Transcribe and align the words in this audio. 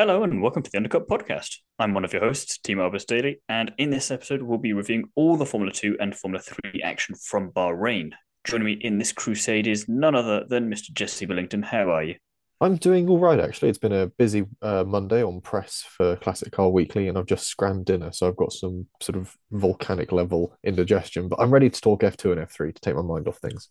Hello 0.00 0.24
and 0.24 0.40
welcome 0.40 0.62
to 0.62 0.70
the 0.70 0.78
Undercut 0.78 1.06
Podcast. 1.06 1.56
I'm 1.78 1.92
one 1.92 2.06
of 2.06 2.14
your 2.14 2.22
hosts, 2.22 2.58
Albus 2.66 3.04
Daily, 3.04 3.42
and 3.50 3.70
in 3.76 3.90
this 3.90 4.10
episode, 4.10 4.40
we'll 4.40 4.56
be 4.56 4.72
reviewing 4.72 5.10
all 5.14 5.36
the 5.36 5.44
Formula 5.44 5.70
2 5.70 5.98
and 6.00 6.16
Formula 6.16 6.42
3 6.42 6.80
action 6.82 7.16
from 7.16 7.50
Bahrain. 7.50 8.12
Joining 8.44 8.64
me 8.64 8.72
in 8.80 8.96
this 8.96 9.12
crusade 9.12 9.66
is 9.66 9.90
none 9.90 10.14
other 10.14 10.46
than 10.48 10.70
Mr. 10.70 10.90
Jesse 10.90 11.26
Billington. 11.26 11.62
How 11.62 11.90
are 11.90 12.02
you? 12.02 12.14
I'm 12.62 12.76
doing 12.76 13.10
all 13.10 13.18
right, 13.18 13.38
actually. 13.38 13.68
It's 13.68 13.76
been 13.76 13.92
a 13.92 14.06
busy 14.06 14.46
uh, 14.62 14.84
Monday 14.84 15.22
on 15.22 15.42
press 15.42 15.84
for 15.86 16.16
Classic 16.16 16.50
Car 16.50 16.70
Weekly, 16.70 17.08
and 17.08 17.18
I've 17.18 17.26
just 17.26 17.46
scrammed 17.46 17.84
dinner, 17.84 18.10
so 18.10 18.26
I've 18.26 18.36
got 18.36 18.54
some 18.54 18.86
sort 19.02 19.18
of 19.18 19.36
volcanic 19.50 20.12
level 20.12 20.56
indigestion. 20.64 21.28
But 21.28 21.40
I'm 21.40 21.50
ready 21.50 21.68
to 21.68 21.78
talk 21.78 22.00
F2 22.00 22.32
and 22.32 22.40
F3 22.48 22.74
to 22.74 22.80
take 22.80 22.94
my 22.96 23.02
mind 23.02 23.28
off 23.28 23.36
things. 23.36 23.68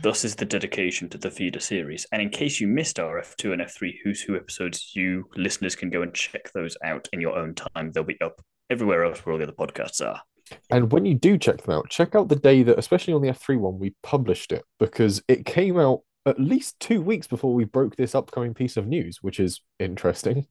Thus 0.00 0.24
is 0.24 0.34
the 0.34 0.46
dedication 0.46 1.10
to 1.10 1.18
the 1.18 1.30
feeder 1.30 1.60
series. 1.60 2.06
And 2.12 2.22
in 2.22 2.30
case 2.30 2.60
you 2.60 2.66
missed 2.66 2.98
our 2.98 3.20
F2 3.20 3.52
and 3.52 3.60
F3 3.60 3.92
Who's 4.02 4.22
Who 4.22 4.36
episodes, 4.36 4.92
you 4.94 5.28
listeners 5.36 5.76
can 5.76 5.90
go 5.90 6.00
and 6.00 6.14
check 6.14 6.50
those 6.52 6.78
out 6.82 7.08
in 7.12 7.20
your 7.20 7.36
own 7.36 7.54
time. 7.54 7.92
They'll 7.92 8.02
be 8.02 8.20
up 8.22 8.40
everywhere 8.70 9.04
else 9.04 9.18
where 9.18 9.34
all 9.34 9.38
the 9.38 9.44
other 9.44 9.52
podcasts 9.52 10.00
are. 10.00 10.22
And 10.70 10.90
when 10.90 11.04
you 11.04 11.14
do 11.14 11.36
check 11.36 11.62
them 11.62 11.74
out, 11.74 11.90
check 11.90 12.14
out 12.14 12.28
the 12.28 12.36
day 12.36 12.62
that, 12.62 12.78
especially 12.78 13.12
on 13.12 13.20
the 13.20 13.28
F3 13.28 13.58
one, 13.58 13.78
we 13.78 13.94
published 14.02 14.50
it 14.52 14.64
because 14.78 15.22
it 15.28 15.44
came 15.44 15.78
out 15.78 16.00
at 16.24 16.40
least 16.40 16.80
two 16.80 17.02
weeks 17.02 17.26
before 17.26 17.52
we 17.52 17.64
broke 17.64 17.96
this 17.96 18.14
upcoming 18.14 18.54
piece 18.54 18.78
of 18.78 18.86
news, 18.86 19.18
which 19.20 19.38
is 19.38 19.60
interesting. 19.78 20.46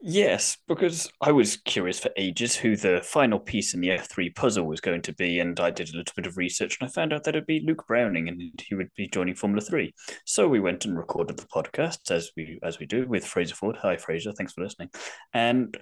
Yes, 0.00 0.56
because 0.68 1.10
I 1.20 1.32
was 1.32 1.56
curious 1.56 1.98
for 1.98 2.10
ages 2.16 2.54
who 2.54 2.76
the 2.76 3.00
final 3.02 3.40
piece 3.40 3.74
in 3.74 3.80
the 3.80 3.88
F3 3.88 4.32
puzzle 4.32 4.64
was 4.64 4.80
going 4.80 5.02
to 5.02 5.12
be, 5.12 5.40
and 5.40 5.58
I 5.58 5.70
did 5.70 5.92
a 5.92 5.96
little 5.96 6.12
bit 6.14 6.26
of 6.26 6.36
research 6.36 6.78
and 6.78 6.88
I 6.88 6.92
found 6.92 7.12
out 7.12 7.24
that 7.24 7.34
it'd 7.34 7.46
be 7.46 7.64
Luke 7.66 7.84
Browning 7.88 8.28
and 8.28 8.40
he 8.62 8.74
would 8.76 8.94
be 8.94 9.08
joining 9.08 9.34
Formula 9.34 9.60
3. 9.60 9.92
So 10.24 10.46
we 10.46 10.60
went 10.60 10.84
and 10.84 10.96
recorded 10.96 11.36
the 11.36 11.46
podcast 11.46 12.12
as 12.12 12.30
we 12.36 12.60
as 12.62 12.78
we 12.78 12.86
do 12.86 13.08
with 13.08 13.26
Fraser 13.26 13.56
Ford. 13.56 13.76
Hi 13.82 13.96
Fraser, 13.96 14.30
thanks 14.30 14.52
for 14.52 14.62
listening. 14.62 14.90
And 15.34 15.76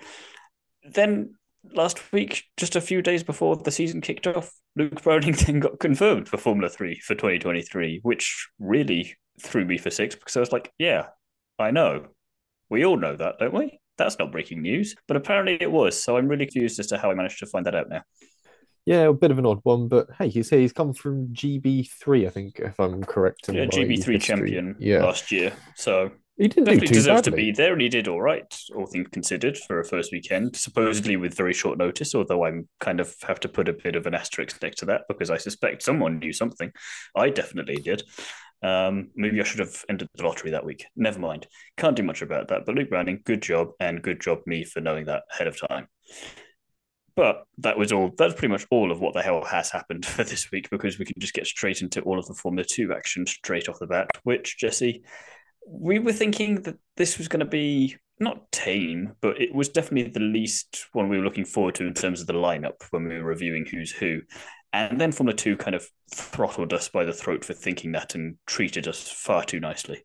then 0.83 1.35
last 1.75 2.11
week, 2.11 2.45
just 2.57 2.75
a 2.75 2.81
few 2.81 3.03
days 3.03 3.23
before 3.23 3.57
the 3.57 3.71
season 3.71 4.01
kicked 4.01 4.27
off, 4.27 4.51
Luke 4.77 5.03
Browning 5.03 5.33
then 5.47 5.61
got 5.61 5.79
confirmed 5.79 6.27
for 6.27 6.39
Formula 6.39 6.71
3 6.71 7.01
for 7.01 7.15
2023, 7.15 8.01
which 8.03 8.49
really 8.59 9.15
threw 9.43 9.67
me 9.67 9.77
for 9.77 9.91
six 9.91 10.15
because 10.15 10.39
I 10.39 10.41
was 10.41 10.53
like, 10.53 10.73
yeah, 10.79 11.09
I 11.59 11.71
know. 11.71 12.07
We 12.71 12.87
all 12.87 12.97
know 12.97 13.15
that, 13.15 13.35
don't 13.39 13.53
we? 13.53 13.79
That's 13.99 14.19
not 14.19 14.33
breaking 14.33 14.63
news, 14.63 14.95
but 15.09 15.17
apparently 15.17 15.59
it 15.61 15.71
was. 15.71 16.03
So 16.03 16.17
I'm 16.17 16.29
really 16.29 16.47
confused 16.47 16.79
as 16.81 16.89
to 16.89 16.99
how 16.99 17.11
I 17.11 17.15
managed 17.15 17.39
to 17.41 17.47
find 17.47 17.67
that 17.67 17.75
out 17.75 17.89
now. 17.89 18.03
Yeah, 18.85 19.09
a 19.09 19.13
bit 19.13 19.33
of 19.33 19.39
an 19.39 19.47
odd 19.47 19.61
one, 19.65 19.89
but 19.89 20.07
hey, 20.17 20.29
he's 20.29 20.49
here. 20.49 20.61
He's 20.61 20.73
come 20.73 20.95
from 20.95 21.29
GB3, 21.29 22.27
I 22.27 22.31
think, 22.31 22.61
if 22.61 22.79
I'm 22.79 23.03
correct. 23.03 23.49
Yeah, 23.49 23.67
GB3 23.67 24.23
champion 24.23 24.77
yeah. 24.79 25.03
last 25.03 25.33
year. 25.33 25.53
So 25.75 26.13
he 26.37 26.49
didn't 26.49 26.65
definitely 26.65 26.89
deserves 26.89 27.23
badly. 27.23 27.31
to 27.31 27.37
be 27.37 27.53
there, 27.53 27.73
and 27.73 27.81
he 27.81 27.89
did 27.89 28.09
all 28.09 28.21
right, 28.21 28.59
all 28.75 28.87
things 28.87 29.09
considered, 29.11 29.57
for 29.57 29.81
a 29.81 29.85
first 29.85 30.13
weekend. 30.13 30.55
Supposedly 30.55 31.17
with 31.17 31.35
very 31.35 31.55
short 31.55 31.79
notice, 31.79 32.15
although 32.15 32.45
I'm 32.45 32.69
kind 32.79 33.01
of 33.01 33.15
have 33.23 33.41
to 33.41 33.49
put 33.49 33.69
a 33.69 33.73
bit 33.73 33.97
of 33.97 34.07
an 34.07 34.15
asterisk 34.15 34.61
next 34.63 34.79
to 34.81 34.87
that 34.87 35.03
because 35.09 35.31
I 35.31 35.39
suspect 35.39 35.83
someone 35.83 36.19
knew 36.19 36.33
something. 36.33 36.73
I 37.15 37.31
definitely 37.31 37.77
did. 37.77 38.03
Um, 38.63 39.11
maybe 39.15 39.41
I 39.41 39.45
should 39.45 39.61
have 39.61 39.85
entered 39.89 40.09
the 40.15 40.25
lottery 40.25 40.51
that 40.51 40.65
week. 40.65 40.87
Never 40.97 41.19
mind. 41.19 41.47
Can't 41.77 41.97
do 41.97 42.03
much 42.03 42.23
about 42.23 42.49
that. 42.49 42.67
But 42.67 42.75
Luke 42.75 42.91
Browning, 42.91 43.21
good 43.25 43.43
job, 43.43 43.71
and 43.81 44.03
good 44.03 44.21
job 44.21 44.41
me 44.47 44.65
for 44.65 44.81
knowing 44.81 45.07
that 45.07 45.25
ahead 45.33 45.47
of 45.47 45.59
time. 45.59 45.89
But 47.15 47.45
that 47.59 47.79
was 47.79 47.93
all. 47.93 48.13
That's 48.17 48.35
pretty 48.35 48.53
much 48.53 48.67
all 48.71 48.93
of 48.93 49.01
what 49.01 49.15
the 49.15 49.23
hell 49.23 49.43
has 49.45 49.71
happened 49.71 50.05
for 50.07 50.23
this 50.23 50.51
week 50.51 50.69
because 50.71 50.99
we 50.99 51.07
can 51.07 51.19
just 51.19 51.33
get 51.33 51.47
straight 51.47 51.81
into 51.81 52.03
all 52.03 52.19
of 52.19 52.27
the 52.27 52.35
Formula 52.35 52.67
Two 52.69 52.93
action 52.93 53.27
straight 53.27 53.69
off 53.69 53.79
the 53.79 53.87
bat. 53.87 54.09
Which 54.25 54.59
Jesse, 54.59 55.03
we 55.67 55.99
were 55.99 56.13
thinking 56.13 56.63
that 56.63 56.77
this 56.97 57.19
was 57.19 57.29
going 57.29 57.41
to 57.41 57.47
be 57.47 57.97
not 58.19 58.51
tame, 58.51 59.13
but 59.21 59.41
it 59.41 59.55
was 59.55 59.69
definitely 59.69 60.11
the 60.11 60.21
least 60.21 60.87
one 60.93 61.09
we 61.09 61.19
were 61.19 61.25
looking 61.25 61.45
forward 61.45 61.75
to 61.77 61.87
in 61.87 61.95
terms 61.95 62.21
of 62.21 62.27
the 62.27 62.33
lineup 62.33 62.83
when 62.91 63.07
we 63.07 63.15
were 63.15 63.25
reviewing 63.25 63.67
who's 63.67 63.93
who. 63.93 64.23
And 64.73 65.01
then 65.01 65.13
Formula 65.13 65.37
Two 65.37 65.57
kind 65.57 65.75
of 65.75 65.87
throttled 66.13 66.73
us 66.73 66.89
by 66.89 67.05
the 67.05 67.13
throat 67.13 67.45
for 67.45 67.53
thinking 67.53 67.93
that 67.93 68.15
and 68.15 68.37
treated 68.47 68.89
us 68.89 69.09
far 69.09 69.45
too 69.45 69.61
nicely. 69.61 70.05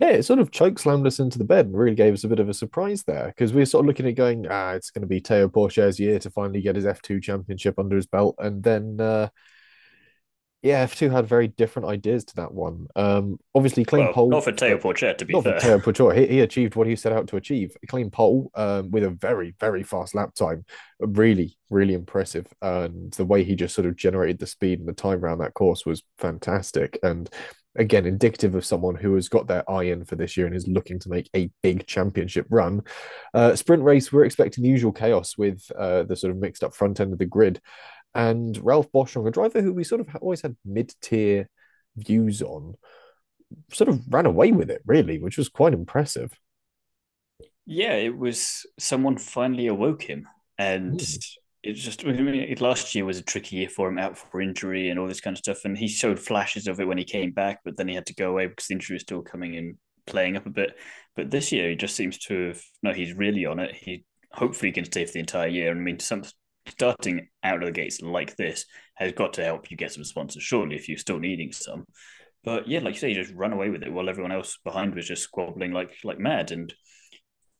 Yeah, 0.00 0.10
it 0.10 0.22
sort 0.24 0.38
of 0.38 0.52
choke 0.52 0.78
slammed 0.78 1.06
us 1.06 1.18
into 1.18 1.38
the 1.38 1.44
bed 1.44 1.66
and 1.66 1.76
really 1.76 1.96
gave 1.96 2.14
us 2.14 2.22
a 2.22 2.28
bit 2.28 2.38
of 2.38 2.48
a 2.48 2.54
surprise 2.54 3.02
there 3.02 3.26
because 3.26 3.52
we 3.52 3.60
were 3.60 3.66
sort 3.66 3.84
of 3.84 3.86
looking 3.88 4.06
at 4.06 4.14
going, 4.14 4.46
ah, 4.48 4.72
it's 4.72 4.90
going 4.90 5.02
to 5.02 5.08
be 5.08 5.20
Théo 5.20 5.50
Pourchaire's 5.50 5.98
year 5.98 6.18
to 6.20 6.30
finally 6.30 6.60
get 6.60 6.76
his 6.76 6.84
F2 6.84 7.20
championship 7.22 7.78
under 7.78 7.96
his 7.96 8.06
belt. 8.06 8.36
And 8.38 8.62
then 8.62 9.00
uh, 9.00 9.30
yeah, 10.62 10.84
F2 10.86 11.10
had 11.10 11.26
very 11.26 11.48
different 11.48 11.88
ideas 11.88 12.24
to 12.26 12.36
that 12.36 12.52
one. 12.52 12.86
Um, 12.94 13.38
obviously, 13.54 13.84
claim 13.84 14.04
well, 14.06 14.12
pole. 14.12 14.30
Not 14.30 14.44
for 14.44 14.52
Théo 14.52 14.78
Pourchaire, 14.78 15.16
to 15.16 15.24
be 15.24 15.32
not 15.32 15.44
fair. 15.44 15.58
for 15.58 15.66
Théo 15.66 15.82
Pourchaire. 15.82 16.18
He, 16.18 16.26
he, 16.26 16.40
achieved 16.40 16.76
what 16.76 16.86
he 16.86 16.96
set 16.96 17.12
out 17.12 17.28
to 17.28 17.36
achieve. 17.36 17.74
Claim 17.88 18.10
pole 18.10 18.50
um, 18.54 18.90
with 18.90 19.04
a 19.04 19.10
very, 19.10 19.54
very 19.58 19.82
fast 19.82 20.14
lap 20.14 20.34
time. 20.34 20.66
Really, 20.98 21.56
really 21.70 21.94
impressive. 21.94 22.46
And 22.60 23.10
the 23.14 23.24
way 23.24 23.42
he 23.42 23.54
just 23.54 23.74
sort 23.74 23.86
of 23.86 23.96
generated 23.96 24.38
the 24.38 24.46
speed 24.46 24.80
and 24.80 24.88
the 24.88 24.92
time 24.92 25.24
around 25.24 25.38
that 25.38 25.54
course 25.54 25.86
was 25.86 26.02
fantastic. 26.18 26.98
And 27.02 27.30
again, 27.76 28.04
indicative 28.04 28.54
of 28.54 28.64
someone 28.64 28.96
who 28.96 29.14
has 29.14 29.28
got 29.28 29.46
their 29.46 29.68
eye 29.70 29.84
in 29.84 30.04
for 30.04 30.16
this 30.16 30.36
year 30.36 30.46
and 30.46 30.54
is 30.54 30.66
looking 30.66 30.98
to 30.98 31.08
make 31.08 31.30
a 31.34 31.50
big 31.62 31.86
championship 31.86 32.46
run. 32.50 32.82
Uh, 33.32 33.54
sprint 33.54 33.82
race, 33.82 34.12
we're 34.12 34.24
expecting 34.24 34.64
the 34.64 34.70
usual 34.70 34.92
chaos 34.92 35.38
with 35.38 35.70
uh, 35.78 36.02
the 36.02 36.16
sort 36.16 36.32
of 36.32 36.36
mixed 36.36 36.64
up 36.64 36.74
front 36.74 37.00
end 37.00 37.12
of 37.12 37.18
the 37.18 37.26
grid. 37.26 37.60
And 38.14 38.58
Ralph 38.64 38.90
Boschung, 38.92 39.28
a 39.28 39.30
driver 39.30 39.62
who 39.62 39.72
we 39.72 39.84
sort 39.84 40.00
of 40.00 40.08
always 40.20 40.42
had 40.42 40.56
mid 40.64 40.92
tier 41.00 41.48
views 41.96 42.42
on, 42.42 42.74
sort 43.72 43.88
of 43.88 44.00
ran 44.08 44.26
away 44.26 44.52
with 44.52 44.70
it, 44.70 44.82
really, 44.84 45.18
which 45.18 45.38
was 45.38 45.48
quite 45.48 45.72
impressive. 45.72 46.32
Yeah, 47.66 47.94
it 47.94 48.16
was 48.16 48.66
someone 48.78 49.16
finally 49.16 49.68
awoke 49.68 50.02
him. 50.02 50.26
And 50.58 50.98
mm. 50.98 51.36
it 51.62 51.74
just, 51.74 52.04
I 52.04 52.12
mean, 52.12 52.56
last 52.58 52.94
year 52.94 53.04
was 53.04 53.18
a 53.18 53.22
tricky 53.22 53.56
year 53.56 53.68
for 53.68 53.88
him, 53.88 53.98
out 53.98 54.18
for 54.18 54.40
injury 54.40 54.88
and 54.88 54.98
all 54.98 55.06
this 55.06 55.20
kind 55.20 55.34
of 55.34 55.38
stuff. 55.38 55.64
And 55.64 55.78
he 55.78 55.86
showed 55.86 56.18
flashes 56.18 56.66
of 56.66 56.80
it 56.80 56.88
when 56.88 56.98
he 56.98 57.04
came 57.04 57.30
back, 57.30 57.60
but 57.64 57.76
then 57.76 57.86
he 57.86 57.94
had 57.94 58.06
to 58.06 58.14
go 58.14 58.30
away 58.30 58.48
because 58.48 58.66
the 58.66 58.74
injury 58.74 58.94
was 58.94 59.02
still 59.02 59.22
coming 59.22 59.54
in, 59.54 59.78
playing 60.06 60.36
up 60.36 60.46
a 60.46 60.50
bit. 60.50 60.76
But 61.14 61.30
this 61.30 61.52
year, 61.52 61.70
he 61.70 61.76
just 61.76 61.94
seems 61.94 62.18
to 62.18 62.48
have, 62.48 62.62
no, 62.82 62.92
he's 62.92 63.14
really 63.14 63.46
on 63.46 63.60
it. 63.60 63.74
He 63.74 64.04
hopefully 64.32 64.72
can 64.72 64.84
stay 64.84 65.04
for 65.04 65.12
the 65.12 65.20
entire 65.20 65.48
year. 65.48 65.70
I 65.70 65.74
mean, 65.74 65.98
some 66.00 66.24
starting 66.66 67.28
out 67.42 67.62
of 67.62 67.66
the 67.66 67.72
gates 67.72 68.00
like 68.00 68.36
this 68.36 68.66
has 68.94 69.12
got 69.12 69.34
to 69.34 69.44
help 69.44 69.70
you 69.70 69.76
get 69.76 69.92
some 69.92 70.04
sponsors, 70.04 70.42
surely, 70.42 70.76
if 70.76 70.88
you're 70.88 70.98
still 70.98 71.18
needing 71.18 71.52
some. 71.52 71.84
But 72.42 72.68
yeah, 72.68 72.80
like 72.80 72.94
you 72.94 73.00
say, 73.00 73.08
you 73.10 73.14
just 73.22 73.34
run 73.34 73.52
away 73.52 73.70
with 73.70 73.82
it 73.82 73.92
while 73.92 74.08
everyone 74.08 74.32
else 74.32 74.58
behind 74.64 74.94
was 74.94 75.06
just 75.06 75.22
squabbling 75.22 75.72
like 75.72 75.92
like 76.04 76.18
mad, 76.18 76.52
and 76.52 76.72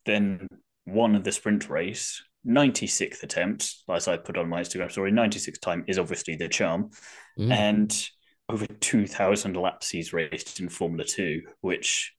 then 0.06 0.47
won 0.87 1.22
the 1.22 1.33
sprint 1.33 1.69
race. 1.69 2.22
96th 2.47 3.22
attempt, 3.22 3.75
as 3.91 4.09
I 4.09 4.16
put 4.16 4.38
on 4.38 4.49
my 4.49 4.62
Instagram 4.62 4.91
story, 4.91 5.12
96th 5.12 5.61
time 5.61 5.84
is 5.87 5.99
obviously 5.99 6.37
the 6.37 6.49
charm. 6.49 6.91
Mm. 7.38 7.53
And 7.53 8.09
over 8.49 8.67
2,000 8.67 9.56
laps 9.56 9.91
he's 9.91 10.15
raced 10.15 10.59
in 10.59 10.71
Formula 10.71 11.05
Two, 11.05 11.43
which 11.61 12.15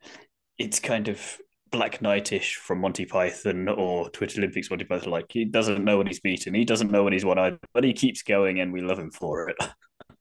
it's 0.59 0.79
kind 0.79 1.07
of 1.07 1.37
Black 1.71 2.01
Knightish 2.01 2.55
from 2.55 2.79
Monty 2.79 3.05
Python 3.05 3.67
or 3.69 4.09
Twitter 4.09 4.39
Olympics 4.39 4.69
Monty 4.69 4.85
Python. 4.85 5.11
Like 5.11 5.27
he 5.29 5.45
doesn't 5.45 5.83
know 5.83 5.97
when 5.97 6.07
he's 6.07 6.19
beaten, 6.19 6.53
he 6.53 6.65
doesn't 6.65 6.91
know 6.91 7.03
when 7.03 7.13
he's 7.13 7.25
won 7.25 7.39
either, 7.39 7.59
but 7.73 7.83
he 7.83 7.93
keeps 7.93 8.21
going, 8.21 8.59
and 8.59 8.71
we 8.73 8.81
love 8.81 8.99
him 8.99 9.11
for 9.11 9.49
it. 9.49 9.57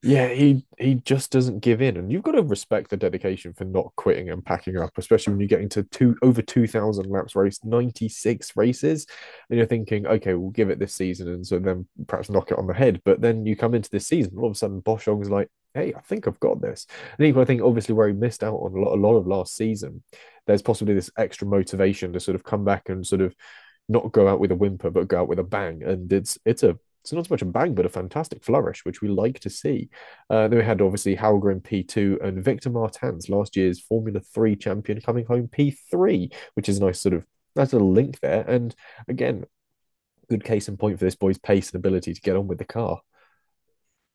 Yeah, 0.03 0.29
he 0.29 0.65
he 0.79 0.95
just 0.95 1.31
doesn't 1.31 1.61
give 1.61 1.83
in, 1.83 1.99
and 1.99 2.11
you've 2.11 2.23
got 2.23 2.33
to 2.33 2.43
respect 2.43 2.89
the 2.89 2.97
dedication 2.97 3.53
for 3.53 3.67
not 3.67 3.93
quitting 3.97 4.31
and 4.31 4.43
packing 4.43 4.79
up, 4.79 4.97
especially 4.97 5.33
when 5.33 5.41
you're 5.41 5.49
getting 5.49 5.69
two 5.69 6.17
over 6.23 6.41
two 6.41 6.67
thousand 6.67 7.11
laps 7.11 7.37
raced, 7.37 7.67
ninety 7.67 8.09
six 8.09 8.57
races, 8.57 9.07
and 9.51 9.59
you're 9.59 9.67
thinking, 9.67 10.07
okay, 10.07 10.33
we'll 10.33 10.53
give 10.53 10.71
it 10.71 10.79
this 10.79 10.95
season, 10.95 11.29
and 11.29 11.47
so 11.47 11.59
then 11.59 11.87
perhaps 12.07 12.31
knock 12.31 12.51
it 12.51 12.59
on 12.59 12.67
the 12.67 12.73
head. 12.73 13.03
But 13.05 13.21
then 13.21 13.45
you 13.45 13.57
come 13.57 13.75
into 13.75 13.91
this 13.91 14.07
season, 14.07 14.39
all 14.39 14.47
of 14.47 14.53
a 14.53 14.55
sudden, 14.55 14.81
Boschung's 14.81 15.29
like, 15.29 15.51
hey, 15.75 15.95
I 15.95 16.01
think 16.01 16.27
I've 16.27 16.41
got 16.41 16.61
this. 16.61 16.87
And 17.19 17.27
even 17.27 17.43
I 17.43 17.45
think 17.45 17.63
obviously 17.63 17.95
where 17.95 18.09
he 18.09 18.15
missed 18.15 18.43
out 18.43 18.57
on 18.57 18.73
a 18.73 18.81
lot, 18.81 18.95
a 18.95 19.01
lot 19.01 19.17
of 19.17 19.27
last 19.27 19.57
season, 19.57 20.03
there's 20.47 20.63
possibly 20.63 20.95
this 20.95 21.11
extra 21.17 21.47
motivation 21.47 22.13
to 22.13 22.21
sort 22.21 22.35
of 22.35 22.45
come 22.45 22.65
back 22.65 22.89
and 22.89 23.07
sort 23.07 23.21
of 23.21 23.35
not 23.89 24.13
go 24.13 24.29
out 24.29 24.41
with 24.41 24.53
a 24.53 24.57
whimper, 24.57 24.91
but 24.91 25.09
go 25.09 25.21
out 25.21 25.29
with 25.29 25.39
a 25.39 25.45
bang. 25.45 25.83
And 25.83 26.13
it's 26.13 26.39
it's 26.45 26.63
a 26.63 26.79
it's 27.03 27.13
not 27.13 27.27
so 27.27 27.35
much 27.35 27.43
a 27.43 27.47
bang, 27.47 27.75
but 27.75 27.87
a 27.87 27.91
fantastic 27.91 28.45
flourish, 28.45 28.85
which 28.85 29.01
we 29.01 29.09
like 29.09 29.41
to 29.41 29.51
see. 29.51 29.89
Uh, 30.29 30.49
then 30.49 30.59
we 30.59 30.65
had 30.65 30.83
obviously 30.83 31.17
Hauger 31.17 31.59
P2 31.61 32.23
and 32.23 32.45
Victor 32.45 32.69
Martins, 32.69 33.29
last 33.31 33.57
year's 33.57 33.81
Formula 33.81 34.21
3 34.21 34.55
champion, 34.57 35.01
coming 35.01 35.25
home 35.25 35.49
P3, 35.49 36.33
which 36.55 36.69
is 36.69 36.79
a 36.79 36.85
nice 36.85 37.01
sort 37.01 37.15
of 37.15 37.25
nice 37.57 37.73
a 37.73 37.79
link 37.79 38.21
there. 38.21 38.43
And 38.47 38.75
again, 39.09 39.45
good 40.29 40.45
case 40.45 40.69
in 40.69 40.77
point 40.77 40.99
for 40.99 41.05
this 41.05 41.17
boy's 41.17 41.39
pace 41.39 41.71
and 41.73 41.79
ability 41.79 42.15
to 42.15 42.21
get 42.21 42.37
on 42.37 42.47
with 42.47 42.59
the 42.59 42.65
car. 42.65 43.01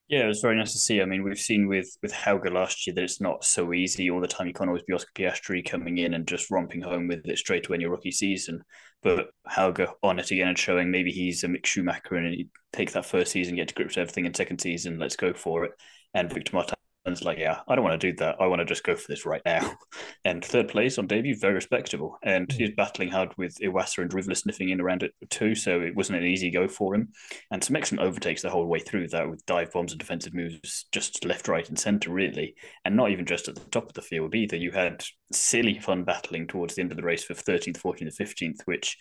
Yeah, 0.07 0.25
it 0.25 0.27
was 0.27 0.41
very 0.41 0.55
nice 0.55 0.71
to 0.73 0.77
see. 0.77 1.01
I 1.01 1.05
mean, 1.05 1.23
we've 1.23 1.39
seen 1.39 1.67
with 1.67 1.97
with 2.03 2.13
Hauger 2.13 2.53
last 2.53 2.85
year 2.85 2.93
that 2.93 3.03
it's 3.03 3.19
not 3.19 3.43
so 3.43 3.73
easy 3.73 4.11
all 4.11 4.21
the 4.21 4.27
time. 4.27 4.45
You 4.45 4.53
can't 4.53 4.69
always 4.69 4.83
be 4.83 4.93
Oscar 4.93 5.11
Piastri 5.15 5.67
coming 5.67 5.97
in 5.97 6.13
and 6.13 6.27
just 6.27 6.51
romping 6.51 6.81
home 6.81 7.07
with 7.07 7.25
it 7.25 7.39
straight 7.39 7.65
away 7.67 7.75
in 7.75 7.81
your 7.81 7.89
rookie 7.89 8.11
season. 8.11 8.61
But 9.01 9.29
Hauger 9.49 9.91
on 10.03 10.19
it 10.19 10.29
again 10.29 10.49
and 10.49 10.59
showing 10.59 10.91
maybe 10.91 11.11
he's 11.11 11.43
a 11.43 11.47
Mick 11.47 11.65
Schumacher 11.65 12.15
and 12.15 12.35
he 12.35 12.49
take 12.71 12.91
that 12.91 13.07
first 13.07 13.31
season, 13.31 13.55
get 13.55 13.69
to 13.69 13.73
grips 13.73 13.95
with 13.95 14.03
everything, 14.03 14.25
in 14.25 14.33
second 14.35 14.59
season, 14.59 14.99
let's 14.99 15.15
go 15.15 15.33
for 15.33 15.65
it. 15.65 15.71
And 16.13 16.31
Victor 16.31 16.55
Martin 16.55 16.75
Verstappen's 17.05 17.23
like, 17.23 17.37
yeah, 17.37 17.61
I 17.67 17.75
don't 17.75 17.83
want 17.83 17.99
to 17.99 18.11
do 18.11 18.15
that. 18.17 18.37
I 18.39 18.47
want 18.47 18.59
to 18.59 18.65
just 18.65 18.83
go 18.83 18.95
for 18.95 19.05
this 19.07 19.25
right 19.25 19.41
now. 19.45 19.77
And 20.23 20.43
third 20.43 20.69
place 20.69 20.97
on 20.97 21.05
debut, 21.05 21.35
very 21.35 21.53
respectable. 21.53 22.17
And 22.23 22.47
mm. 22.47 22.53
he's 22.53 22.71
battling 22.75 23.09
hard 23.09 23.31
with 23.37 23.55
Iwasa 23.59 23.99
and 23.99 24.11
Rivler 24.11 24.35
sniffing 24.35 24.69
in 24.69 24.81
around 24.81 25.03
it 25.03 25.13
too, 25.29 25.53
so 25.53 25.81
it 25.81 25.95
wasn't 25.95 26.17
an 26.17 26.25
easy 26.25 26.49
go 26.49 26.67
for 26.67 26.95
him. 26.95 27.09
And 27.51 27.63
some 27.63 27.75
excellent 27.75 28.01
overtakes 28.01 28.41
the 28.41 28.49
whole 28.49 28.65
way 28.65 28.79
through 28.79 29.09
that 29.09 29.29
with 29.29 29.45
dive 29.45 29.71
bombs 29.71 29.91
and 29.91 29.99
defensive 29.99 30.33
moves 30.33 30.87
just 30.91 31.23
left, 31.25 31.47
right, 31.47 31.69
and 31.69 31.77
centre, 31.77 32.11
really. 32.11 32.55
And 32.85 32.95
not 32.95 33.11
even 33.11 33.27
just 33.27 33.47
at 33.47 33.55
the 33.55 33.69
top 33.69 33.85
of 33.85 33.93
the 33.93 34.01
field 34.01 34.33
either. 34.33 34.55
You 34.55 34.71
had 34.71 35.03
silly 35.31 35.79
fun 35.79 36.05
battling 36.05 36.47
towards 36.47 36.73
the 36.73 36.81
end 36.81 36.91
of 36.91 36.97
the 36.97 37.03
race 37.03 37.23
for 37.23 37.35
13th, 37.35 37.79
14th, 37.79 38.17
15th, 38.17 38.61
which 38.65 38.97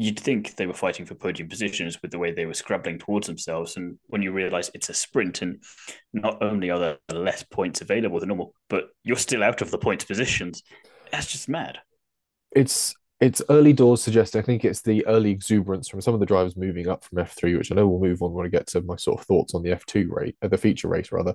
you'd 0.00 0.20
think 0.20 0.54
they 0.54 0.66
were 0.66 0.72
fighting 0.72 1.04
for 1.04 1.16
podium 1.16 1.48
positions 1.48 2.00
with 2.00 2.12
the 2.12 2.18
way 2.20 2.30
they 2.30 2.46
were 2.46 2.54
scrabbling 2.54 3.00
towards 3.00 3.26
themselves. 3.26 3.76
And 3.76 3.98
when 4.06 4.22
you 4.22 4.30
realize 4.30 4.70
it's 4.72 4.88
a 4.90 4.94
sprint, 4.94 5.42
and 5.42 5.60
not 6.12 6.40
only 6.40 6.70
are 6.70 6.78
there 6.78 6.98
less 7.12 7.42
points 7.42 7.80
available 7.80 8.20
than 8.20 8.28
normal, 8.28 8.54
but 8.70 8.90
you're 9.02 9.16
still 9.16 9.42
out 9.42 9.60
of 9.60 9.72
the 9.72 9.78
points 9.78 10.04
positions, 10.04 10.62
that's 11.10 11.32
just 11.32 11.48
mad. 11.48 11.80
It's 12.52 12.94
it's 13.20 13.42
early 13.48 13.72
doors 13.72 14.00
suggest 14.00 14.36
I 14.36 14.42
think 14.42 14.64
it's 14.64 14.80
the 14.80 15.04
early 15.06 15.30
exuberance 15.30 15.88
from 15.88 16.00
some 16.00 16.14
of 16.14 16.20
the 16.20 16.26
drivers 16.26 16.56
moving 16.56 16.88
up 16.88 17.02
from 17.02 17.18
F3, 17.18 17.58
which 17.58 17.72
I 17.72 17.74
know 17.74 17.88
we'll 17.88 18.08
move 18.08 18.22
on 18.22 18.32
when 18.32 18.46
I 18.46 18.48
get 18.48 18.68
to 18.68 18.80
my 18.82 18.94
sort 18.94 19.20
of 19.20 19.26
thoughts 19.26 19.54
on 19.54 19.62
the 19.62 19.70
F2 19.70 20.08
rate, 20.10 20.36
uh, 20.40 20.46
the 20.46 20.56
feature 20.56 20.86
race 20.86 21.10
rather. 21.10 21.34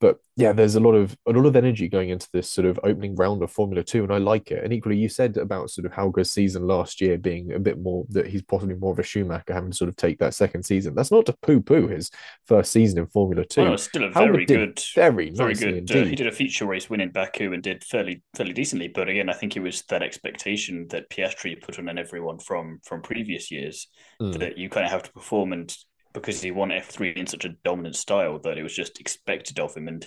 But 0.00 0.18
yeah, 0.36 0.52
there's 0.52 0.76
a 0.76 0.80
lot 0.80 0.92
of 0.92 1.16
a 1.26 1.32
lot 1.32 1.46
of 1.46 1.56
energy 1.56 1.88
going 1.88 2.10
into 2.10 2.28
this 2.32 2.48
sort 2.48 2.66
of 2.66 2.78
opening 2.84 3.16
round 3.16 3.42
of 3.42 3.50
Formula 3.50 3.82
Two, 3.82 4.04
and 4.04 4.12
I 4.12 4.18
like 4.18 4.52
it. 4.52 4.62
And 4.62 4.72
equally, 4.72 4.96
you 4.96 5.08
said 5.08 5.36
about 5.36 5.70
sort 5.70 5.86
of 5.86 5.92
Hauger's 5.92 6.30
season 6.30 6.68
last 6.68 7.00
year 7.00 7.18
being 7.18 7.52
a 7.52 7.58
bit 7.58 7.80
more 7.80 8.06
that 8.10 8.28
he's 8.28 8.42
possibly 8.42 8.76
more 8.76 8.92
of 8.92 9.00
a 9.00 9.02
Schumacher, 9.02 9.54
having 9.54 9.72
to 9.72 9.76
sort 9.76 9.88
of 9.88 9.96
take 9.96 10.20
that 10.20 10.34
second 10.34 10.62
season. 10.62 10.94
That's 10.94 11.10
not 11.10 11.26
to 11.26 11.36
poo-poo 11.42 11.88
his 11.88 12.10
first 12.46 12.70
season 12.70 12.98
in 12.98 13.06
Formula 13.08 13.44
Two. 13.44 13.62
Well, 13.62 13.78
still 13.78 14.04
a 14.04 14.10
very 14.10 14.46
good, 14.46 14.80
very 14.94 15.30
very 15.30 15.54
good. 15.54 15.90
Uh, 15.90 16.04
he 16.04 16.14
did 16.14 16.28
a 16.28 16.32
feature 16.32 16.66
race 16.66 16.88
win 16.88 17.00
in 17.00 17.10
Baku 17.10 17.52
and 17.52 17.62
did 17.62 17.82
fairly 17.82 18.22
fairly 18.36 18.52
decently. 18.52 18.86
But 18.86 19.08
again, 19.08 19.28
I 19.28 19.32
think 19.32 19.56
it 19.56 19.60
was 19.60 19.82
that 19.88 20.02
expectation 20.02 20.86
that 20.90 21.10
Piastri 21.24 21.60
put 21.60 21.78
on 21.78 21.88
an 21.88 21.98
everyone 21.98 22.38
from 22.38 22.80
from 22.84 23.02
previous 23.02 23.50
years 23.50 23.88
mm. 24.20 24.38
that 24.38 24.58
you 24.58 24.68
kind 24.68 24.86
of 24.86 24.92
have 24.92 25.02
to 25.04 25.12
perform 25.12 25.52
and 25.52 25.74
because 26.14 26.40
he 26.40 26.50
won 26.50 26.70
F3 26.70 27.16
in 27.16 27.26
such 27.26 27.44
a 27.44 27.54
dominant 27.64 27.96
style 27.96 28.38
that 28.38 28.56
it 28.56 28.62
was 28.62 28.74
just 28.74 29.00
expected 29.00 29.58
of 29.58 29.76
him. 29.76 29.88
And 29.88 30.06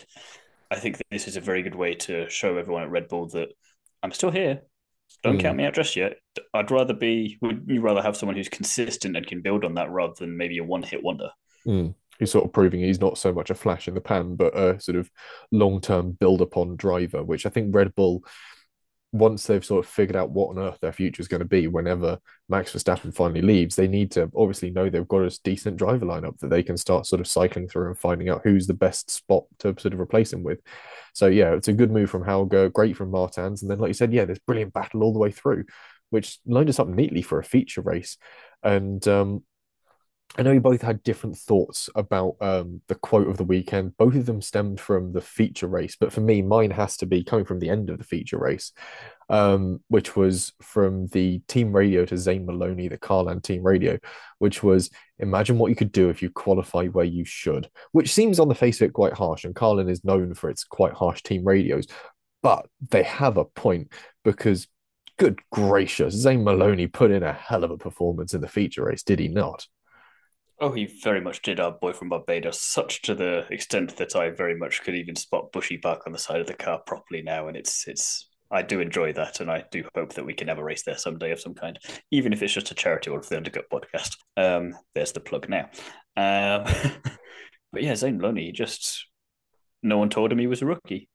I 0.71 0.77
think 0.77 1.01
this 1.11 1.27
is 1.27 1.35
a 1.35 1.41
very 1.41 1.61
good 1.61 1.75
way 1.75 1.93
to 1.95 2.29
show 2.29 2.57
everyone 2.57 2.83
at 2.83 2.89
Red 2.89 3.09
Bull 3.09 3.27
that 3.29 3.49
I'm 4.01 4.13
still 4.13 4.31
here. 4.31 4.61
Don't 5.21 5.37
mm. 5.37 5.41
count 5.41 5.57
me 5.57 5.65
out 5.65 5.73
just 5.73 5.95
yet. 5.95 6.13
I'd 6.53 6.71
rather 6.71 6.93
be, 6.93 7.37
would 7.41 7.65
you 7.67 7.81
rather 7.81 8.01
have 8.01 8.15
someone 8.15 8.37
who's 8.37 8.49
consistent 8.49 9.17
and 9.17 9.27
can 9.27 9.41
build 9.41 9.65
on 9.65 9.75
that 9.75 9.91
rather 9.91 10.13
than 10.17 10.37
maybe 10.37 10.57
a 10.59 10.63
one 10.63 10.83
hit 10.83 11.03
wonder? 11.03 11.29
Mm. 11.67 11.93
He's 12.19 12.31
sort 12.31 12.45
of 12.45 12.53
proving 12.53 12.79
he's 12.79 13.01
not 13.01 13.17
so 13.17 13.33
much 13.33 13.49
a 13.49 13.55
flash 13.55 13.87
in 13.87 13.93
the 13.93 14.01
pan, 14.01 14.35
but 14.35 14.57
a 14.57 14.79
sort 14.79 14.95
of 14.95 15.11
long 15.51 15.81
term 15.81 16.13
build 16.13 16.41
upon 16.41 16.77
driver, 16.77 17.23
which 17.23 17.45
I 17.45 17.49
think 17.49 17.75
Red 17.75 17.93
Bull 17.95 18.23
once 19.13 19.48
they've 19.48 19.63
sort 19.63 19.83
of 19.83 19.89
figured 19.89 20.15
out 20.15 20.31
what 20.31 20.50
on 20.50 20.59
earth 20.59 20.80
their 20.81 20.92
future 20.92 21.21
is 21.21 21.27
going 21.27 21.39
to 21.39 21.45
be 21.45 21.68
whenever 21.68 22.19
Max 22.50 22.74
Verstappen 22.74 23.13
finally 23.13 23.42
leaves, 23.42 23.75
they 23.75 23.88
need 23.88 24.12
to 24.12 24.30
obviously 24.36 24.69
know 24.69 24.89
they've 24.89 25.07
got 25.07 25.21
a 25.21 25.39
decent 25.44 25.77
driver 25.77 26.06
lineup 26.06 26.38
that 26.39 26.50
they 26.50 26.62
can 26.62 26.75
start 26.75 27.06
sort 27.06 27.21
of 27.21 27.27
cycling 27.27 27.68
through 27.68 27.88
and 27.88 27.98
finding 27.98 28.30
out 28.30 28.42
who's 28.44 28.68
the 28.68 28.74
best 28.74 29.09
spot 29.09 29.45
to 29.59 29.75
sort 29.80 29.94
of 29.94 30.00
replace 30.00 30.33
him 30.33 30.44
with. 30.44 30.59
So 31.13 31.27
yeah, 31.27 31.54
it's 31.54 31.69
a 31.69 31.74
good 31.74 31.92
move 31.92 32.09
from 32.09 32.24
Hauger, 32.24 32.71
great 32.71 32.98
from 32.98 33.12
Martins, 33.12 33.62
and 33.62 33.71
then 33.71 33.80
like 33.80 33.89
you 33.89 33.94
said, 33.94 34.13
yeah, 34.13 34.25
there's 34.25 34.39
brilliant 34.39 34.74
battle 34.74 35.04
all 35.04 35.13
the 35.13 35.19
way 35.19 35.31
through, 35.31 35.65
which 36.09 36.39
lined 36.45 36.69
us 36.69 36.80
up 36.80 36.88
neatly 36.88 37.21
for 37.21 37.39
a 37.39 37.44
feature 37.44 37.81
race. 37.81 38.18
And 38.62 39.06
um, 39.07 39.44
I 40.37 40.43
know 40.43 40.51
you 40.51 40.59
both 40.59 40.83
had 40.83 41.01
different 41.01 41.35
thoughts 41.35 41.89
about 41.95 42.35
um, 42.41 42.81
the 42.87 42.95
quote 42.95 43.27
of 43.27 43.37
the 43.37 43.43
weekend. 43.43 43.97
Both 43.97 44.13
of 44.13 44.27
them 44.27 44.43
stemmed 44.43 44.79
from 44.79 45.11
the 45.11 45.21
feature 45.21 45.65
race, 45.65 45.97
but 45.99 46.13
for 46.13 46.21
me, 46.21 46.43
mine 46.43 46.69
has 46.69 46.95
to 46.97 47.07
be 47.07 47.23
coming 47.23 47.43
from 47.43 47.57
the 47.57 47.69
end 47.71 47.89
of 47.89 47.97
the 47.97 48.03
feature 48.03 48.37
race, 48.37 48.71
um, 49.29 49.81
which 49.87 50.15
was 50.15 50.53
from 50.61 51.07
the 51.07 51.39
team 51.47 51.75
radio 51.75 52.05
to 52.05 52.17
Zane 52.17 52.45
Maloney, 52.45 52.87
the 52.87 52.99
Carlin 52.99 53.41
team 53.41 53.63
radio, 53.63 53.97
which 54.37 54.61
was 54.61 54.91
imagine 55.17 55.57
what 55.57 55.69
you 55.69 55.75
could 55.75 55.91
do 55.91 56.09
if 56.09 56.21
you 56.21 56.29
qualify 56.29 56.85
where 56.85 57.03
you 57.03 57.25
should, 57.25 57.67
which 57.93 58.13
seems 58.13 58.39
on 58.39 58.47
the 58.47 58.53
face 58.53 58.79
of 58.79 58.89
it 58.89 58.93
quite 58.93 59.13
harsh. 59.13 59.43
And 59.43 59.55
Carlin 59.55 59.89
is 59.89 60.05
known 60.05 60.35
for 60.35 60.51
its 60.51 60.63
quite 60.63 60.93
harsh 60.93 61.23
team 61.23 61.45
radios, 61.45 61.87
but 62.43 62.67
they 62.91 63.01
have 63.01 63.37
a 63.37 63.45
point 63.45 63.91
because 64.23 64.67
good 65.17 65.39
gracious, 65.51 66.13
Zane 66.13 66.43
Maloney 66.43 66.85
put 66.85 67.09
in 67.09 67.23
a 67.23 67.33
hell 67.33 67.63
of 67.63 67.71
a 67.71 67.77
performance 67.77 68.35
in 68.35 68.41
the 68.41 68.47
feature 68.47 68.85
race, 68.85 69.01
did 69.01 69.17
he 69.17 69.29
not? 69.29 69.65
Oh, 70.59 70.71
he 70.71 70.86
very 71.04 71.21
much 71.21 71.44
did 71.44 71.59
our 71.59 71.71
boy 71.71 71.94
from 71.94 72.09
Barbados, 72.09 72.59
such 72.59 73.04
to 73.04 73.13
the 73.13 73.45
extent 73.51 73.95
that 73.98 74.15
I 74.15 74.31
very 74.31 74.57
much 74.57 74.81
could 74.81 74.95
even 74.95 75.15
spot 75.15 75.51
Bushy 75.51 75.77
Park 75.77 76.07
on 76.07 76.13
the 76.13 76.19
side 76.19 76.42
of 76.42 76.48
the 76.48 76.56
car 76.56 76.80
properly 76.80 77.21
now, 77.21 77.48
and 77.48 77.56
it's 77.56 77.88
it's 77.88 78.27
I 78.50 78.63
do 78.63 78.80
enjoy 78.80 79.13
that, 79.13 79.39
and 79.39 79.51
I 79.51 79.65
do 79.71 79.83
hope 79.94 80.13
that 80.13 80.25
we 80.25 80.33
can 80.33 80.48
have 80.48 80.57
a 80.57 80.63
race 80.63 80.83
there 80.83 80.98
someday 80.98 81.31
of 81.31 81.39
some 81.39 81.54
kind, 81.54 81.77
even 82.12 82.33
if 82.33 82.42
it's 82.42 82.54
just 82.54 82.71
a 82.71 82.75
charity 82.75 83.12
or 83.12 83.21
for 83.21 83.30
the 83.30 83.38
Undercut 83.38 83.69
podcast. 83.69 84.18
Um, 84.36 84.74
there's 84.95 85.12
the 85.12 85.19
plug 85.19 85.48
now. 85.48 85.69
Um, 86.15 86.63
but 87.71 87.83
yeah, 87.83 87.95
Zane 87.95 88.18
Maloney 88.18 88.51
just 88.51 89.06
no 89.83 90.00
one 90.00 90.09
told 90.09 90.31
him 90.31 90.39
he 90.39 90.48
was 90.48 90.63
a 90.63 90.65
rookie. 90.65 91.07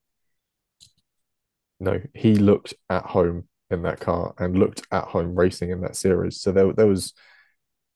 No, 1.81 2.01
he 2.15 2.37
looked 2.37 2.75
at 2.91 3.07
home 3.07 3.49
in 3.71 3.83
that 3.83 3.99
car 3.99 4.35
and 4.39 4.57
looked 4.57 4.83
at 4.93 5.05
home 5.05 5.35
racing 5.35 5.71
in 5.71 5.81
that 5.81 5.97
series. 5.97 6.41
So 6.41 6.53
there, 6.53 6.73
there 6.73 6.87
was 6.87 7.13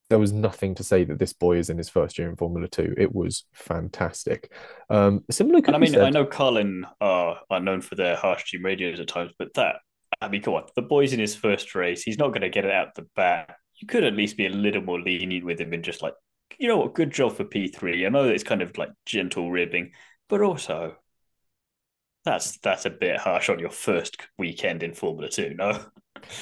there 0.08 0.18
was 0.18 0.32
nothing 0.32 0.74
to 0.76 0.84
say 0.84 1.04
that 1.04 1.18
this 1.18 1.32
boy 1.32 1.58
is 1.58 1.70
in 1.70 1.78
his 1.78 1.88
first 1.88 2.18
year 2.18 2.28
in 2.28 2.36
Formula 2.36 2.68
Two. 2.68 2.94
It 2.96 3.14
was 3.14 3.44
fantastic. 3.52 4.52
Um, 4.88 5.24
similar. 5.30 5.60
And 5.66 5.74
I 5.74 5.78
mean, 5.78 5.92
said, 5.92 6.02
I 6.02 6.10
know 6.10 6.24
Carlin 6.24 6.86
are 7.00 7.40
are 7.50 7.60
known 7.60 7.80
for 7.80 7.94
their 7.94 8.16
harsh 8.16 8.50
team 8.50 8.64
radios 8.64 9.00
at 9.00 9.08
times, 9.08 9.32
but 9.38 9.54
that 9.54 9.76
I 10.20 10.28
mean, 10.28 10.42
come 10.42 10.54
on, 10.54 10.64
the 10.76 10.82
boy's 10.82 11.12
in 11.12 11.20
his 11.20 11.34
first 11.34 11.74
race. 11.74 12.02
He's 12.02 12.18
not 12.18 12.28
going 12.28 12.42
to 12.42 12.48
get 12.48 12.64
it 12.64 12.70
out 12.70 12.94
the 12.94 13.06
bat. 13.16 13.56
You 13.76 13.86
could 13.86 14.04
at 14.04 14.14
least 14.14 14.36
be 14.36 14.46
a 14.46 14.50
little 14.50 14.82
more 14.82 15.00
lenient 15.00 15.44
with 15.44 15.60
him 15.60 15.72
and 15.72 15.84
just 15.84 16.02
like, 16.02 16.14
you 16.58 16.68
know 16.68 16.78
what, 16.78 16.94
good 16.94 17.10
job 17.10 17.36
for 17.36 17.44
P 17.44 17.68
three. 17.68 18.06
I 18.06 18.08
know 18.08 18.24
that 18.24 18.34
it's 18.34 18.44
kind 18.44 18.62
of 18.62 18.78
like 18.78 18.90
gentle 19.04 19.50
ribbing, 19.50 19.92
but 20.28 20.40
also 20.40 20.96
that's 22.24 22.58
that's 22.58 22.86
a 22.86 22.90
bit 22.90 23.18
harsh 23.18 23.50
on 23.50 23.58
your 23.58 23.70
first 23.70 24.16
weekend 24.38 24.82
in 24.82 24.94
Formula 24.94 25.28
Two. 25.28 25.54
No. 25.54 25.80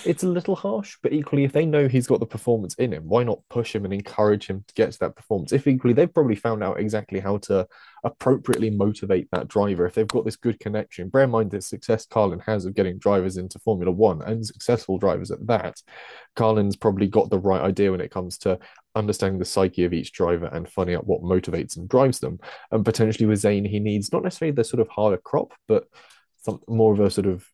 It's 0.05 0.23
a 0.23 0.29
little 0.29 0.55
harsh, 0.55 0.97
but 1.03 1.12
equally, 1.12 1.44
if 1.44 1.53
they 1.53 1.67
know 1.67 1.88
he's 1.88 2.06
got 2.06 2.21
the 2.21 2.26
performance 2.26 2.75
in 2.75 2.93
him, 2.93 3.05
why 3.06 3.23
not 3.23 3.41
push 3.49 3.75
him 3.75 3.85
and 3.85 3.93
encourage 3.93 4.47
him 4.47 4.65
to 4.67 4.75
get 4.75 4.93
to 4.93 4.99
that 5.00 5.17
performance? 5.17 5.53
If 5.53 5.67
equally, 5.67 5.94
they've 5.94 6.12
probably 6.12 6.37
found 6.37 6.62
out 6.62 6.81
exactly 6.81 7.21
how 7.21 7.38
to 7.38 7.67
appropriately 8.05 8.71
motivate 8.71 9.29
that 9.32 9.49
driver. 9.49 9.87
If 9.87 9.94
they've 9.94 10.06
got 10.06 10.25
this 10.25 10.37
good 10.37 10.60
connection, 10.60 11.08
bear 11.08 11.25
in 11.25 11.31
mind 11.31 11.51
the 11.51 11.60
success 11.60 12.06
Carlin 12.06 12.41
has 12.41 12.65
of 12.65 12.75
getting 12.75 12.98
drivers 12.98 13.37
into 13.37 13.58
Formula 13.58 13.91
One 13.91 14.22
and 14.22 14.46
successful 14.46 14.98
drivers 14.98 15.31
at 15.31 15.46
that. 15.46 15.81
Carlin's 16.37 16.77
probably 16.77 17.06
got 17.06 17.31
the 17.31 17.39
right 17.39 17.63
idea 17.63 17.91
when 17.91 18.01
it 18.01 18.10
comes 18.10 18.39
to 18.39 18.58
understanding 18.94 19.39
the 19.39 19.44
psyche 19.44 19.84
of 19.84 19.93
each 19.93 20.13
driver 20.13 20.46
and 20.46 20.69
finding 20.69 20.96
out 20.96 21.06
what 21.06 21.22
motivates 21.22 21.77
and 21.77 21.89
drives 21.89 22.20
them. 22.20 22.39
And 22.70 22.84
potentially 22.84 23.27
with 23.27 23.41
Zane, 23.41 23.65
he 23.65 23.81
needs 23.81 24.13
not 24.13 24.22
necessarily 24.22 24.55
the 24.55 24.65
sort 24.65 24.81
of 24.81 24.89
harder 24.89 25.19
crop, 25.19 25.53
but 25.67 25.84
some 26.43 26.60
more 26.69 26.93
of 26.93 27.01
a 27.01 27.10
sort 27.10 27.27
of 27.27 27.48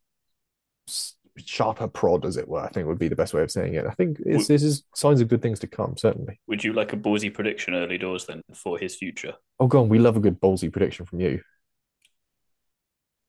sharper 1.46 1.88
prod, 1.88 2.24
as 2.24 2.36
it 2.36 2.48
were. 2.48 2.60
I 2.60 2.68
think 2.68 2.86
would 2.86 2.98
be 2.98 3.08
the 3.08 3.16
best 3.16 3.34
way 3.34 3.42
of 3.42 3.50
saying 3.50 3.74
it. 3.74 3.86
I 3.86 3.92
think 3.92 4.18
would, 4.24 4.46
this 4.46 4.62
is 4.62 4.84
signs 4.94 5.20
of 5.20 5.28
good 5.28 5.42
things 5.42 5.58
to 5.60 5.66
come. 5.66 5.96
Certainly. 5.96 6.40
Would 6.46 6.64
you 6.64 6.72
like 6.72 6.92
a 6.92 6.96
ballsy 6.96 7.32
prediction 7.32 7.74
early 7.74 7.98
doors 7.98 8.26
then 8.26 8.42
for 8.54 8.78
his 8.78 8.96
future? 8.96 9.34
Oh, 9.58 9.66
go 9.66 9.80
on. 9.82 9.88
We 9.88 9.98
love 9.98 10.16
a 10.16 10.20
good 10.20 10.40
ballsy 10.40 10.72
prediction 10.72 11.06
from 11.06 11.20
you. 11.20 11.40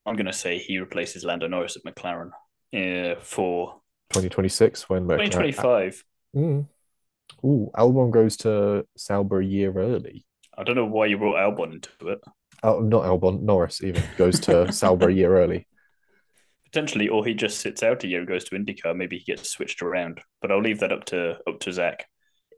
I'm 0.06 0.16
going 0.16 0.26
to 0.26 0.34
say 0.34 0.58
he 0.58 0.80
replaces 0.80 1.24
Lando 1.24 1.48
Norris 1.48 1.78
at 1.78 1.84
McLaren 1.84 2.32
uh, 2.74 3.20
for 3.22 3.82
2026 4.10 4.90
when 4.90 5.04
2025. 5.04 6.04
Mm. 6.36 6.68
Ooh, 7.46 7.72
Albon 7.76 8.12
goes 8.12 8.38
to 8.38 8.86
Sauber 8.98 9.42
a 9.42 9.46
year 9.46 9.72
early. 9.76 10.26
I 10.58 10.64
don't 10.64 10.76
know 10.76 10.86
why 10.86 11.06
you 11.06 11.18
brought 11.18 11.38
Albon 11.38 11.74
into 11.74 12.10
it. 12.10 12.20
Oh, 12.64 12.80
not 12.80 13.04
Albon, 13.04 13.42
Norris 13.42 13.84
even 13.84 14.04
goes 14.18 14.40
to 14.42 14.72
Sauber 14.72 15.10
a 15.10 15.14
year 15.14 15.38
early 15.38 15.68
potentially, 16.72 17.10
or 17.10 17.26
he 17.26 17.34
just 17.34 17.60
sits 17.60 17.84
out 17.84 18.04
a 18.04 18.08
year 18.08 18.20
and 18.20 18.28
goes 18.28 18.46
to 18.46 18.56
IndyCar. 18.56 18.96
Maybe 18.96 19.18
he 19.18 19.26
gets 19.26 19.50
switched 19.50 19.82
around. 19.82 20.22
But 20.42 20.52
I'll 20.52 20.62
leave 20.62 20.80
that 20.80 20.92
up 20.92 21.06
to 21.06 21.38
up 21.48 21.60
to 21.62 21.72
Zach. 21.72 22.06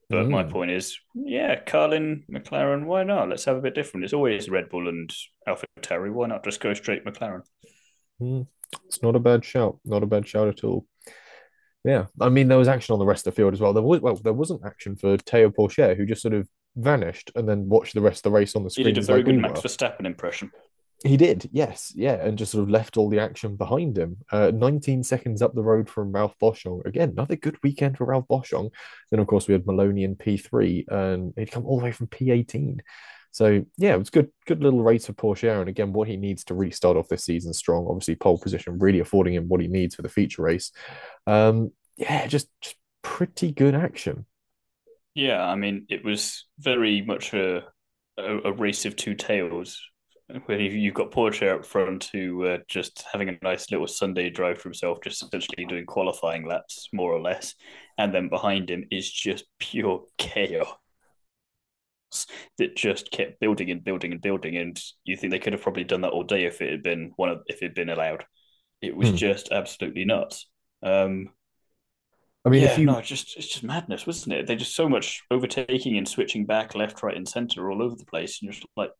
But 0.09 0.25
mm. 0.25 0.29
my 0.31 0.43
point 0.43 0.71
is, 0.71 0.97
yeah, 1.15 1.59
Carlin, 1.59 2.23
McLaren, 2.31 2.85
why 2.85 3.03
not? 3.03 3.29
Let's 3.29 3.45
have 3.45 3.57
a 3.57 3.61
bit 3.61 3.73
different. 3.73 4.03
It's 4.03 4.13
always 4.13 4.49
Red 4.49 4.69
Bull 4.69 4.87
and 4.87 5.11
Alpha 5.47 5.65
Tauri. 5.81 6.11
Why 6.11 6.27
not 6.27 6.43
just 6.43 6.59
go 6.59 6.73
straight 6.73 7.05
McLaren? 7.05 7.41
Mm. 8.21 8.47
It's 8.85 9.01
not 9.01 9.15
a 9.15 9.19
bad 9.19 9.43
shout. 9.45 9.79
Not 9.85 10.03
a 10.03 10.07
bad 10.07 10.27
shout 10.27 10.47
at 10.47 10.63
all. 10.63 10.85
Yeah, 11.83 12.05
I 12.19 12.29
mean, 12.29 12.47
there 12.47 12.57
was 12.57 12.69
action 12.69 12.93
on 12.93 12.99
the 12.99 13.05
rest 13.05 13.27
of 13.27 13.33
the 13.33 13.35
field 13.35 13.53
as 13.53 13.59
well. 13.59 13.73
There 13.73 13.83
was 13.83 13.99
well, 13.99 14.15
there 14.15 14.33
wasn't 14.33 14.65
action 14.65 14.95
for 14.95 15.17
Théo 15.17 15.53
Pourchaire, 15.53 15.97
who 15.97 16.05
just 16.05 16.21
sort 16.21 16.33
of 16.33 16.47
vanished 16.75 17.31
and 17.35 17.47
then 17.47 17.67
watched 17.67 17.93
the 17.93 18.01
rest 18.01 18.19
of 18.25 18.31
the 18.31 18.37
race 18.37 18.55
on 18.55 18.63
the 18.63 18.69
screen. 18.69 18.87
He 18.87 18.93
did 18.93 19.03
a 19.03 19.07
very 19.07 19.19
like 19.19 19.25
good 19.25 19.41
Max 19.41 19.59
Verstappen 19.61 20.05
impression. 20.05 20.51
He 21.03 21.17
did, 21.17 21.49
yes, 21.51 21.91
yeah, 21.95 22.13
and 22.13 22.37
just 22.37 22.53
sort 22.53 22.63
of 22.63 22.69
left 22.69 22.95
all 22.95 23.09
the 23.09 23.19
action 23.19 23.57
behind 23.57 23.97
him. 23.97 24.17
Uh, 24.31 24.51
19 24.53 25.03
seconds 25.03 25.41
up 25.41 25.53
the 25.53 25.61
road 25.61 25.89
from 25.89 26.13
Ralph 26.13 26.35
Boschung. 26.41 26.85
Again, 26.85 27.09
another 27.09 27.35
good 27.35 27.57
weekend 27.61 27.97
for 27.97 28.05
Ralph 28.05 28.27
Boschung. 28.29 28.71
Then, 29.11 29.19
of 29.19 29.27
course, 29.27 29.47
we 29.47 29.53
had 29.53 29.65
Maloney 29.65 30.05
in 30.05 30.15
P3, 30.15 30.85
and 30.87 31.33
he'd 31.35 31.51
come 31.51 31.65
all 31.65 31.79
the 31.79 31.83
way 31.83 31.91
from 31.91 32.07
P18. 32.07 32.79
So 33.31 33.65
yeah, 33.77 33.95
it 33.95 33.99
was 33.99 34.11
good, 34.11 34.29
good 34.45 34.63
little 34.63 34.83
race 34.83 35.07
for 35.07 35.13
Pourchaire. 35.13 35.59
And 35.59 35.67
again, 35.67 35.91
what 35.91 36.07
he 36.07 36.17
needs 36.17 36.45
to 36.45 36.53
really 36.53 36.71
start 36.71 36.95
off 36.95 37.09
this 37.09 37.25
season 37.25 37.51
strong. 37.51 37.87
Obviously, 37.89 38.15
pole 38.15 38.37
position 38.37 38.79
really 38.79 38.99
affording 38.99 39.33
him 39.33 39.49
what 39.49 39.59
he 39.59 39.67
needs 39.67 39.95
for 39.95 40.03
the 40.03 40.09
feature 40.09 40.43
race. 40.43 40.71
Um, 41.25 41.71
yeah, 41.97 42.27
just, 42.27 42.47
just 42.61 42.75
pretty 43.01 43.51
good 43.51 43.75
action. 43.75 44.25
Yeah, 45.15 45.43
I 45.43 45.55
mean, 45.55 45.87
it 45.89 46.05
was 46.05 46.45
very 46.59 47.01
much 47.01 47.33
a 47.33 47.63
a, 48.17 48.37
a 48.45 48.51
race 48.53 48.85
of 48.85 48.95
two 48.95 49.15
tails. 49.15 49.81
Where 50.45 50.59
you've 50.59 50.95
got 50.95 51.11
Pourchaire 51.11 51.55
up 51.55 51.65
front 51.65 52.09
who 52.11 52.45
uh, 52.45 52.57
just 52.67 53.05
having 53.11 53.29
a 53.29 53.37
nice 53.43 53.69
little 53.69 53.85
Sunday 53.85 54.31
drive 54.31 54.57
for 54.57 54.69
himself, 54.69 54.99
just 55.03 55.21
essentially 55.21 55.65
doing 55.65 55.85
qualifying 55.85 56.47
laps, 56.47 56.89
more 56.91 57.13
or 57.13 57.21
less. 57.21 57.53
And 57.99 58.13
then 58.13 58.29
behind 58.29 58.69
him 58.69 58.85
is 58.89 59.11
just 59.11 59.45
pure 59.59 60.05
chaos 60.17 60.75
that 62.57 62.75
just 62.75 63.11
kept 63.11 63.39
building 63.39 63.69
and 63.69 63.83
building 63.83 64.11
and 64.11 64.21
building. 64.21 64.57
And 64.57 64.79
you 65.03 65.15
think 65.15 65.31
they 65.31 65.39
could 65.39 65.53
have 65.53 65.61
probably 65.61 65.83
done 65.83 66.01
that 66.01 66.11
all 66.11 66.23
day 66.23 66.45
if 66.45 66.61
it 66.61 66.71
had 66.71 66.83
been 66.83 67.11
one 67.15 67.29
of 67.29 67.41
if 67.45 67.61
it 67.61 67.65
had 67.65 67.75
been 67.75 67.89
allowed. 67.89 68.25
It 68.81 68.95
was 68.95 69.09
hmm. 69.09 69.15
just 69.15 69.51
absolutely 69.51 70.05
nuts. 70.05 70.49
Um, 70.81 71.29
I 72.45 72.49
mean, 72.49 72.63
yeah, 72.63 72.77
you... 72.77 72.85
no, 72.85 72.97
it's 72.97 73.07
just 73.07 73.37
it's 73.37 73.47
just 73.47 73.63
madness, 73.63 74.05
wasn't 74.05 74.35
it? 74.35 74.47
They're 74.47 74.55
just 74.55 74.75
so 74.75 74.89
much 74.89 75.21
overtaking 75.31 75.97
and 75.97 76.07
switching 76.07 76.45
back, 76.45 76.75
left, 76.75 77.01
right, 77.03 77.15
and 77.15 77.27
center 77.27 77.71
all 77.71 77.81
over 77.81 77.95
the 77.95 78.05
place. 78.05 78.41
And 78.41 78.47
you're 78.47 78.53
just 78.53 78.67
like, 78.75 78.91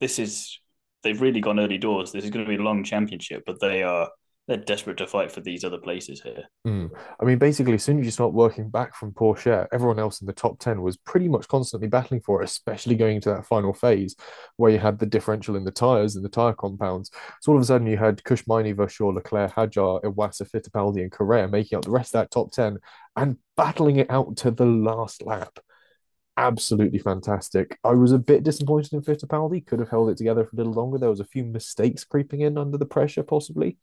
this 0.00 0.18
is 0.18 0.58
they've 1.02 1.20
really 1.20 1.40
gone 1.40 1.60
early 1.60 1.78
doors. 1.78 2.12
This 2.12 2.24
is 2.24 2.30
going 2.30 2.44
to 2.44 2.48
be 2.48 2.56
a 2.56 2.64
long 2.64 2.84
championship, 2.84 3.42
but 3.46 3.60
they 3.60 3.82
are 3.82 4.08
they're 4.50 4.56
desperate 4.56 4.96
to 4.96 5.06
fight 5.06 5.30
for 5.30 5.40
these 5.40 5.62
other 5.62 5.78
places 5.78 6.20
here. 6.22 6.42
Mm. 6.66 6.90
I 7.20 7.24
mean, 7.24 7.38
basically, 7.38 7.74
as 7.74 7.84
soon 7.84 8.00
as 8.00 8.04
you 8.04 8.10
start 8.10 8.32
working 8.32 8.68
back 8.68 8.96
from 8.96 9.12
Pourchaire, 9.12 9.68
everyone 9.72 10.00
else 10.00 10.20
in 10.20 10.26
the 10.26 10.32
top 10.32 10.58
10 10.58 10.82
was 10.82 10.96
pretty 10.96 11.28
much 11.28 11.46
constantly 11.46 11.86
battling 11.86 12.20
for 12.20 12.42
it, 12.42 12.46
especially 12.46 12.96
going 12.96 13.14
into 13.16 13.28
that 13.28 13.46
final 13.46 13.72
phase 13.72 14.16
where 14.56 14.72
you 14.72 14.78
had 14.78 14.98
the 14.98 15.06
differential 15.06 15.54
in 15.54 15.62
the 15.62 15.70
tyres 15.70 16.16
and 16.16 16.24
the 16.24 16.28
tyre 16.28 16.52
compounds. 16.52 17.12
So 17.40 17.52
all 17.52 17.58
of 17.58 17.62
a 17.62 17.66
sudden, 17.66 17.86
you 17.86 17.96
had 17.96 18.24
Kush 18.24 18.42
Maini, 18.48 18.74
Verschoor, 18.74 19.14
Leclerc, 19.14 19.52
Hadjar, 19.52 20.02
Iwasa, 20.02 20.50
Fittipaldi, 20.50 21.02
and 21.02 21.12
Correa 21.12 21.46
making 21.46 21.78
up 21.78 21.84
the 21.84 21.92
rest 21.92 22.12
of 22.12 22.22
that 22.22 22.32
top 22.32 22.50
10 22.50 22.78
and 23.14 23.36
battling 23.56 23.96
it 23.96 24.10
out 24.10 24.36
to 24.38 24.50
the 24.50 24.66
last 24.66 25.22
lap 25.22 25.60
absolutely 26.36 26.98
fantastic. 26.98 27.78
I 27.84 27.92
was 27.92 28.12
a 28.12 28.18
bit 28.18 28.42
disappointed 28.42 28.92
in 28.92 29.02
Fittipaldi. 29.02 29.66
Could 29.66 29.80
have 29.80 29.88
held 29.88 30.10
it 30.10 30.16
together 30.16 30.44
for 30.44 30.54
a 30.54 30.58
little 30.58 30.72
longer. 30.72 30.98
There 30.98 31.10
was 31.10 31.20
a 31.20 31.24
few 31.24 31.44
mistakes 31.44 32.04
creeping 32.04 32.40
in 32.42 32.58
under 32.58 32.78
the 32.78 32.86
pressure, 32.86 33.22
possibly, 33.22 33.76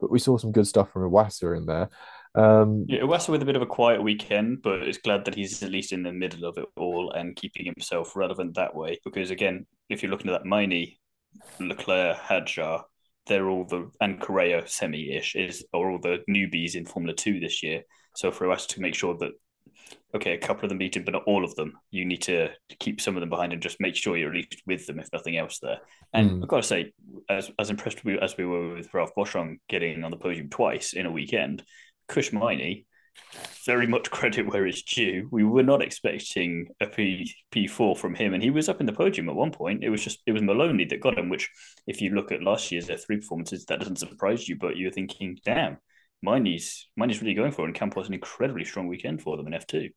but 0.00 0.10
we 0.10 0.18
saw 0.18 0.36
some 0.36 0.52
good 0.52 0.66
stuff 0.66 0.92
from 0.92 1.10
Iwasa 1.10 1.56
in 1.56 1.66
there. 1.66 1.90
Um, 2.34 2.84
yeah, 2.86 3.00
Iwasa 3.00 3.30
with 3.30 3.42
a 3.42 3.46
bit 3.46 3.56
of 3.56 3.62
a 3.62 3.66
quiet 3.66 4.02
weekend, 4.02 4.62
but 4.62 4.82
it's 4.82 4.98
glad 4.98 5.24
that 5.24 5.34
he's 5.34 5.62
at 5.62 5.70
least 5.70 5.92
in 5.92 6.02
the 6.02 6.12
middle 6.12 6.44
of 6.44 6.58
it 6.58 6.66
all 6.76 7.10
and 7.12 7.34
keeping 7.34 7.64
himself 7.64 8.14
relevant 8.14 8.54
that 8.54 8.74
way. 8.74 8.98
Because 9.04 9.30
again, 9.30 9.66
if 9.88 10.02
you're 10.02 10.10
looking 10.10 10.30
at 10.30 10.42
that 10.42 10.48
Maini, 10.48 10.98
Leclerc, 11.58 12.18
Hadjar, 12.18 12.82
they're 13.26 13.48
all 13.48 13.64
the 13.64 13.90
and 14.00 14.20
Correa 14.20 14.68
semi-ish 14.68 15.34
is 15.34 15.64
are 15.74 15.90
all 15.90 15.98
the 15.98 16.18
newbies 16.30 16.76
in 16.76 16.86
Formula 16.86 17.14
Two 17.14 17.40
this 17.40 17.62
year. 17.62 17.82
So 18.14 18.30
for 18.30 18.50
us 18.50 18.66
to 18.66 18.80
make 18.80 18.94
sure 18.94 19.16
that 19.18 19.32
okay, 20.14 20.34
a 20.34 20.38
couple 20.38 20.64
of 20.64 20.68
them 20.68 20.78
beat 20.78 20.96
him, 20.96 21.04
but 21.04 21.12
not 21.12 21.24
all 21.26 21.44
of 21.44 21.54
them. 21.54 21.74
You 21.90 22.04
need 22.04 22.22
to 22.22 22.50
keep 22.78 23.00
some 23.00 23.16
of 23.16 23.20
them 23.20 23.30
behind 23.30 23.52
and 23.52 23.62
just 23.62 23.80
make 23.80 23.96
sure 23.96 24.16
you're 24.16 24.30
at 24.30 24.36
least 24.36 24.62
with 24.66 24.86
them, 24.86 24.98
if 24.98 25.12
nothing 25.12 25.36
else, 25.36 25.58
there. 25.60 25.78
And 26.12 26.30
mm. 26.30 26.42
I've 26.42 26.48
got 26.48 26.62
to 26.62 26.62
say, 26.62 26.92
as, 27.28 27.50
as 27.58 27.70
impressed 27.70 28.00
as 28.20 28.36
we 28.36 28.46
were 28.46 28.74
with 28.74 28.92
Ralph 28.92 29.14
Boschung 29.16 29.58
getting 29.68 30.04
on 30.04 30.10
the 30.10 30.16
podium 30.16 30.48
twice 30.48 30.92
in 30.92 31.06
a 31.06 31.12
weekend, 31.12 31.62
Kush 32.08 32.30
Maini, 32.30 32.86
very 33.64 33.86
much 33.86 34.10
credit 34.10 34.46
where 34.46 34.66
it's 34.66 34.82
due. 34.82 35.28
We 35.30 35.44
were 35.44 35.62
not 35.62 35.82
expecting 35.82 36.68
a 36.80 36.86
P 36.86 37.32
P4 37.52 37.96
from 37.96 38.14
him, 38.14 38.34
and 38.34 38.42
he 38.42 38.50
was 38.50 38.68
up 38.68 38.80
in 38.80 38.86
the 38.86 38.92
podium 38.92 39.28
at 39.28 39.34
one 39.34 39.52
point. 39.52 39.84
It 39.84 39.90
was 39.90 40.02
just 40.02 40.20
it 40.26 40.32
was 40.32 40.42
Maloney 40.42 40.84
that 40.86 41.00
got 41.00 41.18
him. 41.18 41.28
Which, 41.28 41.50
if 41.86 42.00
you 42.00 42.10
look 42.10 42.32
at 42.32 42.42
last 42.42 42.70
year's 42.70 42.88
F3 42.88 43.20
performances, 43.20 43.64
that 43.66 43.80
doesn't 43.80 43.96
surprise 43.96 44.48
you. 44.48 44.56
But 44.56 44.76
you're 44.76 44.90
thinking, 44.90 45.38
damn, 45.44 45.78
Maini's 46.26 46.88
Maini's 46.96 47.22
really 47.22 47.34
going 47.34 47.52
for 47.52 47.62
it, 47.62 47.66
and 47.66 47.74
Campos 47.74 48.08
an 48.08 48.14
incredibly 48.14 48.64
strong 48.64 48.86
weekend 48.86 49.22
for 49.22 49.36
them 49.36 49.46
in 49.46 49.52
F2 49.54 49.90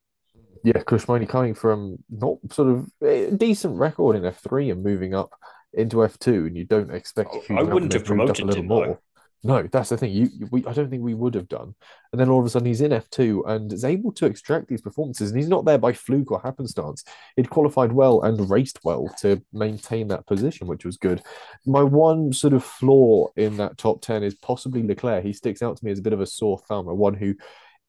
yeah, 0.64 0.82
Kush 0.84 1.06
Maini 1.06 1.28
coming 1.28 1.54
from 1.54 1.98
not 2.10 2.38
sort 2.52 2.70
of 2.70 2.90
a 3.02 3.32
decent 3.32 3.78
record 3.78 4.16
in 4.16 4.24
F3 4.24 4.72
and 4.72 4.84
moving 4.84 5.14
up 5.14 5.32
into 5.74 5.98
F2, 5.98 6.48
and 6.48 6.58
you 6.58 6.66
don't 6.66 6.92
expect. 6.92 7.30
I 7.50 7.64
wouldn't 7.64 7.94
have 7.94 8.06
promoted 8.06 8.54
him, 8.54 8.68
more. 8.68 9.00
No, 9.41 9.63
that's 9.63 9.89
the 9.89 9.98
thing. 9.98 10.12
You, 10.12 10.29
we, 10.51 10.65
I 10.65 10.74
don't 10.74 10.89
think 10.89 11.01
we 11.01 11.13
would 11.13 11.34
have 11.34 11.48
done. 11.48 11.74
And 12.12 12.19
then 12.19 12.29
all 12.29 12.41
of 12.41 12.46
a 12.46 12.50
sudden, 12.50 12.65
he's 12.65 12.81
in 12.81 12.91
F2 12.91 13.48
and 13.48 13.72
is 13.72 13.86
able 13.86 14.12
to 14.13 14.25
extract 14.25 14.67
these 14.67 14.81
performances. 14.81 15.31
And 15.31 15.39
he's 15.39 15.48
not 15.48 15.63
there 15.63 15.77
by 15.77 15.93
fluke 15.93 16.31
or 16.31 16.41
happenstance. 16.41 17.05
He'd 17.38 17.50
qualified 17.50 17.93
well 17.93 18.22
and 18.24 18.50
raced 18.50 18.79
well 18.84 19.08
to 19.22 19.41
maintain 19.53 20.10
that 20.10 20.27
position, 20.27 20.67
which 20.67 20.84
was 20.84 20.98
good. 20.98 21.22
My 21.65 21.84
one 21.84 22.34
sort 22.34 22.53
of 22.53 22.65
flaw 22.65 23.27
in 23.38 23.55
that 23.58 23.77
top 23.77 24.01
10 24.01 24.24
is 24.24 24.36
possibly 24.36 24.84
Leclerc. 24.84 25.24
He 25.24 25.31
sticks 25.31 25.62
out 25.62 25.77
to 25.77 25.86
me 25.86 25.91
as 25.91 26.00
a 26.00 26.03
bit 26.03 26.13
of 26.13 26.22
a 26.22 26.25
sore 26.25 26.60
thumb, 26.67 26.89
a 26.89 26.93
one 26.93 27.13
who 27.13 27.36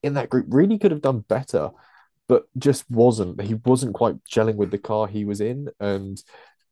in 0.04 0.14
that 0.14 0.30
group 0.30 0.46
really 0.48 0.78
could 0.78 0.92
have 0.92 1.02
done 1.02 1.24
better 1.28 1.70
but 2.30 2.44
just 2.56 2.88
wasn't. 2.88 3.40
He 3.40 3.54
wasn't 3.54 3.92
quite 3.92 4.14
gelling 4.22 4.54
with 4.54 4.70
the 4.70 4.78
car 4.78 5.08
he 5.08 5.24
was 5.24 5.40
in, 5.40 5.68
and 5.80 6.22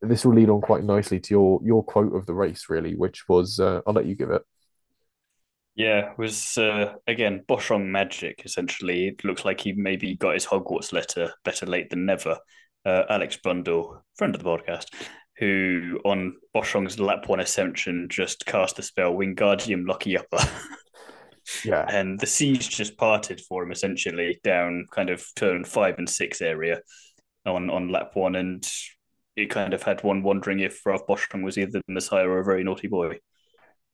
this 0.01 0.25
will 0.25 0.35
lead 0.35 0.51
on 0.51 0.61
quite 0.61 0.85
nicely 0.85 1.19
to 1.19 1.35
your 1.35 1.61
your 1.65 1.83
quote 1.83 2.15
of 2.15 2.27
the 2.27 2.33
race, 2.33 2.67
really, 2.69 2.95
which 2.95 3.29
was 3.29 3.59
uh, 3.59 3.81
I'll 3.85 3.93
let 3.93 4.07
you 4.07 4.15
give 4.15 4.31
it. 4.31 4.43
Yeah, 5.79 6.11
it 6.11 6.19
was 6.19 6.59
uh, 6.59 6.95
again 7.07 7.45
Boschung 7.49 7.87
magic. 7.87 8.43
Essentially, 8.45 9.09
it 9.09 9.25
looks 9.25 9.45
like 9.45 9.61
he 9.61 9.73
maybe 9.73 10.17
got 10.17 10.35
his 10.35 10.45
Hogwarts 10.45 10.93
letter 10.93 11.33
better 11.45 11.67
late 11.67 11.89
than 11.89 12.05
never. 12.05 12.37
Uh, 12.85 13.05
Alex 13.09 13.39
Brundle, 13.43 14.01
friend 14.17 14.35
of 14.35 14.43
the 14.43 14.49
podcast, 14.49 14.87
who 15.37 16.01
on 16.05 16.35
Boschung's 16.53 16.99
lap 16.99 17.29
one 17.29 17.39
ascension 17.39 18.09
just 18.11 18.45
cast 18.45 18.75
the 18.75 18.83
spell 18.83 19.13
Wingardium 19.13 19.87
Lucky 19.87 20.19
Upper. 20.19 20.39
Yeah. 21.65 21.87
And 21.89 22.21
the 22.21 22.27
seas 22.27 22.69
just 22.69 22.99
parted 22.99 23.41
for 23.41 23.63
him 23.63 23.73
essentially 23.73 24.39
down 24.45 24.87
kind 24.91 25.09
of 25.09 25.25
turn 25.35 25.65
five 25.65 25.95
and 25.97 26.07
six 26.07 26.43
area 26.43 26.83
on, 27.47 27.71
on 27.71 27.89
lap 27.89 28.11
one. 28.15 28.37
And 28.37 28.71
it 29.35 29.49
kind 29.49 29.73
of 29.73 29.83
had 29.83 30.03
one 30.03 30.23
wondering 30.23 30.61
if 30.61 30.85
Ralph 30.85 31.07
Boschung 31.07 31.43
was 31.43 31.57
either 31.57 31.81
the 31.81 31.83
Messiah 31.89 32.29
or 32.29 32.41
a 32.41 32.45
very 32.45 32.65
naughty 32.65 32.89
boy. 32.89 33.19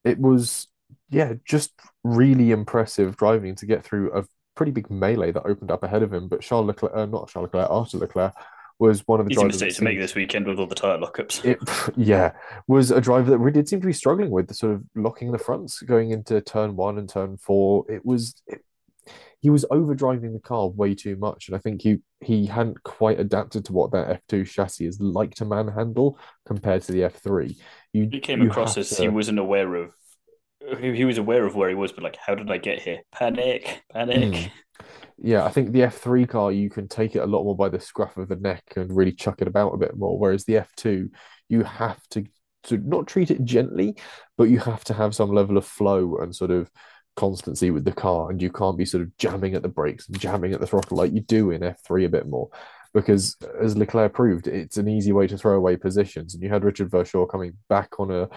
It 0.04 0.18
was, 0.18 0.66
yeah, 1.10 1.34
just 1.44 1.72
really 2.02 2.50
impressive 2.50 3.16
driving 3.16 3.54
to 3.56 3.66
get 3.66 3.84
through 3.84 4.12
a 4.12 4.24
pretty 4.54 4.72
big 4.72 4.90
melee 4.90 5.32
that 5.32 5.46
opened 5.46 5.70
up 5.70 5.82
ahead 5.82 6.02
of 6.02 6.12
him. 6.12 6.28
But 6.28 6.40
Charles 6.40 6.66
Leclerc, 6.66 6.92
uh, 6.94 7.06
not 7.06 7.28
Charles 7.28 7.46
Leclerc, 7.46 7.70
Arthur 7.70 7.98
Leclerc 7.98 8.34
was 8.78 9.06
one 9.06 9.20
of 9.20 9.26
the 9.26 9.32
Easy 9.32 9.40
drivers 9.40 9.62
mistake 9.62 9.76
to 9.76 9.84
make 9.84 9.98
this 9.98 10.14
weekend 10.14 10.46
with 10.46 10.58
all 10.58 10.66
the 10.66 10.74
tire 10.74 10.98
lockups. 10.98 11.44
It, 11.44 11.58
yeah, 11.96 12.32
was 12.66 12.90
a 12.90 13.00
driver 13.00 13.30
that 13.30 13.38
really 13.38 13.52
did 13.52 13.68
seem 13.68 13.80
to 13.80 13.86
be 13.86 13.92
struggling 13.92 14.30
with 14.30 14.48
the 14.48 14.54
sort 14.54 14.74
of 14.74 14.84
locking 14.94 15.32
the 15.32 15.38
fronts 15.38 15.80
going 15.80 16.10
into 16.10 16.40
turn 16.40 16.76
one 16.76 16.98
and 16.98 17.08
turn 17.08 17.36
four. 17.36 17.84
It 17.88 18.04
was 18.04 18.34
it, 18.46 18.62
he 19.40 19.50
was 19.50 19.66
overdriving 19.70 20.32
the 20.32 20.40
car 20.40 20.68
way 20.68 20.94
too 20.94 21.16
much, 21.16 21.48
and 21.48 21.56
I 21.56 21.58
think 21.58 21.82
he 21.82 21.98
he 22.20 22.46
hadn't 22.46 22.82
quite 22.82 23.20
adapted 23.20 23.66
to 23.66 23.72
what 23.72 23.92
that 23.92 24.10
F 24.10 24.20
two 24.28 24.44
chassis 24.44 24.86
is 24.86 24.98
like 25.00 25.34
to 25.34 25.44
manhandle 25.44 26.18
compared 26.46 26.82
to 26.84 26.92
the 26.92 27.04
F 27.04 27.16
three. 27.16 27.58
You 27.92 28.08
he 28.10 28.20
came 28.20 28.40
across 28.42 28.78
as 28.78 28.88
to... 28.90 29.02
he 29.02 29.08
wasn't 29.08 29.38
aware 29.38 29.74
of. 29.74 29.92
He 30.80 31.04
was 31.04 31.18
aware 31.18 31.44
of 31.44 31.54
where 31.54 31.68
he 31.68 31.74
was, 31.74 31.92
but 31.92 32.04
like, 32.04 32.16
how 32.16 32.34
did 32.34 32.50
I 32.50 32.58
get 32.58 32.80
here? 32.80 33.00
Panic, 33.12 33.82
panic. 33.92 34.32
Mm 34.32 34.50
yeah, 35.18 35.44
I 35.44 35.50
think 35.50 35.72
the 35.72 35.80
F3 35.80 36.28
car 36.28 36.52
you 36.52 36.68
can 36.68 36.88
take 36.88 37.14
it 37.14 37.20
a 37.20 37.26
lot 37.26 37.44
more 37.44 37.56
by 37.56 37.68
the 37.68 37.80
scruff 37.80 38.16
of 38.16 38.28
the 38.28 38.36
neck 38.36 38.64
and 38.76 38.94
really 38.94 39.12
chuck 39.12 39.40
it 39.40 39.48
about 39.48 39.74
a 39.74 39.78
bit 39.78 39.96
more. 39.96 40.18
Whereas 40.18 40.44
the 40.44 40.54
F2, 40.54 41.08
you 41.48 41.62
have 41.62 42.00
to 42.10 42.24
to 42.64 42.78
not 42.78 43.06
treat 43.06 43.30
it 43.30 43.44
gently, 43.44 43.94
but 44.38 44.44
you 44.44 44.58
have 44.58 44.82
to 44.84 44.94
have 44.94 45.14
some 45.14 45.30
level 45.30 45.58
of 45.58 45.66
flow 45.66 46.16
and 46.16 46.34
sort 46.34 46.50
of 46.50 46.70
constancy 47.14 47.70
with 47.70 47.84
the 47.84 47.92
car, 47.92 48.30
and 48.30 48.40
you 48.40 48.50
can't 48.50 48.78
be 48.78 48.86
sort 48.86 49.02
of 49.02 49.16
jamming 49.18 49.54
at 49.54 49.62
the 49.62 49.68
brakes 49.68 50.08
and 50.08 50.18
jamming 50.18 50.54
at 50.54 50.60
the 50.60 50.66
throttle 50.66 50.96
like 50.96 51.12
you 51.12 51.20
do 51.20 51.50
in 51.50 51.60
F3 51.60 52.06
a 52.06 52.08
bit 52.08 52.26
more. 52.26 52.48
Because 52.94 53.36
as 53.60 53.76
Leclerc 53.76 54.14
proved, 54.14 54.46
it's 54.46 54.78
an 54.78 54.88
easy 54.88 55.12
way 55.12 55.26
to 55.26 55.36
throw 55.36 55.56
away 55.56 55.76
positions. 55.76 56.32
And 56.32 56.42
you 56.42 56.48
had 56.48 56.64
Richard 56.64 56.90
Verschoor 56.90 57.28
coming 57.28 57.52
back 57.68 57.98
on 57.98 58.10
a 58.10 58.28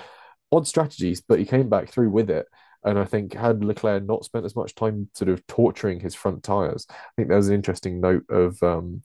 odd 0.52 0.68
strategies, 0.68 1.22
but 1.22 1.40
he 1.40 1.46
came 1.46 1.70
back 1.70 1.90
through 1.90 2.10
with 2.10 2.30
it. 2.30 2.48
And 2.84 2.98
I 2.98 3.06
think 3.06 3.34
had 3.34 3.64
Leclerc 3.64 4.04
not 4.04 4.24
spent 4.24 4.46
as 4.46 4.56
much 4.56 4.76
time 4.76 5.10
sort 5.14 5.30
of 5.30 5.46
torturing 5.48 6.00
his 6.00 6.16
front 6.16 6.44
tires, 6.44 6.86
I 6.90 6.94
think 7.16 7.28
there 7.28 7.38
was 7.38 7.50
an 7.50 7.56
interesting 7.56 8.00
note 8.00 8.24
of 8.30 8.62
um, 8.64 9.02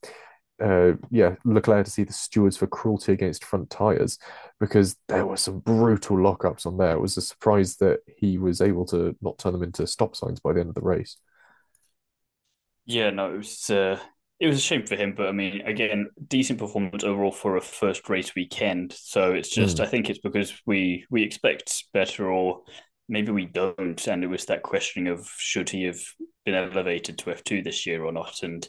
uh, 0.62 0.92
yeah, 1.10 1.34
Leclerc 1.44 1.84
to 1.86 1.90
see 1.90 2.04
the 2.04 2.12
stewards 2.12 2.56
for 2.56 2.66
cruelty 2.66 3.12
against 3.12 3.44
front 3.44 3.70
tires 3.70 4.18
because 4.60 4.96
there 5.08 5.26
were 5.26 5.36
some 5.36 5.58
brutal 5.60 6.16
lockups 6.16 6.66
on 6.66 6.76
there. 6.76 6.92
It 6.92 7.00
was 7.00 7.16
a 7.16 7.22
surprise 7.22 7.76
that 7.78 8.00
he 8.16 8.38
was 8.38 8.60
able 8.60 8.86
to 8.86 9.16
not 9.20 9.38
turn 9.38 9.52
them 9.52 9.62
into 9.64 9.86
stop 9.86 10.14
signs 10.14 10.38
by 10.38 10.52
the 10.52 10.60
end 10.60 10.68
of 10.68 10.74
the 10.76 10.82
race. 10.82 11.16
Yeah, 12.84 13.10
no, 13.10 13.34
it 13.34 13.38
was 13.38 13.70
uh, 13.70 13.98
it 14.42 14.48
was 14.48 14.58
a 14.58 14.60
shame 14.60 14.84
for 14.84 14.96
him, 14.96 15.14
but 15.16 15.28
I 15.28 15.32
mean, 15.32 15.60
again, 15.60 16.10
decent 16.26 16.58
performance 16.58 17.04
overall 17.04 17.30
for 17.30 17.56
a 17.56 17.60
first 17.60 18.08
race 18.08 18.34
weekend. 18.34 18.92
So 18.92 19.30
it's 19.30 19.48
just, 19.48 19.76
mm. 19.76 19.84
I 19.84 19.86
think 19.86 20.10
it's 20.10 20.18
because 20.18 20.52
we 20.66 21.06
we 21.10 21.22
expect 21.22 21.84
better, 21.94 22.28
or 22.28 22.62
maybe 23.08 23.30
we 23.30 23.46
don't. 23.46 24.04
And 24.08 24.24
it 24.24 24.26
was 24.26 24.46
that 24.46 24.64
questioning 24.64 25.12
of 25.12 25.30
should 25.36 25.70
he 25.70 25.84
have 25.84 26.00
been 26.44 26.56
elevated 26.56 27.18
to 27.18 27.26
F2 27.26 27.62
this 27.62 27.86
year 27.86 28.04
or 28.04 28.10
not? 28.10 28.42
And 28.42 28.68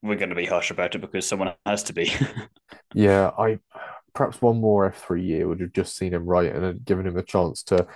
we're 0.00 0.16
going 0.16 0.30
to 0.30 0.34
be 0.34 0.46
harsh 0.46 0.70
about 0.70 0.94
it 0.94 1.02
because 1.02 1.28
someone 1.28 1.52
has 1.66 1.82
to 1.82 1.92
be. 1.92 2.10
yeah, 2.94 3.32
I 3.38 3.58
perhaps 4.14 4.40
one 4.40 4.62
more 4.62 4.90
F3 4.90 5.22
year 5.22 5.46
would 5.46 5.60
have 5.60 5.74
just 5.74 5.94
seen 5.94 6.14
him 6.14 6.24
right 6.24 6.56
and 6.56 6.82
given 6.86 7.06
him 7.06 7.18
a 7.18 7.22
chance 7.22 7.64
to 7.64 7.86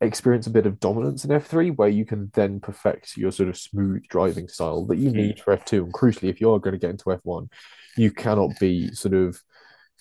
experience 0.00 0.46
a 0.46 0.50
bit 0.50 0.66
of 0.66 0.80
dominance 0.80 1.24
in 1.24 1.30
F3 1.30 1.76
where 1.76 1.88
you 1.88 2.04
can 2.04 2.30
then 2.34 2.60
perfect 2.60 3.16
your 3.16 3.30
sort 3.30 3.48
of 3.48 3.58
smooth 3.58 4.02
driving 4.08 4.48
style 4.48 4.86
that 4.86 4.96
you 4.96 5.10
need 5.10 5.36
mm. 5.36 5.40
for 5.40 5.56
F2. 5.56 5.84
And 5.84 5.92
crucially, 5.92 6.30
if 6.30 6.40
you 6.40 6.52
are 6.52 6.58
going 6.58 6.72
to 6.72 6.78
get 6.78 6.90
into 6.90 7.04
F1, 7.04 7.48
you 7.96 8.10
cannot 8.10 8.58
be 8.58 8.92
sort 8.94 9.14
of 9.14 9.40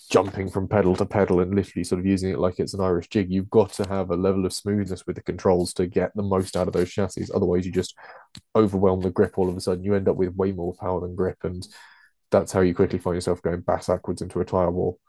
jumping 0.10 0.50
from 0.50 0.68
pedal 0.68 0.96
to 0.96 1.06
pedal 1.06 1.42
and 1.42 1.54
literally 1.54 1.84
sort 1.84 2.00
of 2.00 2.06
using 2.06 2.32
it 2.32 2.40
like 2.40 2.60
it's 2.60 2.74
an 2.74 2.82
Irish 2.82 3.10
jig. 3.10 3.30
You've 3.30 3.50
got 3.50 3.74
to 3.74 3.88
have 3.90 4.10
a 4.10 4.16
level 4.16 4.46
of 4.46 4.54
smoothness 4.54 5.06
with 5.06 5.18
the 5.18 5.22
controls 5.22 5.74
to 5.74 5.88
get 5.88 6.16
the 6.16 6.24
most 6.24 6.56
out 6.56 6.68
of 6.68 6.74
those 6.74 6.92
chassis. 6.92 7.28
Otherwise, 7.34 7.66
you 7.66 7.72
just 7.72 7.96
overwhelm 8.56 9.02
the 9.02 9.12
grip 9.12 9.38
all 9.38 9.50
of 9.50 9.58
a 9.58 9.62
sudden. 9.62 9.84
You 9.84 9.96
end 9.96 10.08
up 10.08 10.16
with 10.16 10.36
way 10.36 10.54
more 10.54 10.74
power 10.74 11.02
than 11.02 11.16
grip. 11.16 11.38
And 11.44 11.68
that's 12.32 12.54
how 12.54 12.62
you 12.62 12.74
quickly 12.74 13.00
find 13.00 13.16
yourself 13.16 13.42
going 13.42 13.62
back 13.62 13.86
backwards 13.86 14.22
into 14.22 14.40
a 14.40 14.46
tyre 14.46 14.72
wall. 14.72 15.00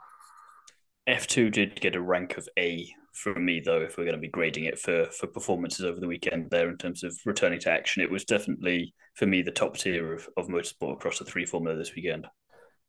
F2 1.09 1.53
did 1.53 1.81
get 1.81 1.95
a 1.95 2.01
rank 2.01 2.37
of 2.37 2.49
A 2.59 2.95
from 3.13 3.45
me, 3.45 3.61
though, 3.65 3.81
if 3.81 3.97
we're 3.97 4.05
going 4.05 4.17
to 4.17 4.21
be 4.21 4.29
grading 4.29 4.65
it 4.65 4.79
for, 4.79 5.07
for 5.07 5.27
performances 5.27 5.85
over 5.85 6.01
the 6.01 6.07
weekend 6.07 6.51
there 6.51 6.69
in 6.69 6.77
terms 6.77 7.03
of 7.03 7.17
returning 7.25 7.61
to 7.61 7.71
action. 7.71 8.03
It 8.03 8.11
was 8.11 8.25
definitely, 8.25 8.95
for 9.15 9.27
me, 9.27 9.43
the 9.43 9.51
top 9.51 9.77
tier 9.77 10.15
of, 10.15 10.29
of 10.37 10.49
motorsport 10.49 10.95
across 10.95 11.19
the 11.19 11.25
three 11.25 11.47
formula 11.47 11.77
this 11.77 11.95
weekend. 11.95 12.27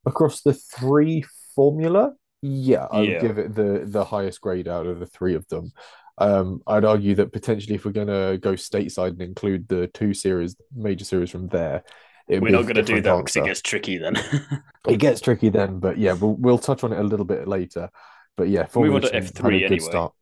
Across 0.06 0.42
the 0.42 0.54
three 0.54 1.24
formula, 1.56 2.14
yeah, 2.42 2.88
I 2.92 3.00
would 3.02 3.22
give 3.22 3.38
it 3.38 3.54
the 3.54 3.84
the 3.86 4.04
highest 4.04 4.42
grade 4.42 4.68
out 4.68 4.88
of 4.88 5.00
the 5.00 5.06
three 5.06 5.36
of 5.36 5.48
them. 5.48 5.72
Um, 6.18 6.62
I'd 6.66 6.86
argue 6.86 7.14
that 7.16 7.32
potentially 7.32 7.76
if 7.76 7.86
we're 7.86 7.92
going 7.92 8.08
to 8.08 8.40
go 8.40 8.54
stateside 8.54 9.10
and 9.10 9.22
include 9.22 9.68
the 9.68 9.88
two 9.88 10.14
series, 10.16 10.56
major 10.76 11.06
series 11.06 11.30
from 11.30 11.48
there, 11.50 11.84
we're 12.28 12.52
not 12.52 12.64
going 12.64 12.76
to 12.76 12.84
do 12.84 13.02
that 13.02 13.18
because 13.18 13.36
it 13.36 13.46
gets 13.46 13.62
tricky 13.62 13.98
then. 13.98 14.16
it 14.88 14.98
gets 14.98 15.22
tricky 15.22 15.50
then, 15.50 15.80
but 15.80 15.98
yeah, 15.98 16.14
we'll 16.14 16.36
we'll 16.36 16.58
touch 16.58 16.84
on 16.84 16.94
it 16.94 17.00
a 17.00 17.04
little 17.04 17.26
bit 17.26 17.48
later. 17.48 17.90
But 18.38 18.50
yeah, 18.50 18.66
Formula 18.66 18.96
move 18.96 19.06
on 19.06 19.12
to 19.12 19.16
F 19.16 19.34
three 19.34 19.66
anyway. 19.66 19.80
Start. 19.80 20.14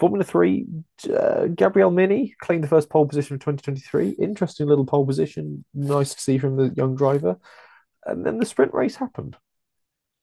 Formula 0.00 0.24
Three, 0.24 0.66
uh, 1.14 1.46
Gabriel 1.48 1.90
Mini 1.90 2.34
claimed 2.40 2.64
the 2.64 2.68
first 2.68 2.88
pole 2.88 3.06
position 3.06 3.34
of 3.34 3.40
2023. 3.40 4.16
Interesting 4.18 4.66
little 4.66 4.86
pole 4.86 5.06
position. 5.06 5.62
Nice 5.74 6.14
to 6.14 6.20
see 6.20 6.38
from 6.38 6.56
the 6.56 6.72
young 6.74 6.96
driver. 6.96 7.36
And 8.06 8.24
then 8.24 8.38
the 8.38 8.46
sprint 8.46 8.72
race 8.72 8.96
happened. 8.96 9.36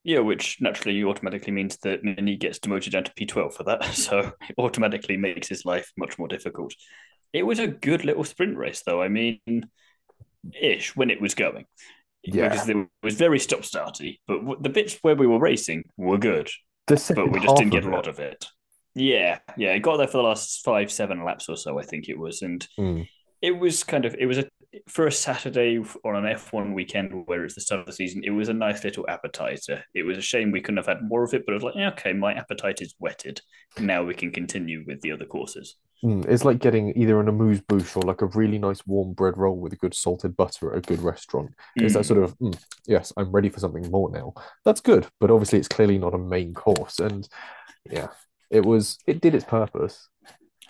Yeah, 0.03 0.19
which 0.19 0.57
naturally 0.61 1.03
automatically 1.03 1.51
means 1.51 1.77
that 1.83 2.03
Mini 2.03 2.37
gets 2.37 2.57
demoted 2.57 2.93
down 2.93 3.03
to 3.03 3.13
P12 3.13 3.53
for 3.53 3.63
that. 3.65 3.85
So 3.93 4.31
it 4.49 4.55
automatically 4.57 5.15
makes 5.15 5.47
his 5.47 5.63
life 5.63 5.91
much 5.95 6.17
more 6.17 6.27
difficult. 6.27 6.73
It 7.31 7.43
was 7.43 7.59
a 7.59 7.67
good 7.67 8.03
little 8.03 8.23
sprint 8.23 8.57
race, 8.57 8.81
though. 8.83 9.01
I 9.01 9.09
mean, 9.09 9.69
ish 10.59 10.95
when 10.95 11.11
it 11.11 11.21
was 11.21 11.35
going. 11.35 11.65
Yeah. 12.33 12.49
Because 12.49 12.67
it 12.67 12.77
was 13.03 13.15
very 13.15 13.39
stop 13.39 13.61
starty, 13.61 14.19
but 14.27 14.61
the 14.61 14.69
bits 14.69 14.97
where 15.01 15.15
we 15.15 15.27
were 15.27 15.39
racing 15.39 15.83
were 15.95 16.17
good. 16.17 16.49
but 16.87 17.31
we 17.31 17.39
just 17.39 17.55
didn't 17.55 17.71
get 17.71 17.85
a 17.85 17.89
lot 17.89 18.07
of 18.07 18.19
it. 18.19 18.45
Yeah, 18.95 19.39
yeah, 19.55 19.73
it 19.73 19.79
got 19.79 19.97
there 19.97 20.07
for 20.07 20.17
the 20.17 20.23
last 20.23 20.63
five, 20.65 20.91
seven 20.91 21.23
laps 21.23 21.47
or 21.47 21.55
so, 21.55 21.79
I 21.79 21.83
think 21.83 22.09
it 22.09 22.17
was, 22.17 22.41
and 22.41 22.67
mm. 22.79 23.07
it 23.41 23.51
was 23.51 23.83
kind 23.83 24.05
of 24.05 24.15
it 24.15 24.25
was 24.25 24.39
a 24.39 24.47
for 24.87 25.07
a 25.07 25.11
Saturday 25.11 25.77
on 25.77 26.15
an 26.15 26.35
F1 26.35 26.73
weekend 26.73 27.23
where 27.25 27.45
it's 27.45 27.55
the 27.55 27.61
start 27.61 27.81
of 27.81 27.85
the 27.85 27.93
season, 27.93 28.21
it 28.23 28.31
was 28.31 28.49
a 28.49 28.53
nice 28.53 28.83
little 28.83 29.05
appetizer. 29.07 29.83
It 29.93 30.03
was 30.03 30.17
a 30.17 30.21
shame 30.21 30.51
we 30.51 30.61
couldn't 30.61 30.77
have 30.77 30.87
had 30.87 31.07
more 31.07 31.23
of 31.23 31.33
it, 31.33 31.45
but 31.45 31.53
it 31.53 31.55
was 31.55 31.63
like, 31.63 31.75
yeah, 31.75 31.89
okay, 31.89 32.13
my 32.13 32.33
appetite 32.33 32.81
is 32.81 32.95
whetted. 32.99 33.41
Now 33.79 34.03
we 34.03 34.13
can 34.13 34.31
continue 34.31 34.83
with 34.85 35.01
the 35.01 35.11
other 35.11 35.25
courses. 35.25 35.75
Mm, 36.03 36.25
it's 36.27 36.45
like 36.45 36.59
getting 36.59 36.95
either 36.95 37.19
an 37.19 37.27
amuse 37.27 37.61
bouche 37.61 37.95
or 37.95 38.03
like 38.03 38.21
a 38.21 38.27
really 38.27 38.59
nice 38.59 38.85
warm 38.85 39.13
bread 39.13 39.37
roll 39.37 39.57
with 39.57 39.73
a 39.73 39.77
good 39.77 39.95
salted 39.95 40.35
butter 40.37 40.71
at 40.71 40.79
a 40.79 40.81
good 40.81 41.01
restaurant. 41.01 41.49
Mm. 41.79 41.83
It's 41.83 41.93
that 41.95 42.05
sort 42.05 42.23
of, 42.23 42.37
mm, 42.37 42.57
yes, 42.85 43.11
I'm 43.17 43.31
ready 43.31 43.49
for 43.49 43.59
something 43.59 43.89
more 43.89 44.11
now. 44.11 44.33
That's 44.63 44.81
good, 44.81 45.07
but 45.19 45.31
obviously 45.31 45.59
it's 45.59 45.67
clearly 45.67 45.97
not 45.97 46.13
a 46.13 46.19
main 46.19 46.53
course. 46.53 46.99
And 46.99 47.27
yeah, 47.89 48.09
it 48.51 48.65
was, 48.65 48.99
it 49.07 49.21
did 49.21 49.33
its 49.33 49.45
purpose. 49.45 50.07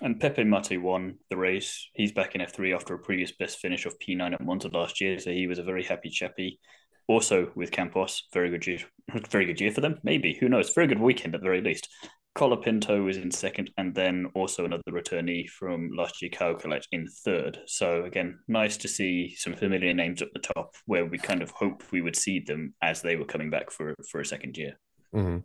And 0.00 0.20
Pepe 0.20 0.44
Marti 0.44 0.78
won 0.78 1.16
the 1.28 1.36
race. 1.36 1.88
He's 1.94 2.12
back 2.12 2.34
in 2.34 2.40
F3 2.40 2.74
after 2.74 2.94
a 2.94 2.98
previous 2.98 3.32
best 3.32 3.58
finish 3.58 3.84
of 3.84 3.98
P9 3.98 4.34
at 4.34 4.44
Monza 4.44 4.68
last 4.68 5.00
year. 5.00 5.18
So 5.18 5.30
he 5.30 5.46
was 5.46 5.58
a 5.58 5.64
very 5.64 5.82
happy 5.82 6.08
chappy. 6.08 6.60
Also 7.08 7.50
with 7.56 7.70
Campos, 7.70 8.28
very 8.32 8.50
good 8.50 8.66
year, 8.66 8.78
very 9.30 9.46
good 9.46 9.60
year 9.60 9.72
for 9.72 9.80
them. 9.80 9.98
Maybe 10.04 10.34
who 10.34 10.48
knows? 10.48 10.72
Very 10.74 10.86
good 10.86 11.00
weekend 11.00 11.34
at 11.34 11.40
the 11.40 11.46
very 11.46 11.60
least. 11.60 11.88
Colapinto 12.36 13.04
was 13.04 13.16
in 13.16 13.32
second, 13.32 13.70
and 13.78 13.92
then 13.92 14.26
also 14.34 14.64
another 14.64 14.82
returnee 14.90 15.48
from 15.48 15.90
last 15.96 16.22
year, 16.22 16.30
Caio 16.32 16.54
Collet, 16.54 16.86
in 16.92 17.08
third. 17.24 17.58
So 17.66 18.04
again, 18.04 18.38
nice 18.46 18.76
to 18.76 18.88
see 18.88 19.34
some 19.34 19.54
familiar 19.54 19.92
names 19.92 20.22
at 20.22 20.28
the 20.32 20.38
top, 20.38 20.76
where 20.86 21.04
we 21.04 21.18
kind 21.18 21.42
of 21.42 21.50
hoped 21.50 21.90
we 21.90 22.00
would 22.00 22.14
see 22.14 22.38
them 22.38 22.74
as 22.80 23.02
they 23.02 23.16
were 23.16 23.24
coming 23.24 23.50
back 23.50 23.72
for 23.72 23.92
for 24.08 24.20
a 24.20 24.26
second 24.26 24.56
year. 24.56 24.78
Mm-hmm. 25.12 25.38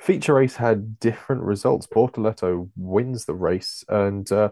Feature 0.00 0.34
race 0.34 0.56
had 0.56 0.98
different 0.98 1.42
results. 1.42 1.86
Bortoleto 1.86 2.68
wins 2.76 3.24
the 3.24 3.34
race, 3.34 3.84
and 3.88 4.30
uh, 4.30 4.50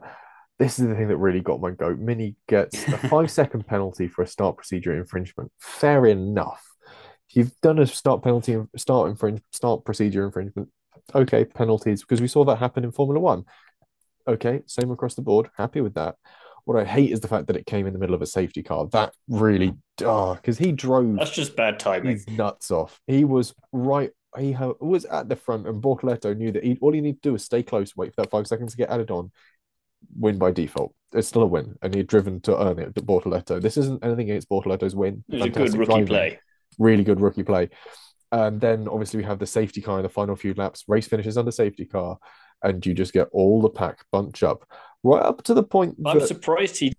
this 0.58 0.78
is 0.78 0.86
the 0.86 0.94
thing 0.94 1.08
that 1.08 1.16
really 1.16 1.40
got 1.40 1.60
my 1.60 1.70
goat. 1.70 1.98
Mini 1.98 2.36
gets 2.48 2.86
a 2.88 2.96
five 3.08 3.30
second 3.30 3.66
penalty 3.66 4.08
for 4.08 4.22
a 4.22 4.26
start 4.26 4.56
procedure 4.56 4.96
infringement. 4.96 5.50
Fair 5.58 6.06
enough. 6.06 6.64
You've 7.30 7.52
done 7.62 7.78
a 7.78 7.86
start 7.86 8.22
penalty, 8.22 8.58
start 8.76 9.10
infringe, 9.10 9.40
start 9.52 9.84
procedure 9.84 10.24
infringement. 10.24 10.68
Okay, 11.14 11.44
penalties 11.44 12.02
because 12.02 12.20
we 12.20 12.28
saw 12.28 12.44
that 12.44 12.56
happen 12.56 12.84
in 12.84 12.92
Formula 12.92 13.20
One. 13.20 13.44
Okay, 14.28 14.60
same 14.66 14.90
across 14.90 15.14
the 15.14 15.22
board. 15.22 15.48
Happy 15.56 15.80
with 15.80 15.94
that. 15.94 16.16
What 16.64 16.78
I 16.78 16.84
hate 16.84 17.10
is 17.10 17.20
the 17.20 17.28
fact 17.28 17.48
that 17.48 17.56
it 17.56 17.66
came 17.66 17.86
in 17.86 17.92
the 17.92 17.98
middle 17.98 18.14
of 18.14 18.22
a 18.22 18.26
safety 18.26 18.62
car. 18.62 18.86
That 18.92 19.12
really, 19.28 19.72
ah, 20.04 20.34
because 20.34 20.58
he 20.58 20.70
drove. 20.70 21.16
That's 21.16 21.32
just 21.32 21.56
bad 21.56 21.80
timing. 21.80 22.12
His 22.12 22.28
nuts 22.28 22.70
off. 22.70 23.00
He 23.06 23.24
was 23.24 23.52
right 23.72 24.10
he 24.38 24.56
was 24.80 25.04
at 25.04 25.28
the 25.28 25.36
front, 25.36 25.66
and 25.66 25.82
Bortoleto 25.82 26.36
knew 26.36 26.52
that 26.52 26.64
he, 26.64 26.78
all 26.80 26.92
he 26.92 27.00
needed 27.00 27.22
to 27.22 27.28
do 27.28 27.32
was 27.32 27.44
stay 27.44 27.62
close, 27.62 27.96
wait 27.96 28.14
for 28.14 28.22
that 28.22 28.30
five 28.30 28.46
seconds 28.46 28.72
to 28.72 28.78
get 28.78 28.90
added 28.90 29.10
on, 29.10 29.30
win 30.18 30.38
by 30.38 30.50
default. 30.50 30.94
It's 31.12 31.28
still 31.28 31.42
a 31.42 31.46
win, 31.46 31.76
and 31.82 31.94
he'd 31.94 32.06
driven 32.06 32.40
to 32.42 32.58
earn 32.58 32.78
it. 32.78 32.94
Bortoleto. 32.94 33.60
This 33.60 33.76
isn't 33.76 34.04
anything 34.04 34.30
against 34.30 34.48
Bortoleto's 34.48 34.96
win. 34.96 35.24
It 35.28 35.34
was 35.34 35.44
a 35.44 35.48
good 35.50 35.74
rookie 35.74 35.86
driving. 35.86 36.06
play. 36.06 36.38
Really 36.78 37.04
good 37.04 37.20
rookie 37.20 37.42
play. 37.42 37.68
And 38.30 38.58
then 38.60 38.88
obviously 38.88 39.18
we 39.18 39.24
have 39.24 39.38
the 39.38 39.46
safety 39.46 39.82
car 39.82 39.98
in 39.98 40.04
the 40.04 40.08
final 40.08 40.34
few 40.36 40.54
laps. 40.54 40.84
Race 40.88 41.06
finishes 41.06 41.36
under 41.36 41.50
safety 41.50 41.84
car, 41.84 42.16
and 42.62 42.84
you 42.84 42.94
just 42.94 43.12
get 43.12 43.28
all 43.32 43.60
the 43.60 43.68
pack 43.68 43.98
bunch 44.10 44.42
up 44.42 44.64
right 45.02 45.22
up 45.22 45.42
to 45.44 45.54
the 45.54 45.62
point. 45.62 45.96
I'm 46.06 46.18
that... 46.18 46.28
surprised 46.28 46.78
he 46.78 46.94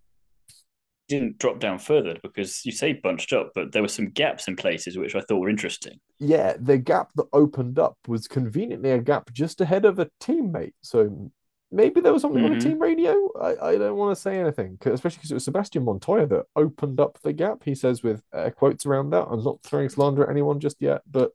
didn't 1.10 1.38
drop 1.38 1.60
down 1.60 1.80
further 1.80 2.18
because 2.24 2.66
you 2.66 2.72
say 2.72 2.94
bunched 2.94 3.34
up, 3.34 3.52
but 3.54 3.72
there 3.72 3.82
were 3.82 3.88
some 3.88 4.10
gaps 4.10 4.48
in 4.48 4.56
places 4.56 4.98
which 4.98 5.16
I 5.16 5.22
thought 5.22 5.40
were 5.40 5.50
interesting. 5.50 6.00
Yeah, 6.20 6.56
the 6.60 6.78
gap 6.78 7.12
that 7.16 7.28
opened 7.34 7.80
up 7.80 7.98
was 8.08 8.28
conveniently 8.28 8.92
a 8.92 9.00
gap 9.00 9.32
just 9.34 9.62
ahead 9.62 9.86
of 9.86 10.00
a 10.00 10.10
teammate. 10.22 10.74
So 10.82 11.32
maybe 11.72 12.02
there 12.02 12.14
was 12.14 12.22
something 12.22 12.42
mm-hmm. 12.42 12.54
on 12.54 12.60
the 12.60 12.66
team 12.66 12.80
radio. 12.80 13.30
I, 13.40 13.70
I 13.70 13.78
don't 13.78 13.98
want 13.98 14.16
to 14.16 14.22
say 14.22 14.40
anything, 14.40 14.78
especially 14.86 15.18
because 15.18 15.32
it 15.32 15.36
was 15.36 15.44
Sebastian 15.44 15.84
Montoya 15.84 16.26
that 16.28 16.46
opened 16.56 17.00
up 17.00 17.20
the 17.22 17.34
gap. 17.34 17.64
He 17.66 17.76
says 17.76 18.02
with 18.04 18.22
uh, 18.32 18.50
quotes 18.52 18.86
around 18.86 19.10
that. 19.12 19.28
I'm 19.30 19.44
not 19.44 19.62
throwing 19.64 19.90
slander 19.90 20.24
at 20.24 20.30
anyone 20.30 20.60
just 20.60 20.78
yet, 20.80 21.02
but 21.10 21.32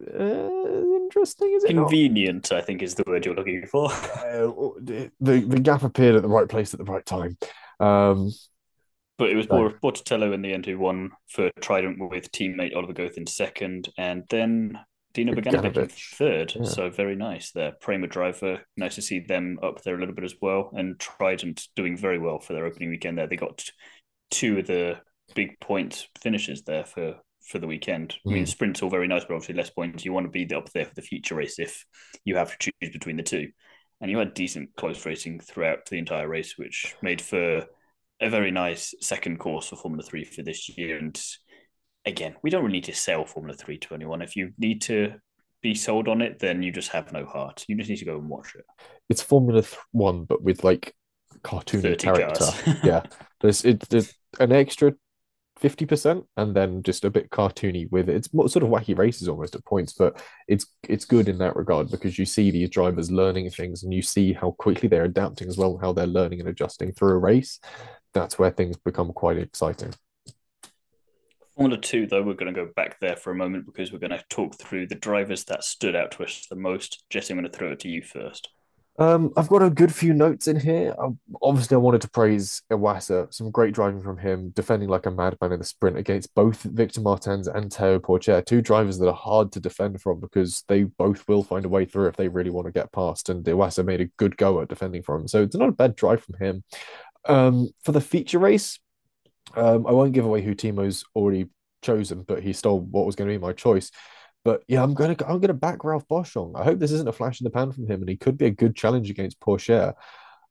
uh, 0.00 0.48
interesting, 0.96 1.52
is 1.54 1.64
it? 1.64 1.74
Convenient, 1.74 2.50
not? 2.50 2.58
I 2.58 2.62
think, 2.62 2.82
is 2.82 2.94
the 2.94 3.04
word 3.06 3.24
you're 3.24 3.34
looking 3.34 3.66
for. 3.66 3.90
Uh, 3.92 4.50
the, 4.80 5.10
the 5.20 5.60
gap 5.60 5.82
appeared 5.82 6.16
at 6.16 6.22
the 6.22 6.28
right 6.28 6.48
place 6.48 6.74
at 6.74 6.78
the 6.78 6.84
right 6.84 7.04
time. 7.04 7.36
Um, 7.80 8.32
but 9.18 9.30
it 9.30 9.36
was 9.36 9.48
right. 9.48 9.80
Bortoleto 9.80 10.32
in 10.34 10.42
the 10.42 10.52
end 10.52 10.66
who 10.66 10.78
won 10.78 11.10
for 11.28 11.50
Trident 11.60 11.98
with 11.98 12.32
teammate 12.32 12.76
Oliver 12.76 12.92
Goethe 12.92 13.16
in 13.16 13.26
second, 13.26 13.88
and 13.96 14.24
then 14.30 14.78
Dino 15.14 15.32
Beganovic 15.32 15.76
in 15.76 15.88
third. 15.88 16.54
Yeah. 16.54 16.64
So 16.64 16.90
very 16.90 17.16
nice 17.16 17.50
there. 17.52 17.72
Prema 17.80 18.06
driver, 18.06 18.60
nice 18.76 18.96
to 18.96 19.02
see 19.02 19.20
them 19.20 19.58
up 19.62 19.82
there 19.82 19.96
a 19.96 19.98
little 19.98 20.14
bit 20.14 20.24
as 20.24 20.34
well. 20.42 20.70
And 20.74 20.98
Trident 21.00 21.68
doing 21.74 21.96
very 21.96 22.18
well 22.18 22.38
for 22.38 22.52
their 22.52 22.66
opening 22.66 22.90
weekend 22.90 23.16
there. 23.16 23.26
They 23.26 23.36
got 23.36 23.64
two 24.30 24.58
of 24.58 24.66
the 24.66 24.98
big 25.34 25.58
point 25.60 26.06
finishes 26.20 26.62
there 26.62 26.84
for 26.84 27.16
for 27.46 27.58
the 27.58 27.66
weekend. 27.66 28.16
Mm. 28.26 28.30
I 28.30 28.34
mean, 28.34 28.42
hmm. 28.42 28.48
sprint's 28.48 28.82
all 28.82 28.90
very 28.90 29.06
nice, 29.06 29.24
but 29.24 29.34
obviously 29.34 29.54
less 29.54 29.70
points. 29.70 30.04
You 30.04 30.12
want 30.12 30.26
to 30.26 30.30
be 30.30 30.52
up 30.54 30.70
there 30.72 30.84
for 30.84 30.94
the 30.94 31.02
future 31.02 31.36
race 31.36 31.58
if 31.58 31.84
you 32.24 32.36
have 32.36 32.50
to 32.50 32.58
choose 32.58 32.92
between 32.92 33.16
the 33.16 33.22
two. 33.22 33.48
And 34.00 34.10
you 34.10 34.18
had 34.18 34.34
decent 34.34 34.70
close 34.76 35.06
racing 35.06 35.40
throughout 35.40 35.86
the 35.86 35.96
entire 35.96 36.28
race, 36.28 36.58
which 36.58 36.94
made 37.00 37.22
for 37.22 37.66
a 38.20 38.30
very 38.30 38.50
nice 38.50 38.94
second 39.00 39.38
course 39.38 39.68
for 39.68 39.76
Formula 39.76 40.02
Three 40.02 40.24
for 40.24 40.42
this 40.42 40.76
year. 40.76 40.98
And 40.98 41.20
again, 42.04 42.36
we 42.42 42.50
don't 42.50 42.62
really 42.62 42.78
need 42.78 42.84
to 42.84 42.94
sell 42.94 43.24
Formula 43.24 43.56
Three 43.56 43.78
to 43.78 43.94
anyone. 43.94 44.22
If 44.22 44.36
you 44.36 44.52
need 44.58 44.82
to 44.82 45.14
be 45.62 45.74
sold 45.74 46.08
on 46.08 46.22
it, 46.22 46.38
then 46.38 46.62
you 46.62 46.72
just 46.72 46.90
have 46.90 47.12
no 47.12 47.24
heart. 47.26 47.64
You 47.68 47.76
just 47.76 47.90
need 47.90 47.98
to 47.98 48.04
go 48.04 48.18
and 48.18 48.28
watch 48.28 48.54
it. 48.54 48.64
It's 49.08 49.22
Formula 49.22 49.62
One, 49.92 50.24
but 50.24 50.42
with 50.42 50.64
like 50.64 50.94
cartoony 51.42 51.98
character. 51.98 52.46
yeah, 52.84 53.02
there's 53.40 53.64
it, 53.64 53.80
there's 53.88 54.14
an 54.40 54.52
extra 54.52 54.94
fifty 55.58 55.84
percent, 55.84 56.24
and 56.36 56.54
then 56.54 56.82
just 56.82 57.04
a 57.04 57.10
bit 57.10 57.30
cartoony 57.30 57.90
with 57.90 58.08
it. 58.08 58.16
It's 58.16 58.30
sort 58.30 58.62
of 58.62 58.70
wacky 58.70 58.96
races 58.96 59.28
almost 59.28 59.54
at 59.54 59.64
points, 59.64 59.92
but 59.92 60.22
it's 60.48 60.66
it's 60.88 61.04
good 61.04 61.28
in 61.28 61.38
that 61.38 61.56
regard 61.56 61.90
because 61.90 62.18
you 62.18 62.24
see 62.24 62.50
these 62.50 62.70
drivers 62.70 63.10
learning 63.10 63.50
things, 63.50 63.82
and 63.82 63.92
you 63.92 64.02
see 64.02 64.32
how 64.32 64.52
quickly 64.52 64.88
they're 64.88 65.04
adapting 65.04 65.48
as 65.48 65.58
well, 65.58 65.78
how 65.80 65.92
they're 65.92 66.06
learning 66.06 66.40
and 66.40 66.48
adjusting 66.48 66.92
through 66.92 67.10
a 67.10 67.18
race 67.18 67.60
that's 68.20 68.38
where 68.38 68.50
things 68.50 68.76
become 68.76 69.12
quite 69.12 69.38
exciting. 69.38 69.94
Formula 71.54 71.80
Two, 71.80 72.06
though, 72.06 72.22
we're 72.22 72.34
going 72.34 72.52
to 72.52 72.64
go 72.64 72.70
back 72.76 73.00
there 73.00 73.16
for 73.16 73.30
a 73.30 73.34
moment 73.34 73.64
because 73.64 73.90
we're 73.90 73.98
going 73.98 74.10
to 74.10 74.24
talk 74.28 74.58
through 74.58 74.88
the 74.88 74.94
drivers 74.94 75.44
that 75.44 75.64
stood 75.64 75.96
out 75.96 76.10
to 76.12 76.24
us 76.24 76.46
the 76.50 76.56
most. 76.56 77.04
Jesse, 77.08 77.32
I'm 77.32 77.40
going 77.40 77.50
to 77.50 77.56
throw 77.56 77.72
it 77.72 77.80
to 77.80 77.88
you 77.88 78.02
first. 78.02 78.50
Um, 78.98 79.32
I've 79.36 79.48
got 79.48 79.62
a 79.62 79.68
good 79.68 79.94
few 79.94 80.14
notes 80.14 80.48
in 80.48 80.58
here. 80.58 80.94
Um, 80.98 81.18
obviously, 81.42 81.74
I 81.74 81.78
wanted 81.78 82.00
to 82.02 82.10
praise 82.10 82.62
Iwasa. 82.70 83.32
Some 83.32 83.50
great 83.50 83.74
driving 83.74 84.02
from 84.02 84.16
him, 84.16 84.50
defending 84.50 84.88
like 84.88 85.04
a 85.04 85.10
madman 85.10 85.52
in 85.52 85.58
the 85.58 85.64
sprint 85.66 85.98
against 85.98 86.34
both 86.34 86.62
Victor 86.62 87.02
Martins 87.02 87.46
and 87.46 87.70
Théo 87.70 88.00
Pourchaire, 88.00 88.44
two 88.44 88.62
drivers 88.62 88.98
that 88.98 89.08
are 89.08 89.14
hard 89.14 89.52
to 89.52 89.60
defend 89.60 90.00
from 90.00 90.20
because 90.20 90.64
they 90.68 90.84
both 90.84 91.28
will 91.28 91.42
find 91.42 91.66
a 91.66 91.68
way 91.68 91.84
through 91.84 92.08
if 92.08 92.16
they 92.16 92.28
really 92.28 92.50
want 92.50 92.66
to 92.66 92.72
get 92.72 92.92
past. 92.92 93.28
And 93.28 93.44
Iwasa 93.44 93.84
made 93.84 94.00
a 94.00 94.10
good 94.16 94.36
go 94.38 94.62
at 94.62 94.68
defending 94.68 95.02
from 95.02 95.22
him. 95.22 95.28
So 95.28 95.42
it's 95.42 95.56
not 95.56 95.68
a 95.68 95.72
bad 95.72 95.94
drive 95.94 96.22
from 96.22 96.36
him. 96.38 96.64
Um, 97.28 97.70
for 97.84 97.92
the 97.92 98.00
feature 98.00 98.38
race, 98.38 98.78
um, 99.54 99.86
I 99.86 99.92
won't 99.92 100.12
give 100.12 100.24
away 100.24 100.42
who 100.42 100.54
Thiemo's 100.54 101.04
already 101.14 101.48
chosen, 101.82 102.22
but 102.22 102.42
he 102.42 102.52
stole 102.52 102.80
what 102.80 103.06
was 103.06 103.16
going 103.16 103.28
to 103.28 103.34
be 103.34 103.42
my 103.42 103.52
choice. 103.52 103.90
But 104.44 104.62
yeah, 104.68 104.82
I'm 104.82 104.94
gonna 104.94 105.16
I'm 105.26 105.40
gonna 105.40 105.54
back 105.54 105.82
Ralph 105.82 106.06
Boschung. 106.06 106.52
I 106.54 106.62
hope 106.62 106.78
this 106.78 106.92
isn't 106.92 107.08
a 107.08 107.12
flash 107.12 107.40
in 107.40 107.44
the 107.44 107.50
pan 107.50 107.72
from 107.72 107.86
him, 107.86 108.00
and 108.00 108.08
he 108.08 108.16
could 108.16 108.38
be 108.38 108.46
a 108.46 108.50
good 108.50 108.76
challenge 108.76 109.10
against 109.10 109.40
Pourchaire. 109.40 109.94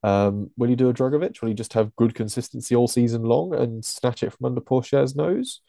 Um, 0.04 0.52
will 0.58 0.68
he 0.68 0.76
do 0.76 0.90
a 0.90 0.94
Drugovich? 0.94 1.42
Will 1.42 1.48
he 1.48 1.56
just 1.56 1.74
have 1.74 1.96
good 1.96 2.14
consistency 2.14 2.76
all 2.76 2.90
season 2.90 3.24
long 3.24 3.56
and 3.56 3.84
snatch 3.86 4.22
it 4.22 4.34
from 4.34 4.48
under 4.48 4.60
Pourchaire's 4.60 5.16
nose? 5.16 5.62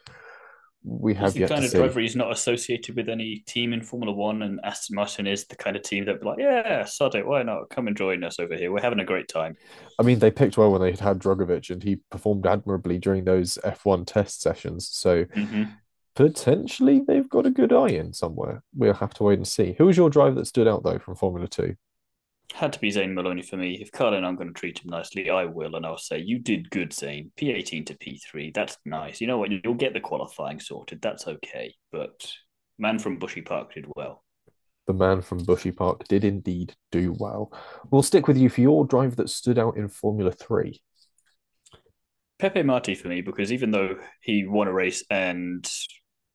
We 0.89 1.15
have 1.15 1.37
yet 1.37 1.49
the 1.49 1.55
kind 1.55 1.65
of 1.65 1.71
see. 1.73 1.79
driver 1.79 2.01
he's 2.01 2.15
not 2.15 2.31
associated 2.31 2.95
with 2.95 3.09
any 3.09 3.43
team 3.47 3.73
in 3.73 3.83
Formula 3.83 4.13
One, 4.13 4.43
and 4.43 4.61
Aston 4.63 4.95
Martin 4.95 5.27
is 5.27 5.45
the 5.47 5.57
kind 5.57 5.75
of 5.75 5.83
team 5.83 6.05
that'd 6.05 6.21
be 6.21 6.27
like, 6.27 6.39
yeah, 6.39 6.85
sod 6.85 7.17
it, 7.17 7.27
why 7.27 7.43
not? 7.43 7.71
Come 7.71 7.89
and 7.89 7.97
join 7.97 8.23
us 8.23 8.39
over 8.39 8.55
here. 8.55 8.71
We're 8.71 8.81
having 8.81 9.01
a 9.01 9.05
great 9.05 9.27
time. 9.27 9.57
I 9.99 10.05
mean, 10.05 10.21
they 10.21 10.31
picked 10.31 10.57
well 10.57 10.71
when 10.71 10.81
they 10.81 10.93
had 10.93 11.19
Drugovich, 11.19 11.71
and 11.71 11.83
he 11.83 11.97
performed 12.11 12.47
admirably 12.47 12.99
during 12.99 13.25
those 13.25 13.59
F1 13.65 14.05
test 14.07 14.43
sessions. 14.43 14.89
So 14.89 15.27
hmm 15.35 15.65
potentially 16.15 17.03
they've 17.07 17.29
got 17.29 17.45
a 17.47 17.51
good 17.51 17.73
eye 17.73 17.91
in 17.91 18.13
somewhere. 18.13 18.63
We'll 18.75 18.95
have 18.95 19.13
to 19.15 19.23
wait 19.23 19.39
and 19.39 19.47
see. 19.47 19.75
Who 19.77 19.87
was 19.87 19.97
your 19.99 20.09
driver 20.09 20.37
that 20.37 20.47
stood 20.47 20.67
out 20.67 20.83
though 20.83 20.99
from 20.99 21.15
Formula 21.15 21.47
Two? 21.47 21.77
Had 22.55 22.73
to 22.73 22.81
be 22.81 22.91
Zane 22.91 23.15
Maloney 23.15 23.43
for 23.43 23.57
me. 23.57 23.79
If 23.81 23.93
Carlin, 23.93 24.25
I'm 24.25 24.37
going 24.37 24.49
to 24.49 24.59
treat 24.59 24.79
him 24.79 24.91
nicely, 24.91 25.29
I 25.31 25.45
will, 25.45 25.75
and 25.75 25.85
I'll 25.85 25.99
say 25.99 26.19
you 26.19 26.39
did 26.39 26.71
good, 26.71 26.93
Zane. 26.93 27.33
P18 27.37 27.87
to 27.87 27.95
P3, 27.95 28.55
that's 28.55 28.79
nice. 28.85 29.21
You 29.21 29.27
know 29.27 29.39
what? 29.39 29.51
You'll 29.51 29.75
get 29.75 29.93
the 29.93 30.01
qualifying 30.01 30.61
sorted. 30.61 31.03
That's 31.03 31.27
okay. 31.27 31.75
But 31.93 32.31
man 32.79 32.99
from 32.99 33.19
Bushy 33.19 33.43
Park 33.43 33.75
did 33.75 33.87
well. 33.97 34.23
The 34.87 34.95
man 34.95 35.21
from 35.21 35.39
Bushy 35.45 35.73
Park 35.73 36.07
did 36.07 36.25
indeed 36.25 36.75
do 36.93 37.15
well. 37.19 37.53
We'll 37.91 38.03
stick 38.03 38.29
with 38.29 38.37
you 38.37 38.49
for 38.49 38.61
your 38.61 38.87
drive 38.87 39.17
that 39.17 39.31
stood 39.31 39.59
out 39.59 39.77
in 39.77 39.89
Formula 39.89 40.31
Three. 40.31 40.81
Pepe 42.39 42.63
Marti 42.63 42.95
for 42.95 43.09
me 43.09 43.21
because 43.21 43.53
even 43.53 43.71
though 43.71 43.97
he 44.21 44.47
won 44.47 44.69
a 44.69 44.73
race 44.73 45.03
and 45.11 45.69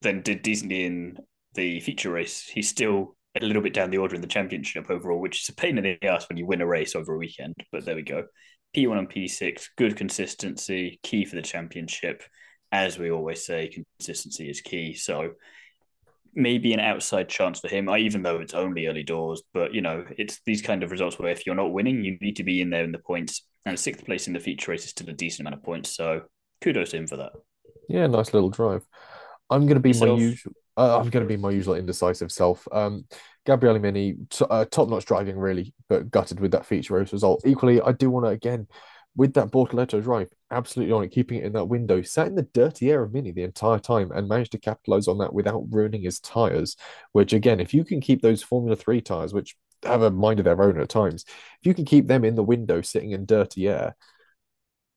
then 0.02 0.22
did 0.22 0.42
decently 0.42 0.86
in 0.86 1.18
the 1.54 1.80
feature 1.82 2.12
race, 2.12 2.48
he 2.48 2.62
still 2.62 3.16
a 3.40 3.46
little 3.46 3.62
bit 3.62 3.74
down 3.74 3.90
the 3.92 3.98
order 3.98 4.16
in 4.16 4.22
the 4.22 4.28
championship 4.28 4.90
overall, 4.90 5.20
which 5.20 5.42
is 5.42 5.50
a 5.50 5.56
pain 5.56 5.78
in 5.78 5.84
the 5.84 6.04
ass 6.06 6.28
when 6.28 6.38
you 6.38 6.46
win 6.46 6.62
a 6.62 6.66
race 6.66 6.96
over 6.96 7.14
a 7.14 7.18
weekend. 7.18 7.56
But 7.72 7.86
there 7.86 7.96
we 7.96 8.02
go. 8.02 8.26
P1 8.76 8.98
and 8.98 9.10
P6, 9.10 9.68
good 9.78 9.96
consistency, 9.96 11.00
key 11.04 11.26
for 11.26 11.36
the 11.36 11.42
championship. 11.42 12.24
As 12.72 12.98
we 12.98 13.12
always 13.12 13.46
say, 13.46 13.70
consistency 14.00 14.50
is 14.50 14.62
key. 14.62 14.94
So 14.94 15.34
maybe 16.34 16.74
an 16.74 16.80
outside 16.80 17.28
chance 17.28 17.60
for 17.60 17.68
him, 17.68 17.90
even 17.90 18.22
though 18.22 18.38
it's 18.38 18.54
only 18.54 18.88
early 18.88 19.04
doors. 19.04 19.44
But 19.54 19.74
you 19.74 19.82
know, 19.82 20.06
it's 20.18 20.40
these 20.46 20.62
kind 20.62 20.84
of 20.84 20.92
results 20.92 21.20
where 21.20 21.32
if 21.32 21.46
you're 21.46 21.56
not 21.56 21.74
winning, 21.74 22.04
you 22.04 22.18
need 22.22 22.38
to 22.38 22.44
be 22.44 22.62
in 22.62 22.70
there 22.70 22.84
in 22.84 22.92
the 22.92 23.00
points. 23.00 23.46
And 23.66 23.80
sixth 23.80 24.06
place 24.06 24.28
in 24.28 24.34
the 24.34 24.40
feature 24.40 24.72
race 24.72 24.86
is 24.86 24.92
still 24.92 25.10
a 25.10 25.14
decent 25.14 25.42
amount 25.42 25.60
of 25.60 25.64
points. 25.64 25.96
So 25.96 26.24
kudos 26.62 26.92
to 26.92 26.98
him 26.98 27.08
for 27.08 27.18
that. 27.18 27.32
Yeah, 27.88 28.08
nice 28.08 28.34
little 28.34 28.50
drive. 28.50 28.84
I'm 29.50 29.68
going 29.68 29.76
to 29.76 29.82
be 29.82 29.94
my 29.94 30.08
usual. 30.08 30.54
Uh, 30.82 30.98
I'm 30.98 31.12
going 31.12 31.24
to 31.24 31.30
be 31.30 31.38
my 31.38 31.52
usual 31.52 31.76
indecisive 31.76 32.32
self. 32.32 32.68
Um, 32.72 33.06
Gabriele 33.46 33.78
Mini, 33.78 34.16
t- 34.32 34.46
uh, 34.50 34.66
top-notch 34.66 35.06
driving, 35.06 35.38
really, 35.38 35.76
but 35.88 36.10
gutted 36.10 36.40
with 36.40 36.54
that 36.54 36.66
feature 36.66 36.96
race 36.96 37.14
result. 37.14 37.44
Equally, 37.46 37.80
I 37.80 37.92
do 37.92 38.10
want 38.10 38.26
to 38.26 38.32
again 38.32 38.68
with 39.16 39.34
that 39.34 39.52
Bortoleto 39.52 40.02
drive, 40.02 40.32
absolutely 40.50 40.92
on 40.92 41.04
it, 41.04 41.12
keeping 41.12 41.38
it 41.38 41.44
in 41.44 41.54
that 41.54 41.66
window, 41.66 42.02
sat 42.02 42.26
in 42.26 42.34
the 42.34 42.48
dirty 42.54 42.90
air 42.90 43.04
of 43.04 43.14
Mini 43.14 43.32
the 43.32 43.44
entire 43.44 43.78
time, 43.78 44.12
and 44.12 44.28
managed 44.28 44.54
to 44.54 44.58
capitalize 44.58 45.08
on 45.08 45.20
that 45.20 45.34
without 45.34 45.66
ruining 45.70 46.02
his 46.02 46.20
tires. 46.20 46.78
Which 47.12 47.32
again, 47.32 47.60
if 47.60 47.76
you 47.76 47.84
can 47.84 48.02
keep 48.02 48.24
those 48.24 48.42
Formula 48.42 48.76
Three 48.76 49.02
tires, 49.02 49.36
which 49.36 49.56
have 49.84 50.02
a 50.02 50.10
mind 50.10 50.40
of 50.40 50.46
their 50.46 50.64
own 50.64 50.82
at 50.82 50.90
times, 50.90 51.26
if 51.28 51.66
you 51.68 51.76
can 51.76 51.86
keep 51.86 52.08
them 52.08 52.26
in 52.26 52.34
the 52.34 52.42
window, 52.42 52.82
sitting 52.82 53.12
in 53.12 53.28
dirty 53.28 53.68
air, 53.68 53.96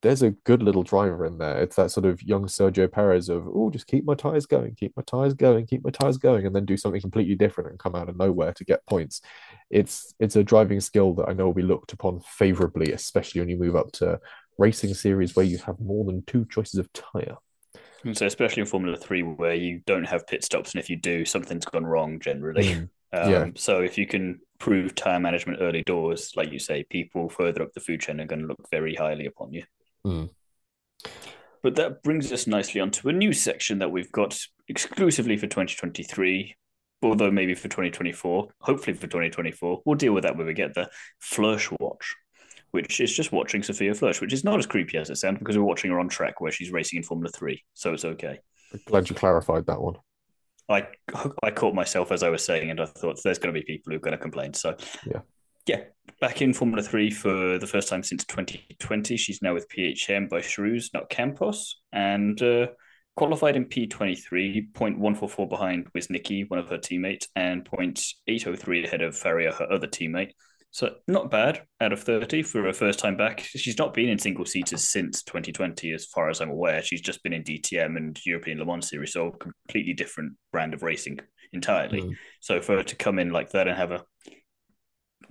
there's 0.05 0.23
a 0.23 0.31
good 0.31 0.63
little 0.63 0.83
driver 0.83 1.25
in 1.25 1.39
there. 1.39 1.63
It's 1.63 1.77
that 1.77 1.91
sort 1.91 2.05
of 2.05 2.23
young 2.23 2.45
Sergio 2.45 2.93
Perez 2.93 3.31
of, 3.31 3.49
oh, 3.49 3.71
just 3.71 3.87
keep 3.87 4.05
my 4.05 4.15
tires 4.15 4.45
going, 4.45 4.75
keep 4.75 4.95
my 4.97 5.03
tires 5.03 5.33
going, 5.33 5.67
keep 5.67 5.83
my 5.83 5.91
tires 5.91 6.19
going, 6.19 6.45
and 6.45 6.55
then 6.55 6.67
do 6.67 6.77
something 6.77 7.01
completely 7.01 7.35
different 7.35 7.71
and 7.71 7.79
come 7.79 7.95
out 7.95 8.11
of 8.11 8.17
nowhere 8.19 8.53
to 8.53 8.65
get 8.65 8.87
points. 8.87 9.23
It's 9.71 10.15
it's 10.21 10.37
a 10.37 10.45
driving 10.45 10.81
skill 10.81 11.15
that 11.15 11.29
I 11.29 11.33
know 11.33 11.47
will 11.47 11.55
be 11.55 11.63
looked 11.63 11.95
upon 11.95 12.21
favorably, 12.21 12.93
especially 12.93 13.41
when 13.41 13.49
you 13.49 13.57
move 13.57 13.77
up 13.77 13.93
to 13.93 14.21
racing 14.59 14.93
series 14.93 15.35
where 15.35 15.47
you 15.47 15.57
have 15.59 15.81
more 15.81 16.05
than 16.05 16.23
two 16.27 16.47
choices 16.51 16.79
of 16.79 16.93
tire. 16.93 17.37
And 18.05 18.17
so 18.17 18.27
especially 18.27 18.61
in 18.61 18.67
Formula 18.67 18.99
Three, 18.99 19.23
where 19.23 19.55
you 19.55 19.81
don't 19.87 20.05
have 20.05 20.27
pit 20.27 20.45
stops, 20.45 20.75
and 20.75 20.83
if 20.83 20.91
you 20.91 20.97
do, 20.97 21.25
something's 21.25 21.65
gone 21.65 21.87
wrong 21.87 22.21
generally. 22.21 22.65
Mm, 22.65 22.89
Um, 23.15 23.31
yeah. 23.31 23.47
So 23.55 23.81
if 23.81 23.97
you 23.97 24.07
can 24.07 24.41
prove 24.59 24.95
tire 24.95 25.21
management 25.21 25.61
early 25.63 25.83
doors, 25.83 26.33
like 26.37 26.53
you 26.53 26.59
say, 26.59 26.85
people 26.85 27.29
further 27.29 27.63
up 27.63 27.73
the 27.73 27.81
food 27.81 28.01
chain 28.01 28.21
are 28.21 28.27
going 28.27 28.43
to 28.43 28.47
look 28.47 28.69
very 28.71 28.95
highly 28.95 29.27
upon 29.27 29.53
you. 29.53 29.63
Mm. 30.07 30.31
But 31.63 31.77
that 31.77 32.03
brings 32.03 32.31
us 32.31 32.47
nicely 32.47 32.81
onto 32.81 33.09
a 33.09 33.13
new 33.13 33.33
section 33.33 33.79
that 33.79 33.91
we've 33.91 34.13
got 34.13 34.39
exclusively 34.69 35.37
for 35.37 35.47
2023, 35.47 36.55
although 37.03 37.31
maybe 37.31 37.55
for 37.55 37.69
2024, 37.69 38.49
hopefully 38.61 38.95
for 38.95 39.07
2024. 39.07 39.83
We'll 39.85 39.97
deal 39.97 40.13
with 40.13 40.25
that 40.25 40.37
when 40.37 40.47
we 40.47 40.53
get 40.53 40.75
the 40.75 40.91
Flörsch 41.23 41.75
watch, 41.81 42.15
which 42.73 43.01
is 43.01 43.15
just 43.15 43.33
watching 43.33 43.63
Sophia 43.63 43.93
Flörsch, 43.93 44.21
which 44.21 44.35
is 44.35 44.45
not 44.45 44.59
as 44.59 44.67
creepy 44.67 44.99
as 44.99 45.09
it 45.09 45.17
sounds 45.17 45.39
because 45.39 45.57
we're 45.57 45.65
watching 45.65 45.91
her 45.91 46.01
on 46.01 46.09
track 46.09 46.41
where 46.41 46.53
she's 46.53 46.71
racing 46.71 46.99
in 46.99 47.03
Formula 47.03 47.31
3. 47.31 47.63
So 47.73 47.95
it's 47.95 48.05
okay. 48.05 48.41
Glad 48.87 49.09
you 49.09 49.15
clarified 49.15 49.67
that 49.67 49.81
one. 49.81 49.95
I 50.69 50.89
I 51.43 51.51
caught 51.51 51.75
myself 51.75 52.11
as 52.11 52.23
I 52.23 52.31
was 52.31 52.45
saying, 52.45 52.71
and 52.71 52.81
I 52.81 52.87
thought 52.87 53.21
there's 53.23 53.39
going 53.39 53.55
to 53.55 53.59
be 53.59 53.65
people 53.65 53.93
who 53.93 53.97
are 53.97 54.01
going 54.01 54.13
to 54.13 54.19
complain. 54.19 54.55
So 54.55 54.77
Yeah. 55.07 55.21
Yeah, 55.67 55.81
back 56.21 56.43
in 56.43 56.53
Formula 56.53 56.83
Three 56.83 57.11
for 57.11 57.59
the 57.59 57.67
first 57.67 57.89
time 57.89 58.03
since 58.03 58.25
2020. 58.25 59.17
She's 59.17 59.43
now 59.43 59.55
with 59.55 59.69
PHM 59.69 60.29
by 60.29 60.41
Charouz, 60.41 60.91
not 60.93 61.09
Campos, 61.09 61.81
and 61.93 62.41
uh, 62.43 62.67
qualified 63.17 63.57
in 63.57 63.67
P23, 63.67 64.73
0.144 64.73 65.49
behind 65.49 65.87
with 65.95 66.11
Nikki, 66.11 66.45
one 66.45 66.59
of 66.59 66.69
her 66.69 66.79
teammates, 66.79 67.29
and 67.37 67.65
0.803 67.65 68.85
ahead 68.85 69.03
of 69.03 69.17
Faria, 69.17 69.53
her 69.53 69.71
other 69.73 69.87
teammate. 69.87 70.33
So 70.71 70.97
not 71.07 71.31
bad 71.31 71.63
out 71.81 71.93
of 71.93 72.03
30 72.03 72.43
for 72.43 72.65
her 72.65 72.73
first 72.73 72.99
time 72.99 73.17
back. 73.17 73.39
She's 73.41 73.79
not 73.79 73.95
been 73.95 74.09
in 74.09 74.19
single 74.19 74.45
seaters 74.45 74.83
since 74.83 75.23
2020, 75.23 75.93
as 75.93 76.07
far 76.07 76.31
as 76.31 76.41
I'm 76.41 76.51
aware. 76.51 76.83
She's 76.83 77.01
just 77.01 77.23
been 77.23 77.33
in 77.33 77.45
DTM 77.45 77.97
and 77.97 78.19
European 78.27 78.59
Le 78.59 78.65
Mans 78.65 78.89
Series, 78.89 79.13
so 79.13 79.29
a 79.29 79.37
completely 79.39 79.93
different 79.93 80.33
brand 80.51 80.75
of 80.75 80.83
racing 80.83 81.21
entirely. 81.53 82.03
Mm. 82.03 82.17
So 82.41 82.61
for 82.61 82.79
her 82.79 82.83
to 82.83 82.97
come 82.97 83.21
in 83.21 83.31
like 83.31 83.51
that 83.51 83.69
and 83.69 83.77
have 83.77 83.93
a 83.93 84.05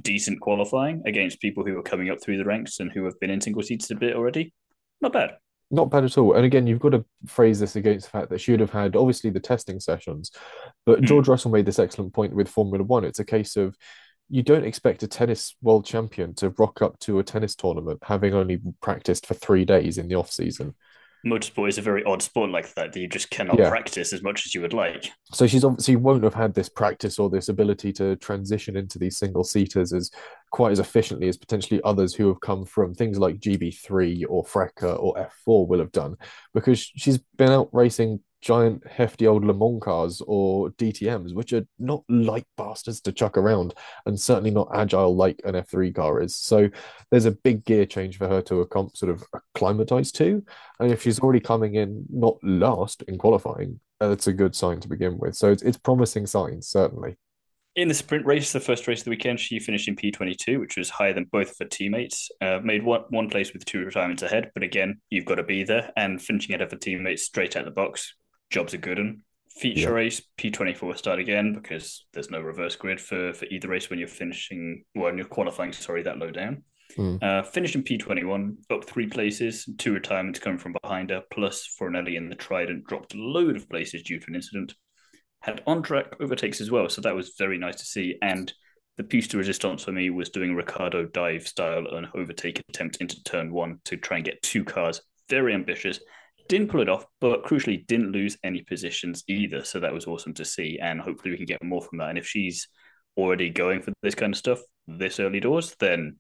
decent 0.02 0.42
qualifying 0.42 1.02
against 1.06 1.40
people 1.40 1.66
who 1.66 1.78
are 1.78 1.84
coming 1.84 2.10
up 2.10 2.22
through 2.22 2.38
the 2.38 2.46
ranks 2.46 2.80
and 2.80 2.92
who 2.92 3.06
have 3.06 3.20
been 3.20 3.30
in 3.30 3.42
single 3.42 3.64
seaters 3.64 3.92
a 3.92 3.96
bit 3.96 4.16
already, 4.16 4.54
not 5.02 5.14
bad. 5.14 5.38
Not 5.72 5.90
bad 5.90 6.04
at 6.04 6.18
all. 6.18 6.34
And 6.34 6.46
again, 6.46 6.68
you've 6.68 6.80
got 6.80 6.90
to 6.90 7.06
phrase 7.26 7.60
this 7.60 7.76
against 7.76 8.06
the 8.06 8.12
fact 8.12 8.30
that 8.30 8.40
she 8.40 8.52
would 8.52 8.60
have 8.60 8.70
had 8.70 8.96
obviously 8.96 9.30
the 9.30 9.40
testing 9.40 9.80
sessions, 9.80 10.32
but 10.86 11.02
Mm. 11.02 11.06
George 11.06 11.28
Russell 11.28 11.52
made 11.52 11.66
this 11.66 11.80
excellent 11.80 12.14
point 12.14 12.36
with 12.36 12.48
Formula 12.48 12.84
One. 12.84 13.06
It's 13.06 13.20
a 13.20 13.26
case 13.26 13.56
of 13.56 13.76
you 14.30 14.44
don't 14.44 14.66
expect 14.66 15.04
a 15.04 15.08
tennis 15.08 15.56
world 15.62 15.86
champion 15.86 16.34
to 16.36 16.54
rock 16.58 16.82
up 16.82 16.98
to 17.00 17.20
a 17.20 17.24
tennis 17.24 17.56
tournament 17.56 18.00
having 18.04 18.34
only 18.34 18.60
practiced 18.82 19.26
for 19.26 19.34
three 19.34 19.66
days 19.66 19.98
in 19.98 20.08
the 20.08 20.16
off 20.16 20.32
season. 20.32 20.76
Motorsport 21.26 21.70
is 21.70 21.78
a 21.78 21.82
very 21.82 22.04
odd 22.04 22.22
sport 22.22 22.50
like 22.50 22.74
that 22.76 22.92
that 22.92 23.00
you 23.00 23.08
just 23.08 23.30
cannot 23.30 23.58
Yeah. 23.58 23.70
practice 23.70 24.12
as 24.12 24.22
much 24.22 24.46
as 24.46 24.54
you 24.54 24.62
would 24.62 24.74
like. 24.74 25.12
So 25.32 25.48
she's 25.48 25.64
obviously 25.64 25.96
won't 25.96 26.24
have 26.24 26.34
had 26.34 26.54
this 26.54 26.68
practice 26.70 27.18
or 27.18 27.30
this 27.30 27.48
ability 27.50 27.94
to 27.94 28.16
transition 28.18 28.76
into 28.76 29.00
these 29.00 29.18
single 29.18 29.44
seaters 29.44 29.94
as 29.94 30.12
quite 30.52 30.72
as 30.74 30.80
efficiently 30.80 31.30
as 31.30 31.38
potentially 31.38 31.80
others 31.84 32.14
who 32.14 32.28
have 32.28 32.42
come 32.42 32.66
from 32.66 32.94
things 32.94 33.18
like 33.20 33.40
GB3 33.40 34.26
or 34.28 34.44
FRECA 34.44 35.00
or 35.02 35.16
F4 35.48 35.68
will 35.68 35.80
have 35.80 35.92
done 35.94 36.16
because 36.54 36.80
she's 36.80 37.18
been 37.38 37.52
out 37.52 37.70
racing 37.72 38.20
giant 38.44 38.86
hefty 38.86 39.26
old 39.26 39.46
Le 39.46 39.54
Mans 39.54 39.82
cars 39.82 40.22
or 40.28 40.70
DTMs, 40.72 41.34
which 41.34 41.54
are 41.54 41.66
not 41.80 42.04
light 42.10 42.46
bastards 42.58 43.00
to 43.02 43.14
chuck 43.14 43.38
around 43.38 43.74
and 44.06 44.20
certainly 44.20 44.52
not 44.52 44.70
agile 44.76 45.16
like 45.16 45.42
an 45.46 45.56
F3 45.56 45.96
car 45.96 46.22
is. 46.22 46.36
So 46.36 46.70
there's 47.10 47.26
a 47.26 47.32
big 47.32 47.64
gear 47.64 47.86
change 47.86 48.18
for 48.18 48.28
her 48.28 48.42
to 48.44 48.68
sort 48.94 49.10
of 49.12 49.24
acclimatize 49.34 50.12
to. 50.14 50.44
And 50.80 50.92
if 50.92 51.04
she's 51.04 51.20
already 51.20 51.40
coming 51.40 51.76
in 51.76 52.06
not 52.10 52.38
last 52.44 53.02
in 53.04 53.18
qualifying, 53.18 53.80
that's 54.00 54.28
a 54.28 54.34
good 54.34 54.56
sign 54.56 54.82
to 54.82 54.90
begin 54.90 55.18
with. 55.18 55.36
So 55.36 55.50
it's, 55.50 55.64
it's 55.64 55.78
promising 55.78 56.28
signs, 56.28 56.68
certainly. 56.68 57.16
In 57.76 57.88
the 57.88 57.94
sprint 57.94 58.26
race, 58.26 58.52
the 58.52 58.60
first 58.60 58.88
race 58.88 59.00
of 59.00 59.06
the 59.06 59.10
weekend, 59.12 59.40
she 59.40 59.58
finished 59.58 59.88
in 59.88 59.96
P22, 59.96 60.60
which 60.60 60.78
was 60.78 60.92
higher 60.92 61.14
than 61.14 61.24
both 61.32 61.52
of 61.52 61.58
her 61.60 61.66
teammates. 61.66 62.30
Uh, 62.40 62.60
made 62.62 62.84
one, 62.84 63.02
one 63.10 63.30
place 63.30 63.52
with 63.54 63.66
two 63.66 63.84
retirements 63.84 64.22
ahead, 64.22 64.52
but 64.54 64.62
again, 64.62 65.00
you've 65.10 65.26
got 65.26 65.36
to 65.36 65.44
be 65.44 65.64
there. 65.64 65.92
And 65.96 66.22
finishing 66.22 66.54
ahead 66.54 66.62
of 66.62 66.72
her 66.72 66.78
teammates 66.78 67.24
straight 67.24 67.56
out 67.56 67.66
the 67.66 67.72
box, 67.72 68.14
jobs 68.54 68.74
are 68.74 68.78
good. 68.78 69.00
And 69.00 69.22
feature 69.50 69.82
yeah. 69.82 69.90
race 69.90 70.22
P24 70.38 70.98
start 70.98 71.20
again 71.20 71.54
because 71.54 72.06
there's 72.14 72.32
no 72.32 72.40
reverse 72.40 72.76
grid 72.76 73.00
for 73.00 73.34
for 73.34 73.46
either 73.46 73.68
race 73.68 73.90
when 73.90 74.00
you're 74.00 74.08
finishing 74.08 74.84
well, 74.96 75.06
when 75.06 75.18
you're 75.18 75.28
qualifying. 75.28 75.74
Sorry, 75.74 76.04
that 76.04 76.20
low 76.20 76.32
down. 76.32 76.64
Mm. 76.98 77.24
Uh, 77.24 77.42
finished 77.42 77.76
in 77.76 77.84
P21, 77.84 78.56
up 78.70 78.86
three 78.86 79.08
places, 79.08 79.68
two 79.80 79.94
retirements 79.94 80.40
coming 80.40 80.60
from 80.60 80.76
behind 80.84 81.10
her, 81.10 81.24
plus 81.32 81.68
Fornaroli 81.80 82.16
in 82.16 82.30
the 82.30 82.36
Trident 82.36 82.86
dropped 82.86 83.16
a 83.16 83.18
load 83.18 83.56
of 83.56 83.68
places 83.68 84.04
due 84.04 84.20
to 84.20 84.26
an 84.28 84.36
incident. 84.36 84.76
Had 85.42 85.64
on 85.66 85.82
track 85.82 86.14
overtakes 86.22 86.62
as 86.62 86.70
well, 86.70 86.88
so 86.90 87.02
that 87.02 87.16
was 87.16 87.34
very 87.38 87.58
nice 87.58 87.78
to 87.78 87.86
see. 87.86 88.16
And 88.22 88.54
the 88.98 89.04
piece 89.04 89.28
de 89.28 89.38
resistance 89.38 89.84
for 89.84 89.92
me 89.92 90.12
was 90.12 90.30
doing 90.30 90.52
a 90.52 90.56
Ricciardo 90.56 91.06
dive 91.06 91.48
style 91.48 91.86
and 91.88 92.08
overtake 92.14 92.64
attempt 92.70 92.98
into 92.98 93.24
turn 93.24 93.52
one 93.52 93.80
to 93.86 93.98
try 93.98 94.18
and 94.18 94.26
get 94.26 94.42
two 94.44 94.64
cars. 94.64 95.02
Very 95.30 95.54
ambitious. 95.54 96.00
Didn't 96.48 96.70
pull 96.70 96.82
it 96.82 96.90
off, 96.90 97.06
but 97.22 97.44
crucially 97.44 97.86
didn't 97.88 98.12
lose 98.12 98.38
any 98.44 98.62
positions 98.62 99.24
either. 99.28 99.64
So 99.64 99.80
that 99.80 99.94
was 99.94 100.06
awesome 100.08 100.34
to 100.36 100.46
see. 100.46 100.80
And 100.82 101.00
hopefully 101.00 101.32
we 101.32 101.38
can 101.38 101.46
get 101.46 101.64
more 101.64 101.82
from 101.82 102.00
that. 102.00 102.10
And 102.10 102.18
if 102.18 102.28
she's 102.28 102.68
already 103.18 103.50
going 103.50 103.82
for 103.82 103.94
this 104.02 104.16
kind 104.16 104.34
of 104.34 104.38
stuff 104.38 104.60
this 104.88 105.20
early 105.20 105.40
doors, 105.40 105.76
then 105.80 106.18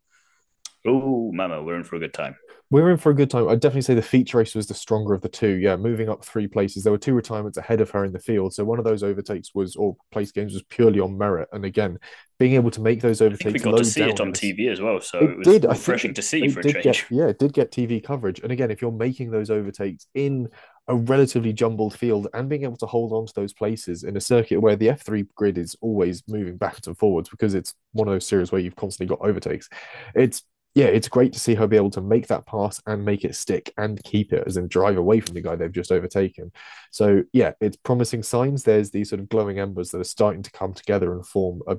oh, 0.85 1.31
mama, 1.31 1.63
we're 1.63 1.75
in 1.75 1.83
for 1.83 1.95
a 1.95 1.99
good 1.99 2.13
time. 2.13 2.35
We're 2.69 2.89
in 2.89 2.97
for 2.97 3.11
a 3.11 3.15
good 3.15 3.29
time. 3.29 3.47
I'd 3.47 3.59
definitely 3.59 3.83
say 3.83 3.93
the 3.93 4.01
feature 4.01 4.39
race 4.39 4.55
was 4.55 4.65
the 4.65 4.73
stronger 4.73 5.13
of 5.13 5.21
the 5.21 5.29
two. 5.29 5.55
Yeah, 5.55 5.75
moving 5.75 6.09
up 6.09 6.25
three 6.25 6.47
places. 6.47 6.83
There 6.83 6.91
were 6.91 6.97
two 6.97 7.13
retirements 7.13 7.57
ahead 7.57 7.81
of 7.81 7.91
her 7.91 8.03
in 8.03 8.13
the 8.13 8.19
field. 8.19 8.53
So 8.53 8.63
one 8.63 8.79
of 8.79 8.85
those 8.85 9.03
overtakes 9.03 9.51
was, 9.53 9.75
or 9.75 9.95
place 10.11 10.31
games, 10.31 10.53
was 10.53 10.63
purely 10.63 10.99
on 10.99 11.15
merit. 11.15 11.49
And 11.51 11.65
again, 11.65 11.99
being 12.39 12.53
able 12.53 12.71
to 12.71 12.81
make 12.81 12.99
those 12.99 13.21
overtakes. 13.21 13.53
we 13.53 13.59
got 13.59 13.77
to 13.77 13.85
see 13.85 14.01
it 14.01 14.19
on 14.19 14.33
TV 14.33 14.71
as 14.71 14.81
well. 14.81 14.99
So 15.01 15.19
it, 15.19 15.29
it 15.29 15.37
was 15.37 15.47
did. 15.47 15.65
refreshing 15.65 16.15
to 16.15 16.21
see 16.23 16.47
for 16.47 16.61
a 16.61 16.63
change. 16.63 16.83
Get, 16.83 17.05
yeah, 17.11 17.27
it 17.27 17.37
did 17.37 17.53
get 17.53 17.71
TV 17.71 18.03
coverage. 18.03 18.39
And 18.39 18.51
again, 18.51 18.71
if 18.71 18.81
you're 18.81 18.91
making 18.91 19.29
those 19.29 19.51
overtakes 19.51 20.07
in 20.15 20.49
a 20.87 20.95
relatively 20.95 21.53
jumbled 21.53 21.97
field 21.97 22.27
and 22.33 22.49
being 22.49 22.63
able 22.63 22.75
to 22.77 22.85
hold 22.85 23.13
on 23.13 23.25
to 23.25 23.33
those 23.35 23.53
places 23.53 24.03
in 24.03 24.17
a 24.17 24.21
circuit 24.21 24.59
where 24.59 24.75
the 24.75 24.87
F3 24.87 25.25
grid 25.35 25.57
is 25.57 25.77
always 25.79 26.23
moving 26.27 26.57
backwards 26.57 26.87
and 26.87 26.97
forwards 26.97 27.29
because 27.29 27.53
it's 27.53 27.73
one 27.93 28.07
of 28.07 28.13
those 28.13 28.27
series 28.27 28.51
where 28.51 28.59
you've 28.59 28.75
constantly 28.75 29.15
got 29.15 29.25
overtakes. 29.25 29.69
It's 30.13 30.43
yeah, 30.75 30.85
it's 30.85 31.07
great 31.07 31.33
to 31.33 31.39
see 31.39 31.53
her 31.55 31.67
be 31.67 31.77
able 31.77 31.91
to 31.91 32.01
make 32.01 32.27
that 32.27 32.45
pass 32.47 32.81
and 32.87 33.05
make 33.05 33.23
it 33.23 33.35
stick 33.35 33.71
and 33.77 34.03
keep 34.03 34.33
it 34.33 34.43
as 34.47 34.57
in 34.57 34.67
drive 34.67 34.97
away 34.97 35.19
from 35.19 35.35
the 35.35 35.41
guy 35.41 35.55
they've 35.55 35.71
just 35.71 35.91
overtaken. 35.91 36.51
So 36.91 37.23
yeah, 37.31 37.51
it's 37.61 37.77
promising 37.77 38.23
signs. 38.23 38.63
There's 38.63 38.89
these 38.89 39.09
sort 39.09 39.19
of 39.19 39.29
glowing 39.29 39.59
embers 39.59 39.91
that 39.91 40.01
are 40.01 40.05
starting 40.05 40.41
to 40.43 40.51
come 40.51 40.73
together 40.73 41.13
and 41.13 41.25
form 41.25 41.61
a 41.67 41.77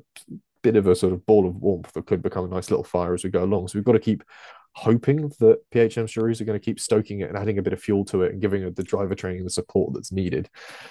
bit 0.62 0.76
of 0.76 0.86
a 0.86 0.94
sort 0.94 1.12
of 1.12 1.26
ball 1.26 1.46
of 1.46 1.56
warmth 1.56 1.92
that 1.92 2.06
could 2.06 2.22
become 2.22 2.44
a 2.44 2.48
nice 2.48 2.70
little 2.70 2.84
fire 2.84 3.14
as 3.14 3.24
we 3.24 3.30
go 3.30 3.44
along. 3.44 3.68
So 3.68 3.78
we've 3.78 3.84
got 3.84 3.92
to 3.92 3.98
keep 3.98 4.22
hoping 4.74 5.28
that 5.38 5.58
PHM 5.72 6.04
Charouz 6.04 6.40
are 6.40 6.44
going 6.44 6.58
to 6.58 6.64
keep 6.64 6.80
stoking 6.80 7.20
it 7.20 7.28
and 7.28 7.38
adding 7.38 7.58
a 7.58 7.62
bit 7.62 7.72
of 7.72 7.80
fuel 7.80 8.04
to 8.06 8.22
it 8.22 8.32
and 8.32 8.40
giving 8.40 8.62
it 8.62 8.74
the 8.74 8.82
driver 8.82 9.14
training 9.14 9.44
the 9.44 9.50
support 9.50 9.94
that's 9.94 10.10
needed. 10.10 10.50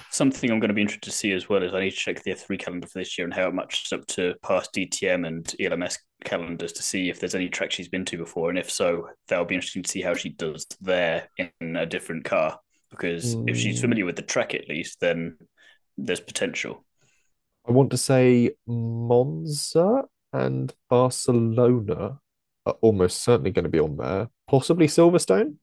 Something 0.09 0.51
I'm 0.51 0.59
going 0.59 0.69
to 0.69 0.73
be 0.73 0.81
interested 0.81 1.09
to 1.09 1.15
see 1.15 1.33
as 1.33 1.49
well 1.49 1.61
is 1.63 1.73
I 1.73 1.81
need 1.81 1.91
to 1.91 1.95
check 1.95 2.23
the 2.23 2.31
F3 2.31 2.57
calendar 2.57 2.87
for 2.87 2.99
this 2.99 3.17
year 3.17 3.25
and 3.25 3.33
how 3.33 3.49
it 3.49 3.53
matches 3.53 3.91
up 3.91 4.05
to 4.07 4.35
past 4.41 4.73
DTM 4.73 5.27
and 5.27 5.53
ELMS 5.59 5.99
calendars 6.23 6.71
to 6.73 6.83
see 6.83 7.09
if 7.09 7.19
there's 7.19 7.35
any 7.35 7.49
track 7.49 7.71
she's 7.71 7.89
been 7.89 8.05
to 8.05 8.17
before. 8.17 8.49
And 8.49 8.57
if 8.57 8.71
so, 8.71 9.09
that'll 9.27 9.45
be 9.45 9.55
interesting 9.55 9.83
to 9.83 9.91
see 9.91 10.01
how 10.01 10.13
she 10.13 10.29
does 10.29 10.65
there 10.79 11.29
in 11.37 11.75
a 11.75 11.85
different 11.85 12.23
car. 12.23 12.59
Because 12.89 13.35
mm. 13.35 13.49
if 13.49 13.57
she's 13.57 13.79
hmm. 13.79 13.81
familiar 13.81 14.05
with 14.05 14.15
the 14.15 14.21
track 14.21 14.53
at 14.53 14.69
least, 14.69 14.99
then 15.01 15.37
there's 15.97 16.19
potential. 16.19 16.85
I 17.67 17.71
want 17.71 17.91
to 17.91 17.97
say 17.97 18.51
Monza 18.67 20.03
and 20.31 20.73
Barcelona 20.89 22.19
are 22.65 22.75
almost 22.81 23.23
certainly 23.23 23.51
going 23.51 23.63
to 23.63 23.69
be 23.69 23.79
on 23.79 23.97
there. 23.97 24.29
Possibly 24.47 24.87
Silverstone. 24.87 25.55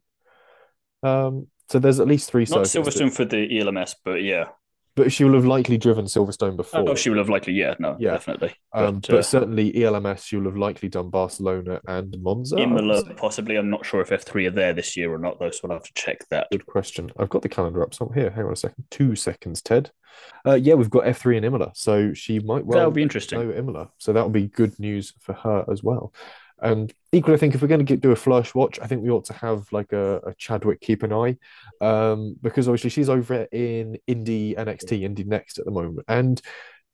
Um, 1.03 1.49
so 1.69 1.79
there's 1.79 2.01
at 2.01 2.07
least 2.07 2.31
three. 2.31 2.47
Not 2.51 2.65
Silverstone 2.65 3.13
for 3.13 3.25
the 3.25 3.61
ELMS, 3.61 3.97
but 4.05 4.23
yeah. 4.23 4.49
But 4.97 5.13
she 5.13 5.23
will 5.23 5.35
have 5.35 5.47
likely 5.47 5.79
driven 5.79 6.07
Silverstone 6.07 6.57
before. 6.57 6.85
Oh, 6.89 6.95
she 6.97 7.11
will 7.11 7.19
have 7.19 7.29
likely, 7.29 7.53
yeah, 7.53 7.75
no, 7.79 7.97
yeah. 8.01 8.11
definitely. 8.11 8.55
Um, 8.73 8.99
but, 8.99 9.11
uh, 9.11 9.17
but, 9.17 9.25
certainly 9.25 9.85
ELMS, 9.85 10.25
she 10.25 10.37
will 10.37 10.47
have 10.47 10.57
likely 10.57 10.89
done 10.89 11.11
Barcelona 11.11 11.81
and 11.87 12.15
Monza. 12.21 12.59
Imola, 12.59 13.03
possibly. 13.15 13.57
I'm 13.57 13.71
not 13.71 13.87
sure 13.87 14.01
if 14.01 14.11
F3 14.11 14.49
are 14.49 14.51
there 14.51 14.73
this 14.73 14.97
year 14.97 15.15
or 15.15 15.19
not, 15.19 15.39
though, 15.39 15.51
so 15.51 15.61
I'll 15.65 15.77
have 15.77 15.85
to 15.85 15.93
check 15.95 16.29
that. 16.31 16.49
Good 16.51 16.67
question. 16.67 17.11
I've 17.17 17.31
got 17.31 17.43
the 17.43 17.49
calendar 17.49 17.83
up 17.83 17.95
so 17.95 18.11
here. 18.15 18.31
Hang 18.31 18.47
on 18.47 18.53
a 18.53 18.57
second. 18.57 18.85
Two 18.91 19.15
seconds, 19.15 19.63
Ted. 19.63 19.93
Uh, 20.45 20.55
yeah, 20.55 20.75
we've 20.75 20.91
got 20.91 21.05
F3 21.05 21.37
and 21.37 21.47
Imola, 21.47 21.71
so 21.75 22.13
she 22.13 22.41
might 22.41 22.67
well. 22.67 22.79
That'll 22.79 22.91
be 22.91 23.03
interesting. 23.03 23.39
Know 23.39 23.55
Imola, 23.55 23.91
so 23.99 24.13
that'll 24.13 24.29
be 24.29 24.49
good 24.49 24.79
news 24.81 25.15
for 25.21 25.35
her 25.35 25.65
as 25.71 25.85
well. 25.85 26.13
And 26.63 26.93
equally, 27.13 27.35
I 27.35 27.39
think 27.39 27.55
if 27.55 27.63
we're 27.63 27.69
going 27.69 27.81
to 27.81 27.85
get, 27.85 28.01
do 28.01 28.13
a 28.13 28.17
Flörsch 28.17 28.55
watch, 28.55 28.79
I 28.81 28.87
think 28.87 29.03
we 29.03 29.11
ought 29.11 29.25
to 29.27 29.33
have 29.35 29.71
like 29.73 29.93
a, 29.93 30.17
a 30.19 30.35
Chadwick 30.35 30.81
keep 30.81 31.03
an 31.03 31.13
eye, 31.13 31.37
um, 31.81 32.37
because 32.43 32.69
obviously 32.69 32.91
she's 32.91 33.09
over 33.09 33.47
in 33.53 33.99
Indy 34.07 34.55
NXT, 34.55 35.03
Indy 35.03 35.25
Next 35.25 35.59
at 35.59 35.65
the 35.65 35.71
moment, 35.71 36.05
and 36.09 36.41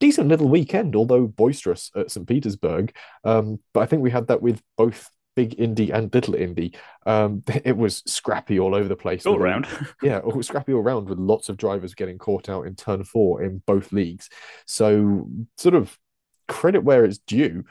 decent 0.01 0.29
little 0.29 0.49
weekend, 0.49 0.95
although 0.95 1.27
boisterous 1.27 1.91
at 1.97 2.11
St. 2.11 2.27
Petersburg. 2.27 2.95
Um, 3.25 3.61
but 3.73 3.81
I 3.81 3.87
think 3.87 4.03
we 4.03 4.11
had 4.11 4.29
that 4.29 4.43
with 4.43 4.63
both 4.77 5.11
Big 5.35 5.59
indie 5.59 5.93
and 5.93 6.13
Little 6.15 6.35
indie. 6.35 6.75
Um, 7.05 7.43
it 7.65 7.77
was 7.77 8.03
scrappy 8.07 8.59
all 8.59 8.75
over 8.75 8.89
the 8.89 8.97
place. 8.97 9.27
All 9.27 9.37
around. 9.37 9.67
yeah, 10.03 10.19
it 10.19 10.35
was 10.35 10.47
scrappy 10.47 10.73
all 10.73 10.81
around 10.81 11.09
with 11.09 11.19
lots 11.19 11.49
of 11.49 11.59
drivers 11.59 11.95
getting 11.95 12.19
caught 12.19 12.49
out 12.49 12.67
in 12.67 12.75
turn 12.75 13.05
four 13.05 13.43
in 13.43 13.63
both 13.67 13.93
leagues. 13.93 14.31
So, 14.67 15.29
sort 15.59 15.75
of 15.75 15.97
credit 16.49 16.85
where 16.85 17.05
it's 17.05 17.19
due 17.19 17.65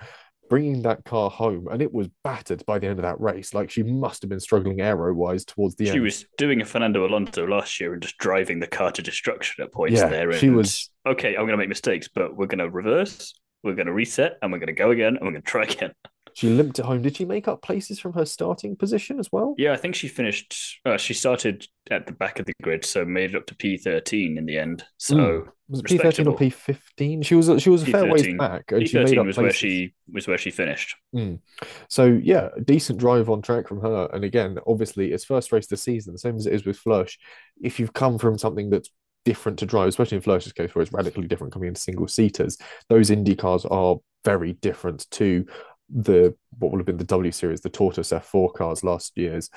bringing 0.49 0.81
that 0.83 1.03
car 1.05 1.29
home, 1.29 1.67
and 1.71 1.81
it 1.81 1.93
was 1.93 2.07
battered 2.23 2.65
by 2.65 2.79
the 2.79 2.87
end 2.87 2.99
of 2.99 3.03
that 3.03 3.19
race. 3.19 3.53
Like 3.53 3.69
she 3.69 3.83
must 3.83 4.21
have 4.21 4.29
been 4.29 4.39
struggling 4.39 4.81
aero 4.81 5.13
wise 5.13 5.45
towards 5.45 5.75
the 5.75 5.85
she 5.85 5.89
end. 5.89 5.95
She 5.95 5.99
was 6.01 6.25
doing 6.37 6.61
a 6.61 6.65
Fernando 6.65 7.05
Alonso 7.05 7.47
last 7.47 7.79
year 7.79 7.93
and 7.93 8.01
just 8.01 8.17
driving 8.17 8.59
the 8.59 8.67
car 8.67 8.91
to 8.91 9.01
destruction 9.01 9.63
at 9.63 9.71
points 9.71 9.99
yeah, 9.99 10.07
there. 10.07 10.29
And, 10.29 10.39
she 10.39 10.49
was 10.49 10.89
okay. 11.05 11.29
I'm 11.29 11.43
going 11.43 11.49
to 11.49 11.57
make 11.57 11.69
mistakes, 11.69 12.07
but 12.13 12.35
we're 12.35 12.47
going 12.47 12.59
to 12.59 12.69
reverse, 12.69 13.33
we're 13.63 13.75
going 13.75 13.87
to 13.87 13.93
reset, 13.93 14.33
and 14.41 14.51
we're 14.51 14.59
going 14.59 14.67
to 14.67 14.73
go 14.73 14.91
again, 14.91 15.15
and 15.15 15.21
we're 15.21 15.31
going 15.31 15.43
to 15.43 15.49
try 15.49 15.63
again. 15.63 15.91
She 16.35 16.49
limped 16.49 16.79
it 16.79 16.85
home. 16.85 17.01
Did 17.01 17.15
she 17.15 17.23
make 17.23 17.47
up 17.47 17.61
places 17.61 17.97
from 17.97 18.11
her 18.11 18.25
starting 18.25 18.75
position 18.75 19.19
as 19.19 19.31
well? 19.31 19.55
Yeah, 19.57 19.71
I 19.71 19.77
think 19.77 19.95
she 19.95 20.09
finished. 20.09 20.81
Uh, 20.85 20.97
she 20.97 21.13
started 21.13 21.65
at 21.89 22.07
the 22.07 22.11
back 22.11 22.39
of 22.39 22.45
the 22.45 22.51
grid, 22.61 22.83
so 22.83 23.05
made 23.05 23.29
it 23.29 23.37
up 23.37 23.45
to 23.47 23.55
P 23.55 23.77
thirteen 23.77 24.37
in 24.37 24.45
the 24.45 24.57
end. 24.57 24.83
So 24.97 25.15
mm. 25.15 25.47
was 25.69 25.79
it 25.79 25.85
P 25.85 25.97
thirteen 25.97 26.27
or 26.27 26.35
P 26.35 26.49
fifteen? 26.49 27.21
She 27.21 27.35
was 27.35 27.45
she 27.63 27.69
was 27.69 27.83
a 27.83 27.85
P13. 27.85 27.91
fair 27.91 28.11
ways 28.11 28.37
back. 28.37 28.69
and 28.73 28.81
P 28.81 28.87
thirteen 28.87 29.25
was 29.25 29.35
places. 29.35 29.37
where 29.37 29.53
she 29.53 29.93
was 30.11 30.27
where 30.27 30.37
she 30.37 30.51
finished. 30.51 30.97
Mm. 31.15 31.39
So 31.87 32.19
yeah, 32.21 32.49
decent 32.65 32.99
drive 32.99 33.29
on 33.29 33.41
track 33.41 33.69
from 33.69 33.79
her. 33.79 34.09
And 34.11 34.25
again, 34.25 34.59
obviously, 34.67 35.13
it's 35.13 35.23
first 35.23 35.53
race 35.53 35.67
of 35.67 35.69
the 35.69 35.77
season, 35.77 36.11
the 36.11 36.19
same 36.19 36.35
as 36.35 36.47
it 36.47 36.53
is 36.53 36.65
with 36.65 36.83
Flörsch. 36.83 37.15
If 37.63 37.79
you've 37.79 37.93
come 37.93 38.17
from 38.17 38.37
something 38.37 38.69
that's 38.69 38.89
different 39.23 39.57
to 39.59 39.65
drive, 39.65 39.87
especially 39.87 40.17
in 40.17 40.23
Flörsch's 40.23 40.51
case, 40.51 40.75
where 40.75 40.83
it's 40.83 40.91
radically 40.91 41.27
different 41.27 41.53
coming 41.53 41.69
into 41.69 41.79
single 41.79 42.09
seaters, 42.09 42.57
those 42.89 43.09
Indy 43.09 43.37
cars 43.37 43.63
are 43.63 43.95
very 44.25 44.53
different 44.53 45.09
to 45.11 45.45
the 45.89 46.35
what 46.59 46.71
would 46.71 46.79
have 46.79 46.85
been 46.85 46.97
the 46.97 47.03
W 47.03 47.31
series, 47.31 47.61
the 47.61 47.69
Tatuus 47.69 48.17
F4 48.17 48.53
cars 48.53 48.83
last 48.83 49.17
year's, 49.17 49.49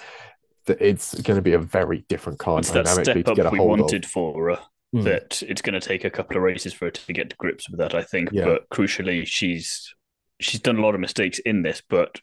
that 0.66 0.80
it's 0.80 1.20
going 1.20 1.36
to 1.36 1.42
be 1.42 1.54
a 1.54 1.58
very 1.58 2.04
different 2.08 2.38
car 2.38 2.60
it's 2.60 2.70
dynamically 2.70 3.22
to 3.22 3.34
get 3.34 3.46
a 3.46 3.50
we 3.50 3.60
wanted 3.60 4.04
of. 4.04 4.10
for 4.10 4.50
her. 4.50 4.58
Mm. 4.94 5.04
That 5.04 5.42
it's 5.42 5.60
going 5.60 5.78
to 5.78 5.86
take 5.86 6.04
a 6.04 6.10
couple 6.10 6.36
of 6.36 6.42
races 6.42 6.72
for 6.72 6.86
her 6.86 6.90
to 6.90 7.12
get 7.12 7.30
to 7.30 7.36
grips 7.36 7.68
with 7.68 7.78
that, 7.78 7.94
I 7.94 8.02
think. 8.02 8.30
Yeah. 8.32 8.44
But 8.44 8.68
crucially, 8.70 9.26
she's 9.26 9.94
she's 10.40 10.60
done 10.60 10.78
a 10.78 10.80
lot 10.80 10.94
of 10.94 11.00
mistakes 11.00 11.38
in 11.40 11.62
this, 11.62 11.82
but 11.88 12.20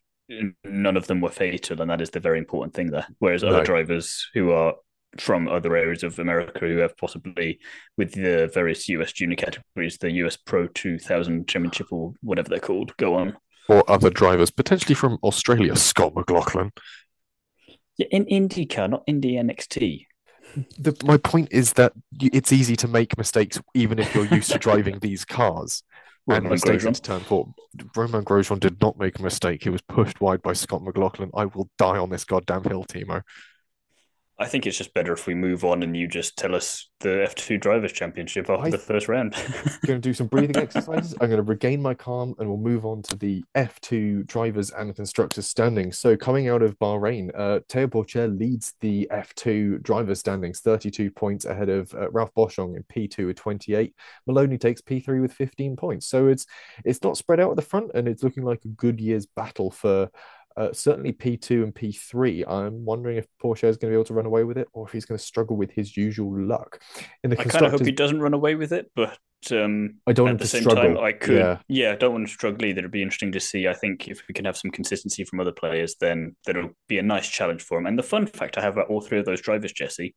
none 0.63 0.97
of 0.97 1.05
them 1.05 1.21
were 1.21 1.29
fatal, 1.29 1.81
and 1.81 1.91
that 1.91 2.01
is 2.01 2.09
the 2.09 2.19
very 2.19 2.39
important 2.39 2.73
thing 2.73 2.89
there. 2.89 3.05
Whereas 3.19 3.43
no. 3.43 3.49
other 3.49 3.63
drivers 3.63 4.29
who 4.33 4.51
are 4.51 4.73
from 5.19 5.47
other 5.47 5.75
areas 5.75 6.03
of 6.03 6.17
America 6.19 6.59
who 6.61 6.77
have 6.77 6.97
possibly, 6.97 7.59
with 7.97 8.13
the 8.13 8.49
various 8.53 8.89
US 8.89 9.13
junior 9.13 9.37
categories, 9.37 9.97
the 9.99 10.11
US 10.11 10.35
Pro 10.35 10.67
2000 10.67 11.47
Championship 11.47 11.87
or 11.91 12.13
whatever 12.21 12.49
they're 12.49 12.59
called, 12.59 12.97
go 12.97 13.13
on 13.13 13.37
or 13.67 13.89
other 13.89 14.09
drivers, 14.09 14.51
potentially 14.51 14.95
from 14.95 15.17
Australia, 15.23 15.75
Scott 15.75 16.13
McLaughlin. 16.15 16.71
Yeah, 17.97 18.07
in 18.11 18.25
IndyCar, 18.25 18.89
not 18.89 19.03
Indy 19.07 19.33
NXT. 19.33 20.05
The, 20.77 20.95
my 21.03 21.17
point 21.17 21.49
is 21.51 21.73
that 21.73 21.93
it's 22.19 22.53
easy 22.53 22.75
to 22.77 22.87
make 22.87 23.17
mistakes 23.17 23.59
even 23.73 23.99
if 23.99 24.13
you're 24.13 24.25
used 24.25 24.51
to 24.51 24.59
driving 24.59 24.99
these 24.99 25.25
cars. 25.25 25.83
and 26.27 26.49
mistakes 26.49 26.85
into 26.85 27.01
turn 27.01 27.19
four. 27.19 27.53
Romain 27.95 28.23
Grosjean 28.23 28.59
did 28.59 28.81
not 28.81 28.97
make 28.97 29.19
a 29.19 29.23
mistake. 29.23 29.63
He 29.63 29.69
was 29.69 29.81
pushed 29.81 30.19
wide 30.21 30.41
by 30.41 30.53
Scott 30.53 30.83
McLaughlin. 30.83 31.29
I 31.35 31.45
will 31.45 31.69
die 31.77 31.97
on 31.97 32.09
this 32.09 32.25
goddamn 32.25 32.63
hill, 32.63 32.83
Thiemo. 32.83 33.21
I 34.37 34.47
think 34.47 34.67
it's 34.67 34.77
just 34.77 34.93
better 34.93 35.13
if 35.13 35.27
we 35.27 35.33
move 35.33 35.63
on 35.63 35.81
and 35.81 35.95
you 35.95 36.09
just 36.09 36.35
tell 36.35 36.55
us 36.55 36.89
the 36.99 37.25
F2 37.29 37.57
Drivers' 37.61 37.93
Championship 37.93 38.49
after 38.49 38.65
I 38.65 38.69
the 38.69 38.77
first 38.77 39.07
round. 39.07 39.33
I'm 39.37 39.79
going 39.85 40.01
to 40.01 40.09
do 40.09 40.13
some 40.13 40.27
breathing 40.27 40.57
exercises. 40.57 41.15
I'm 41.21 41.29
going 41.29 41.37
to 41.37 41.43
regain 41.43 41.81
my 41.81 41.93
calm 41.93 42.35
and 42.37 42.49
we'll 42.49 42.57
move 42.57 42.85
on 42.85 43.01
to 43.03 43.15
the 43.15 43.45
F2 43.55 44.27
Drivers 44.27 44.71
and 44.71 44.93
Constructors 44.93 45.47
standings. 45.47 45.99
So, 45.99 46.17
coming 46.17 46.49
out 46.49 46.61
of 46.61 46.77
Bahrain, 46.79 47.31
uh, 47.33 47.59
Théo 47.69 47.87
Pourchaire 47.87 48.27
leads 48.37 48.73
the 48.81 49.07
F2 49.09 49.81
Drivers 49.81 50.19
standings, 50.19 50.59
32 50.59 51.11
points 51.11 51.45
ahead 51.45 51.69
of 51.69 51.93
uh, 51.93 52.11
Ralph 52.11 52.33
Boschung 52.35 52.75
in 52.75 52.83
P2 52.83 53.27
with 53.27 53.37
28. 53.37 53.95
Maloney 54.27 54.57
takes 54.57 54.81
P3 54.81 55.21
with 55.21 55.31
15 55.31 55.77
points. 55.77 56.07
So, 56.09 56.27
it's 56.27 56.45
it's 56.83 57.01
not 57.03 57.15
spread 57.15 57.39
out 57.39 57.51
at 57.51 57.55
the 57.55 57.61
front 57.61 57.91
and 57.93 58.05
it's 58.05 58.23
looking 58.23 58.43
like 58.43 58.65
a 58.65 58.69
good 58.69 58.99
year's 58.99 59.27
battle 59.27 59.71
for 59.71 60.09
Uh, 60.57 60.71
certainly 60.71 61.11
P2 61.11 61.63
and 61.63 61.75
P3. 61.75 62.49
I'm 62.49 62.85
wondering 62.85 63.17
if 63.17 63.27
Pourchaire 63.43 63.69
is 63.69 63.77
going 63.77 63.91
to 63.91 63.95
be 63.95 63.95
able 63.95 64.05
to 64.05 64.13
run 64.13 64.25
away 64.25 64.45
with 64.45 64.57
it 64.57 64.67
or 64.71 64.85
if 64.87 64.93
he's 64.93 65.05
going 65.05 65.17
to 65.17 65.23
struggle 65.23 65.57
with 65.57 65.71
his 65.71 65.97
usual 65.97 66.39
luck. 66.39 66.81
In 67.23 67.29
the 67.29 67.39
I 67.39 67.43
kind 67.43 67.65
of 67.65 67.71
hope 67.71 67.85
he 67.85 67.91
doesn't 67.91 68.21
run 68.21 68.33
away 68.33 68.55
with 68.55 68.71
it, 68.71 68.89
but 68.95 69.17
um, 69.51 69.95
I 70.07 70.13
don't 70.13 70.29
at 70.29 70.39
the 70.39 70.47
same 70.47 70.61
struggle. 70.61 70.95
time, 70.95 71.03
I 71.03 71.11
could. 71.11 71.37
Yeah. 71.37 71.57
yeah, 71.67 71.91
I 71.91 71.95
don't 71.95 72.13
want 72.13 72.27
to 72.27 72.33
struggle 72.33 72.65
either. 72.65 72.79
It'd 72.79 72.91
be 72.91 73.01
interesting 73.01 73.31
to 73.33 73.39
see. 73.39 73.67
I 73.67 73.73
think 73.73 74.07
if 74.07 74.21
we 74.27 74.33
can 74.33 74.45
have 74.45 74.57
some 74.57 74.71
consistency 74.71 75.23
from 75.23 75.39
other 75.39 75.51
players, 75.51 75.95
then 75.99 76.35
that'll 76.45 76.71
be 76.87 76.99
a 76.99 77.03
nice 77.03 77.27
challenge 77.27 77.61
for 77.61 77.77
him. 77.77 77.85
And 77.85 77.99
the 77.99 78.03
fun 78.03 78.25
fact 78.25 78.57
I 78.57 78.61
have 78.61 78.73
about 78.73 78.89
all 78.89 79.01
three 79.01 79.19
of 79.19 79.25
those 79.25 79.41
drivers, 79.41 79.73
Jesse, 79.73 80.15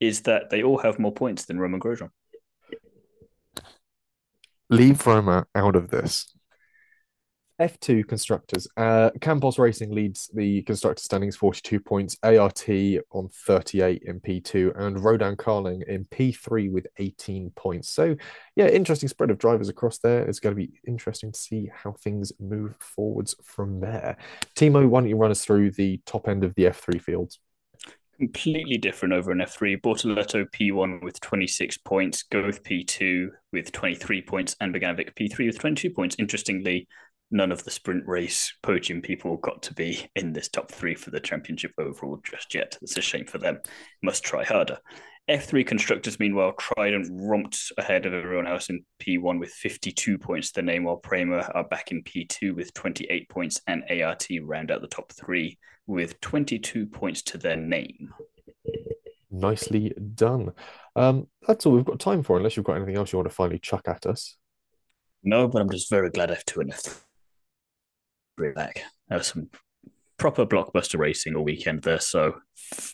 is 0.00 0.22
that 0.22 0.50
they 0.50 0.62
all 0.62 0.78
have 0.78 0.98
more 0.98 1.12
points 1.12 1.46
than 1.46 1.58
Romain 1.58 1.80
Grosjean. 1.80 2.10
Leave 4.70 5.06
Roma 5.06 5.46
out 5.54 5.76
of 5.76 5.90
this. 5.90 6.34
F2 7.60 8.06
constructors. 8.06 8.68
Uh, 8.76 9.10
Campos 9.20 9.58
Racing 9.58 9.90
leads 9.92 10.30
the 10.32 10.62
constructor 10.62 11.02
standings 11.02 11.36
42 11.36 11.80
points, 11.80 12.16
ART 12.22 12.68
on 13.10 13.28
38 13.28 14.02
in 14.04 14.20
P2, 14.20 14.78
and 14.78 15.02
Rodin 15.02 15.36
Carlin 15.36 15.82
in 15.86 16.04
P3 16.04 16.70
with 16.70 16.86
18 16.98 17.50
points. 17.50 17.90
So, 17.90 18.16
yeah, 18.56 18.68
interesting 18.68 19.08
spread 19.08 19.30
of 19.30 19.38
drivers 19.38 19.68
across 19.68 19.98
there. 19.98 20.22
It's 20.22 20.40
going 20.40 20.54
to 20.54 20.60
be 20.60 20.80
interesting 20.86 21.32
to 21.32 21.38
see 21.38 21.70
how 21.72 21.92
things 21.92 22.32
move 22.38 22.76
forwards 22.78 23.34
from 23.42 23.80
there. 23.80 24.16
Thiemo, 24.54 24.88
why 24.88 25.00
don't 25.00 25.08
you 25.08 25.16
run 25.16 25.30
us 25.30 25.44
through 25.44 25.72
the 25.72 26.00
top 26.06 26.28
end 26.28 26.44
of 26.44 26.54
the 26.54 26.64
F3 26.64 27.00
fields? 27.00 27.38
completely 28.18 28.76
different 28.76 29.14
over 29.14 29.30
an 29.30 29.38
F3. 29.38 29.80
Bortoleto 29.80 30.44
P1 30.50 31.02
with 31.02 31.20
26 31.20 31.78
points, 31.78 32.24
Goethe 32.24 32.62
P2 32.62 33.28
with 33.52 33.72
23 33.72 34.22
points, 34.22 34.56
and 34.60 34.74
Beganovic 34.74 35.14
P3 35.14 35.46
with 35.46 35.58
22 35.58 35.90
points. 35.90 36.16
Interestingly, 36.18 36.88
none 37.30 37.52
of 37.52 37.64
the 37.64 37.70
sprint 37.70 38.06
race 38.06 38.52
podium 38.62 39.02
people 39.02 39.36
got 39.36 39.62
to 39.62 39.74
be 39.74 40.08
in 40.16 40.32
this 40.32 40.48
top 40.48 40.70
three 40.70 40.94
for 40.94 41.10
the 41.10 41.20
championship 41.20 41.72
overall 41.78 42.20
just 42.24 42.54
yet. 42.54 42.78
It's 42.80 42.96
a 42.96 43.02
shame 43.02 43.26
for 43.26 43.38
them. 43.38 43.60
Must 44.02 44.22
try 44.22 44.44
harder. 44.44 44.78
F3 45.28 45.66
constructors, 45.66 46.18
meanwhile, 46.18 46.52
Trident 46.52 47.06
romped 47.10 47.70
ahead 47.76 48.06
of 48.06 48.14
everyone 48.14 48.46
else 48.46 48.70
in 48.70 48.82
P1 48.98 49.38
with 49.38 49.50
52 49.50 50.16
points 50.16 50.52
The 50.52 50.62
name, 50.62 50.84
while 50.84 50.96
Prema 50.96 51.50
are 51.54 51.68
back 51.68 51.92
in 51.92 52.02
P2 52.02 52.54
with 52.54 52.72
28 52.72 53.28
points, 53.28 53.60
and 53.66 53.84
ART 53.90 54.26
round 54.42 54.70
out 54.70 54.80
the 54.80 54.88
top 54.88 55.12
three 55.12 55.58
with 55.86 56.18
22 56.22 56.86
points 56.86 57.20
to 57.24 57.36
their 57.36 57.56
name. 57.56 58.14
Nicely 59.30 59.92
done. 60.14 60.52
Um, 60.96 61.26
that's 61.46 61.66
all 61.66 61.74
we've 61.74 61.84
got 61.84 62.00
time 62.00 62.22
for, 62.22 62.38
unless 62.38 62.56
you've 62.56 62.64
got 62.64 62.76
anything 62.76 62.96
else 62.96 63.12
you 63.12 63.18
want 63.18 63.28
to 63.28 63.34
finally 63.34 63.58
chuck 63.58 63.86
at 63.86 64.06
us. 64.06 64.38
No, 65.22 65.46
but 65.46 65.60
I'm 65.60 65.68
just 65.68 65.90
very 65.90 66.08
glad 66.08 66.30
F2 66.30 66.62
and 66.62 66.72
F3 66.72 67.02
back. 68.54 68.82
There 69.08 69.18
was 69.18 69.28
some 69.28 69.48
proper 70.18 70.46
blockbuster 70.46 70.98
racing 70.98 71.36
all 71.36 71.44
weekend 71.44 71.82
there, 71.82 72.00
so 72.00 72.36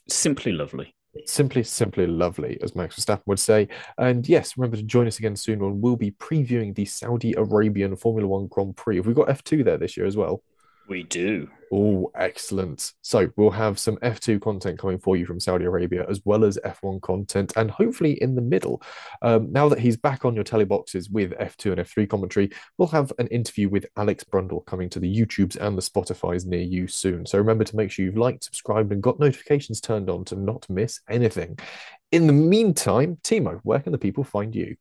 simply 0.09 0.53
lovely. 0.53 0.95
Simply, 1.27 1.63
simply 1.63 2.07
lovely, 2.07 2.59
as 2.61 2.75
Max 2.75 2.97
Verstappen 2.97 3.27
would 3.27 3.39
say. 3.39 3.69
And 3.99 4.29
yes, 4.29 4.57
remember 4.57 4.77
to 4.77 4.83
join 4.83 5.07
us 5.07 5.19
again 5.19 5.37
soon 5.37 5.61
when 5.61 5.81
we'll 5.81 5.97
be 5.97 6.11
previewing 6.11 6.75
the 6.75 6.85
Saudi 6.85 7.35
Arabian 7.37 7.95
Formula 7.97 8.27
One 8.27 8.49
Grand 8.49 8.77
Prix. 8.77 8.97
Have 8.97 9.07
we 9.07 9.15
got 9.15 9.29
F2 9.29 9.65
there 9.65 9.79
this 9.79 9.97
year 9.97 10.07
as 10.07 10.17
well? 10.17 10.43
We 10.89 11.05
do. 11.05 11.49
Oh, 11.77 12.13
excellent. 12.15 12.93
So 13.03 13.33
we'll 13.35 13.51
have 13.51 13.81
some 13.81 13.97
F2 13.97 14.41
content 14.41 14.79
coming 14.79 15.01
for 15.01 15.17
you 15.17 15.27
from 15.27 15.41
Saudi 15.41 15.65
Arabia, 15.65 16.07
as 16.09 16.21
well 16.25 16.45
as 16.45 16.57
F1 16.65 17.03
content, 17.03 17.53
and 17.57 17.69
hopefully 17.69 18.13
in 18.23 18.37
the 18.37 18.41
middle. 18.41 18.81
Um, 19.23 19.51
now 19.51 19.69
that 19.69 19.81
he's 19.81 19.97
back 19.97 20.25
on 20.25 20.37
your 20.37 20.45
teleboxes 20.45 21.11
with 21.11 21.33
F2 21.33 21.73
and 21.73 21.81
F3 21.81 22.09
commentary, 22.09 22.51
we'll 22.79 22.87
have 22.87 23.13
an 23.19 23.27
interview 23.27 23.69
with 23.69 23.87
Alex 23.97 24.23
Brundle 24.23 24.65
coming 24.67 24.89
to 24.91 25.01
the 25.01 25.13
YouTubes 25.13 25.57
and 25.57 25.77
the 25.77 25.83
Spotify's 25.83 26.47
near 26.47 26.63
you 26.63 26.87
soon. 26.87 27.27
So 27.27 27.39
remember 27.39 27.65
to 27.65 27.77
make 27.77 27.91
sure 27.91 28.05
you've 28.05 28.17
liked, 28.17 28.45
subscribed, 28.45 28.93
and 28.93 29.03
got 29.03 29.19
notifications 29.19 29.81
turned 29.81 30.09
on 30.09 30.25
to 30.27 30.37
not 30.37 30.71
miss 30.71 31.01
anything. 31.11 31.59
In 32.13 32.29
the 32.29 32.33
meantime, 32.33 33.19
Thiemo, 33.25 33.59
where 33.65 33.81
can 33.81 33.91
the 33.91 33.99
people 33.99 34.23
find 34.23 34.55
you? 34.55 34.77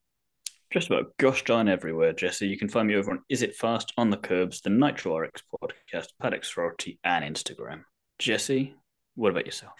Just 0.74 0.88
about 0.88 1.16
gosh 1.18 1.44
darn 1.44 1.68
everywhere, 1.68 2.14
Jesse. 2.14 2.48
You 2.48 2.58
can 2.58 2.68
find 2.68 2.88
me 2.88 2.96
over 2.96 3.12
on 3.12 3.22
Is 3.30 3.44
It 3.44 3.56
Fast 3.56 3.94
on 3.96 4.10
the 4.10 4.18
Kerbs, 4.18 4.64
the 4.64 4.72
Nitro 4.72 5.16
RX 5.16 5.44
podcast, 5.54 6.08
Paddock 6.20 6.44
Sorority, 6.44 6.98
and 7.04 7.24
Instagram. 7.24 7.84
Jesse, 8.18 8.74
what 9.14 9.30
about 9.30 9.46
yourself? 9.46 9.74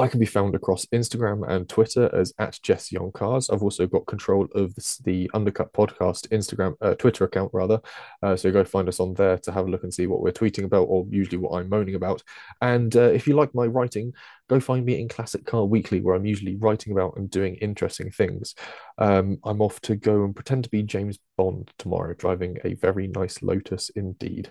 I 0.00 0.08
can 0.08 0.18
be 0.18 0.24
found 0.24 0.54
across 0.54 0.86
Instagram 0.86 1.46
and 1.46 1.68
Twitter 1.68 2.08
as 2.14 2.32
at 2.38 2.58
Jesse 2.62 2.96
on 2.96 3.12
Cars. 3.12 3.50
I've 3.50 3.62
also 3.62 3.86
got 3.86 4.06
control 4.06 4.48
of 4.54 4.74
the, 4.74 4.96
the 5.04 5.30
Undercut 5.34 5.74
Podcast 5.74 6.26
Instagram, 6.28 6.74
uh, 6.80 6.94
Twitter 6.94 7.24
account 7.24 7.50
rather. 7.52 7.80
Uh, 8.22 8.34
so 8.34 8.50
go 8.50 8.64
find 8.64 8.88
us 8.88 8.98
on 8.98 9.12
there 9.12 9.36
to 9.36 9.52
have 9.52 9.66
a 9.66 9.70
look 9.70 9.82
and 9.82 9.92
see 9.92 10.06
what 10.06 10.22
we're 10.22 10.32
tweeting 10.32 10.64
about, 10.64 10.84
or 10.84 11.04
usually 11.10 11.36
what 11.36 11.52
I'm 11.52 11.68
moaning 11.68 11.96
about. 11.96 12.22
And 12.62 12.96
uh, 12.96 13.10
if 13.10 13.26
you 13.26 13.34
like 13.34 13.54
my 13.54 13.66
writing, 13.66 14.14
go 14.48 14.58
find 14.58 14.86
me 14.86 14.98
in 14.98 15.08
Classic 15.08 15.44
Car 15.44 15.66
Weekly, 15.66 16.00
where 16.00 16.14
I'm 16.14 16.24
usually 16.24 16.56
writing 16.56 16.94
about 16.94 17.18
and 17.18 17.30
doing 17.30 17.56
interesting 17.56 18.10
things. 18.10 18.54
Um, 18.96 19.36
I'm 19.44 19.60
off 19.60 19.82
to 19.82 19.96
go 19.96 20.24
and 20.24 20.34
pretend 20.34 20.64
to 20.64 20.70
be 20.70 20.82
James 20.82 21.18
Bond 21.36 21.70
tomorrow, 21.78 22.14
driving 22.14 22.56
a 22.64 22.72
very 22.72 23.06
nice 23.06 23.42
Lotus 23.42 23.90
indeed. 23.90 24.50